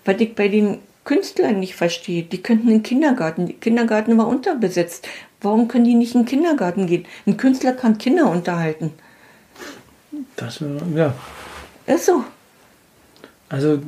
[0.05, 3.47] Was ich bei den Künstlern nicht verstehe, die könnten in den Kindergarten.
[3.47, 5.07] Der Kindergarten war unterbesetzt.
[5.41, 7.05] Warum können die nicht in den Kindergarten gehen?
[7.25, 8.93] Ein Künstler kann Kinder unterhalten.
[10.35, 10.63] Das,
[10.95, 11.13] ja.
[11.87, 12.23] Ist so.
[13.49, 13.79] Also,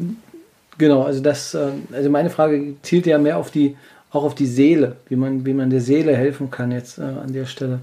[0.78, 3.78] genau, also das, äh, also meine Frage zielt ja mehr auf die
[4.14, 7.34] auch auf die Seele, wie man, wie man der Seele helfen kann jetzt äh, an
[7.34, 7.80] der Stelle.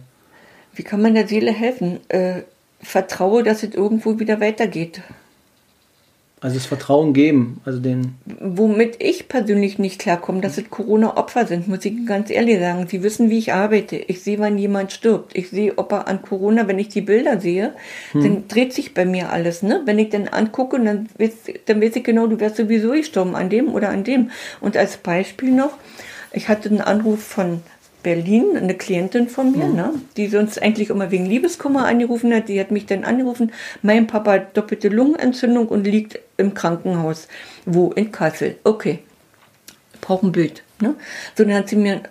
[0.74, 1.98] Wie kann man der Seele helfen?
[2.08, 2.42] Äh,
[2.80, 5.02] vertraue, dass es irgendwo wieder weitergeht.
[6.42, 8.14] Also das Vertrauen geben, also den.
[8.24, 12.86] Womit ich persönlich nicht klarkomme, dass es Corona-Opfer sind, muss ich ganz ehrlich sagen.
[12.88, 13.96] Sie wissen, wie ich arbeite.
[13.96, 15.36] Ich sehe, wann jemand stirbt.
[15.36, 17.74] Ich sehe, ob er an Corona, wenn ich die Bilder sehe,
[18.12, 18.22] hm.
[18.22, 19.62] dann dreht sich bei mir alles.
[19.62, 19.82] Ne?
[19.84, 21.32] Wenn ich dann angucke, dann weiß,
[21.66, 24.30] dann weiß ich genau, du wärst sowieso gestorben an dem oder an dem.
[24.62, 25.76] Und als Beispiel noch,
[26.32, 27.62] ich hatte einen Anruf von
[28.02, 29.76] Berlin, eine Klientin von mir, mhm.
[29.76, 32.48] ne, die sonst eigentlich immer wegen Liebeskummer angerufen hat.
[32.48, 33.52] Die hat mich dann angerufen,
[33.82, 37.28] mein Papa hat doppelte Lungenentzündung und liegt im Krankenhaus.
[37.66, 37.90] Wo?
[37.92, 38.56] In Kassel.
[38.64, 39.00] Okay.
[40.00, 40.62] Braucht ein Bild.
[40.80, 40.94] Ne?
[41.36, 42.02] So, dann hat sie mir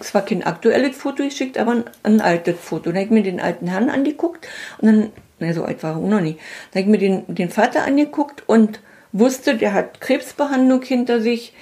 [0.00, 2.90] zwar kein aktuelles Foto geschickt, aber ein, ein altes Foto.
[2.90, 4.48] Dann habe ich mir den alten Herrn angeguckt
[4.78, 6.40] und dann, na, so alt war er auch noch nicht.
[6.72, 8.80] Dann habe ich mir den, den Vater angeguckt und
[9.12, 11.52] wusste, der hat Krebsbehandlung hinter sich,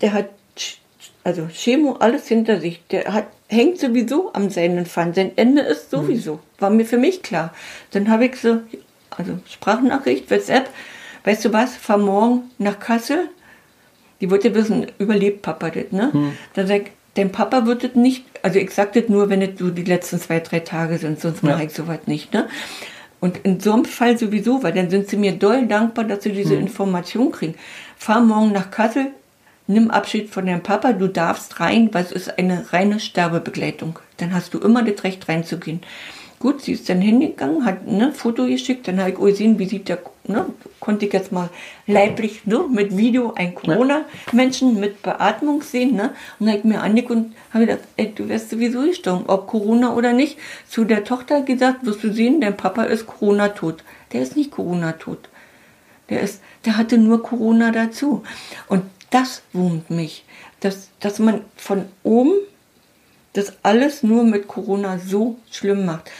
[0.00, 0.28] der hat
[1.24, 2.86] also Chemo, alles hinter sich.
[2.90, 4.84] Der hat, hängt sowieso am seinen.
[4.84, 6.38] Sein Ende ist sowieso.
[6.58, 7.52] War mir für mich klar.
[7.92, 8.60] Dann habe ich so,
[9.10, 10.68] also Sprachnachricht, WhatsApp,
[11.24, 13.30] weißt du was, fahr morgen nach Kassel.
[14.20, 16.12] Die wollte wissen, überlebt Papa das, ne?
[16.12, 16.32] Hm.
[16.54, 19.58] Dann sag ich, dein Papa wird das nicht, also ich sag das nur, wenn es
[19.58, 21.50] so die letzten zwei, drei Tage sind, sonst ja.
[21.50, 22.48] mache ich sowas nicht, ne?
[23.20, 26.32] Und in so einem Fall sowieso, weil dann sind sie mir doll dankbar, dass sie
[26.32, 26.62] diese hm.
[26.62, 27.54] Information kriegen.
[27.96, 29.06] Fahr morgen nach Kassel,
[29.66, 33.98] nimm Abschied von deinem Papa, du darfst rein, weil es ist eine reine Sterbebegleitung.
[34.18, 35.80] Dann hast du immer das Recht reinzugehen.
[36.44, 39.64] Gut, sie ist dann hingegangen, hat ein ne, Foto geschickt, dann habe ich gesehen, wie
[39.64, 40.44] sieht der, ne,
[40.78, 41.48] konnte ich jetzt mal
[41.86, 45.96] leiblich ne, mit Video ein Corona-Menschen mit Beatmung sehen.
[45.96, 49.24] Ne, und dann habe ich mir angeguckt und habe gedacht, ey, du wirst sowieso gestorben,
[49.26, 50.36] ob Corona oder nicht.
[50.68, 53.82] Zu der Tochter gesagt, wirst du sehen, dein Papa ist Corona-tot.
[54.12, 55.30] Der ist nicht Corona-tot.
[56.10, 58.22] Der, ist, der hatte nur Corona dazu.
[58.68, 58.82] Und
[59.14, 60.24] das wurmt mich,
[60.60, 62.32] dass, dass man von oben
[63.32, 66.10] das alles nur mit Corona so schlimm macht.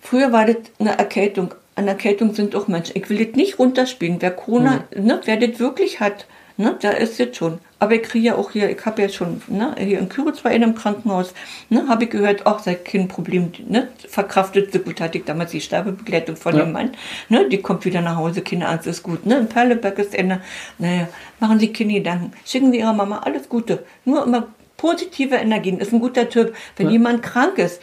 [0.00, 1.54] Früher war das eine Erkältung.
[1.74, 2.96] An Erkältung sind auch Menschen.
[2.96, 4.20] Ich will das nicht runterspielen.
[4.20, 5.04] Wer Corona, mhm.
[5.04, 6.26] ne, wer das wirklich hat,
[6.58, 7.60] Ne, da ist jetzt schon.
[7.80, 10.50] Aber ich kriege ja auch hier, ich habe ja schon, ne, hier in Küritz war
[10.50, 11.32] in einem Krankenhaus,
[11.68, 15.52] ne, habe ich gehört, ach, sei kein Problem, ne, verkraftet so gut, hatte ich damals
[15.52, 16.64] die Sterbebegleitung von ja.
[16.64, 16.92] dem Mann,
[17.28, 20.40] ne, die kommt wieder nach Hause, keine Angst, ist gut, ne, in Perleberg ist Ende,
[20.78, 21.08] naja,
[21.38, 25.92] machen Sie keine Gedanken, schicken Sie Ihrer Mama alles Gute, nur immer positive Energien, ist
[25.92, 26.92] ein guter Typ, wenn ja.
[26.92, 27.80] jemand krank ist,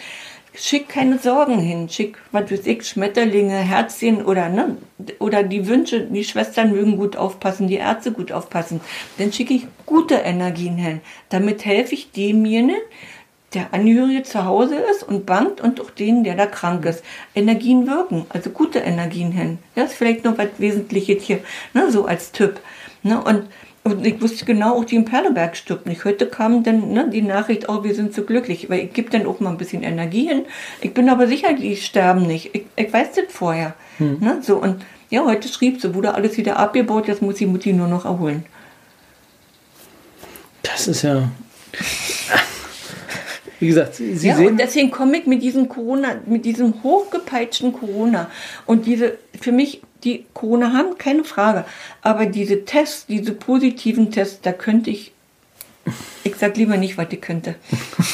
[0.58, 4.78] schick keine Sorgen hin, schick, was weiß ich, Schmetterlinge, Herzchen oder, ne,
[5.20, 8.82] oder die Wünsche, die Schwestern mögen gut aufpassen, die Ärzte gut aufpassen.
[9.18, 11.01] Dann schicke ich gute Energien hin.
[11.30, 12.82] Damit helfe ich demjenigen,
[13.53, 17.03] der Angehörige zu Hause ist und bangt und auch denen, der da krank ist.
[17.34, 19.60] Energien wirken, also gute Energien hin.
[19.76, 21.39] Das ist vielleicht noch was Wesentliches hier,
[21.74, 22.60] ne, so als Tipp.
[23.01, 23.43] Ne, und
[23.86, 26.05] und ich wusste genau, auch die in Perleberg stirbt nicht.
[26.05, 28.67] Heute kam dann ne, die Nachricht, oh, wir sind so glücklich.
[28.67, 30.45] Weil ich gebe dann auch mal ein bisschen Energie hin.
[30.81, 32.49] Ich bin aber sicher, die sterben nicht.
[32.55, 33.75] Ich, ich weiß das vorher.
[33.99, 34.17] Hm.
[34.21, 37.73] Ne, so, und ja, heute schrieb sie, wurde alles wieder abgebaut, jetzt muss die Mutti
[37.73, 38.43] nur noch erholen.
[40.63, 41.29] Das ist ja.
[43.60, 44.47] Wie gesagt, Sie ja, sehen.
[44.47, 48.30] Und deswegen komme ich mit diesem Corona, mit diesem hochgepeitschten Corona
[48.66, 51.66] und diese für mich die Corona haben, keine Frage.
[52.01, 55.12] Aber diese Tests, diese positiven Tests, da könnte ich,
[56.24, 57.56] ich sag lieber nicht, was ich könnte.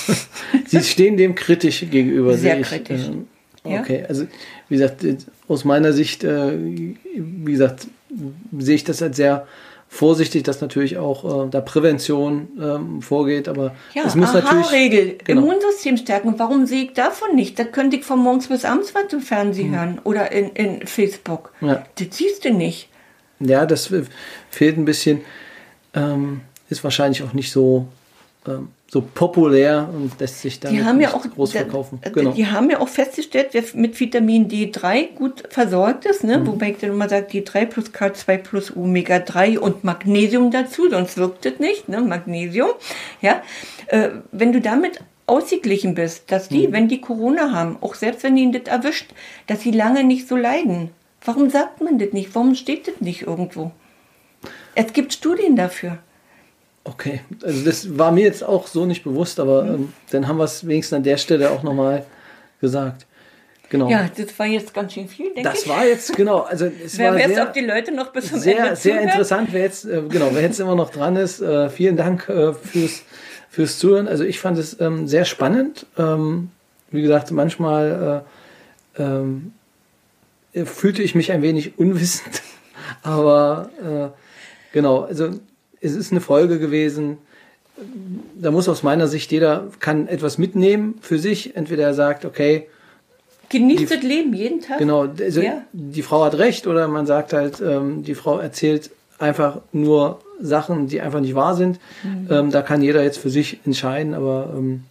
[0.68, 2.38] Sie stehen dem kritisch gegenüber.
[2.38, 2.68] Sehr ich.
[2.68, 3.08] kritisch.
[3.08, 3.28] Ähm,
[3.64, 3.82] Ja.
[3.82, 4.26] Okay, also
[4.70, 5.18] wie gesagt, äh,
[5.48, 7.88] aus meiner Sicht, äh, wie gesagt,
[8.58, 9.48] sehe ich das als sehr
[9.94, 15.18] vorsichtig, dass natürlich auch äh, da Prävention ähm, vorgeht, aber Ja, es muss natürlich Aha-Regel.
[15.26, 15.42] Genau.
[15.42, 16.36] Immunsystem stärken.
[16.38, 17.60] Warum sehe ich davon nicht?
[17.60, 21.52] Da könnte ich von morgens bis abends was im Fernsehen hören oder in, in Facebook.
[21.60, 21.68] Mhm.
[21.68, 21.86] Ja.
[22.00, 22.88] Das siehst du nicht.
[23.42, 24.04] Ja, das äh,
[24.50, 25.22] fehlt ein bisschen.
[25.94, 26.40] Ähm,
[26.70, 27.86] ist wahrscheinlich auch nicht so,
[28.48, 32.00] ähm, so populär und lässt sich dann ja auch groß da- verkaufen.
[32.02, 32.32] äh, Genau.
[32.32, 36.30] Die haben ja auch festgestellt, wer mit Vitamin D3 gut versorgt ist, Mhm.
[36.30, 36.46] ne?
[36.48, 41.16] wobei ich dann immer sage, D3 plus K2 plus Omega 3 und Magnesium dazu, sonst
[41.16, 42.02] wirkt es nicht, ne?
[42.02, 42.72] Magnesium.
[43.22, 43.42] Ja?
[43.88, 46.74] Äh, wenn du damit ausgeglichen bist, dass die, Mhm.
[46.74, 49.12] wenn die Corona haben, auch selbst wenn ihnen das erwischt,
[49.48, 50.90] dass sie lange nicht so leiden.
[51.24, 52.36] Warum sagt man das nicht?
[52.36, 53.72] Warum steht das nicht irgendwo?
[54.76, 56.00] Es gibt Studien dafür.
[56.84, 60.46] Okay, also das war mir jetzt auch so nicht bewusst, aber ähm, dann haben wir
[60.46, 62.06] es wenigstens an der Stelle auch nochmal
[62.60, 63.06] gesagt.
[63.70, 63.90] Genau.
[63.90, 65.70] Ja, das war jetzt ganz schön viel, denke das ich.
[65.70, 68.40] war jetzt, genau, also es Wer war weiß, sehr, ob die Leute noch bis zum
[68.40, 69.08] sehr, Ende sehr zuhören.
[69.10, 71.40] interessant, wer jetzt, äh, genau, wer jetzt immer noch dran ist.
[71.40, 73.04] Äh, vielen Dank äh, fürs,
[73.50, 74.10] fürs Zuhören.
[74.10, 75.86] Also ich fand es ähm, sehr spannend.
[75.98, 76.50] Ähm,
[76.90, 78.24] wie gesagt, manchmal
[78.98, 79.54] äh, ähm,
[80.52, 82.42] äh, fühlte ich mich ein wenig unwissend,
[83.04, 85.30] aber äh, genau, also
[85.82, 87.18] es ist eine Folge gewesen.
[88.36, 91.56] Da muss aus meiner Sicht jeder kann etwas mitnehmen für sich.
[91.56, 92.68] Entweder er sagt, okay,
[93.50, 94.78] Genießt Die- das Leben jeden Tag.
[94.78, 95.64] Genau, also Ja.
[95.74, 100.88] die Frau hat recht oder man sagt halt, ähm, die Frau erzählt einfach nur Sachen,
[100.88, 101.78] die einfach nicht wahr sind.
[102.02, 102.28] Mhm.
[102.32, 104.84] Ähm, da kann jeder jetzt für sich entscheiden, aber ähm,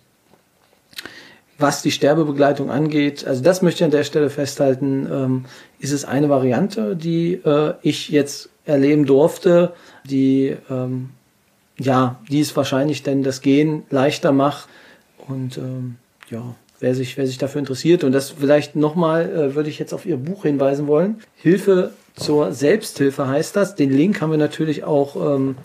[1.59, 5.45] was die Sterbebegleitung angeht, also das möchte ich an der Stelle festhalten, ähm,
[5.78, 9.73] ist es eine Variante, die äh, ich jetzt erleben durfte,
[10.05, 11.11] die ähm,
[11.81, 14.68] ja, die es wahrscheinlich denn das Gehen leichter macht
[15.29, 15.97] und ähm,
[16.29, 19.95] ja, wer sich, wer sich dafür interessiert und das vielleicht nochmal, äh, würde ich jetzt
[19.95, 21.23] auf Ihr Buch hinweisen wollen.
[21.37, 23.77] Hilfe zur Selbsthilfe heißt das.
[23.77, 25.57] Den Link haben wir natürlich auch, ähm,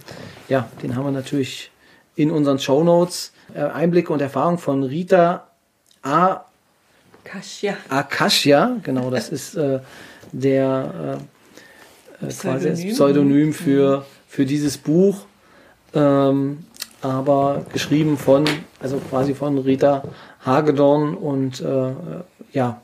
[0.47, 1.71] ja, den haben wir natürlich
[2.15, 3.33] in unseren Show Notes.
[3.53, 5.47] Äh, Einblicke und Erfahrung von Rita
[6.01, 6.45] A.
[7.25, 7.75] Kasia.
[7.89, 9.79] Akashia, genau, das ist äh,
[10.31, 11.19] der
[12.21, 13.53] äh, äh, quasi das Pseudonym.
[13.53, 15.25] Für, für dieses Buch,
[15.93, 16.65] ähm,
[17.01, 18.45] aber geschrieben von,
[18.79, 20.03] also quasi von Rita
[20.45, 21.91] Hagedorn und äh,
[22.51, 22.81] ja,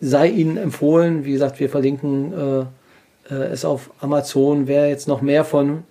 [0.00, 1.24] sei Ihnen empfohlen.
[1.24, 4.66] Wie gesagt, wir verlinken äh, äh, es auf Amazon.
[4.66, 5.84] Wer jetzt noch mehr von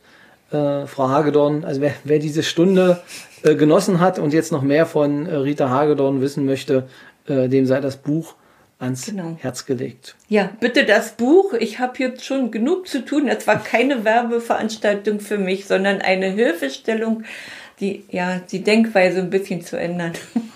[0.52, 3.02] äh, Frau Hagedorn, also wer, wer diese Stunde
[3.44, 6.88] äh, genossen hat und jetzt noch mehr von äh, Rita Hagedorn wissen möchte,
[7.28, 8.36] äh, dem sei das Buch
[8.84, 9.38] ans Genau.
[9.40, 10.16] Herz gelegt.
[10.30, 11.54] Ja, bitte das Buch.
[11.54, 13.28] Ich habe jetzt schon genug zu tun.
[13.28, 17.24] Es war keine Werbeveranstaltung für mich, sondern eine Hilfestellung,
[17.80, 20.14] die ja die Denkweise ein bisschen zu ändern.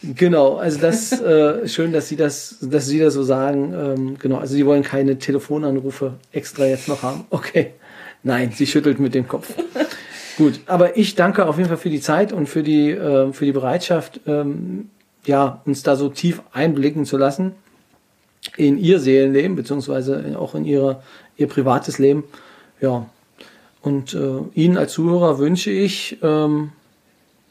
[0.00, 3.74] Genau, also das äh, schön, dass Sie das, dass Sie das so sagen.
[3.74, 7.24] Ähm, genau, also Sie wollen keine Telefonanrufe extra jetzt noch haben.
[7.30, 7.72] Okay,
[8.22, 9.52] nein, sie schüttelt mit dem Kopf.
[10.36, 13.44] Gut, aber ich danke auf jeden Fall für die Zeit und für die äh, für
[13.44, 14.88] die Bereitschaft, ähm,
[15.28, 17.52] ja uns da so tief einblicken zu lassen
[18.56, 21.02] in Ihr Seelenleben beziehungsweise auch in Ihre
[21.36, 22.24] Ihr privates Leben.
[22.80, 23.06] Ja,
[23.82, 26.70] und äh, Ihnen als Zuhörer wünsche ich ähm,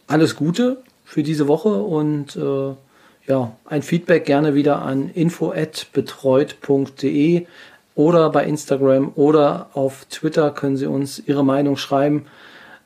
[0.07, 2.73] alles Gute für diese Woche und äh,
[3.27, 7.45] ja, ein Feedback gerne wieder an info@betreut.de
[7.95, 12.25] oder bei Instagram oder auf Twitter können Sie uns Ihre Meinung schreiben.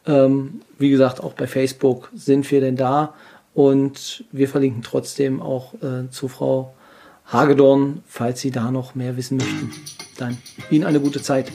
[0.08, 3.14] Ähm, wie gesagt, auch bei Facebook sind wir denn da
[3.54, 6.74] und wir verlinken trotzdem auch äh, zu Frau
[7.26, 9.72] Hagedorn, falls Sie da noch mehr wissen möchten.
[10.18, 10.38] Dann
[10.70, 11.52] Ihnen eine gute Zeit.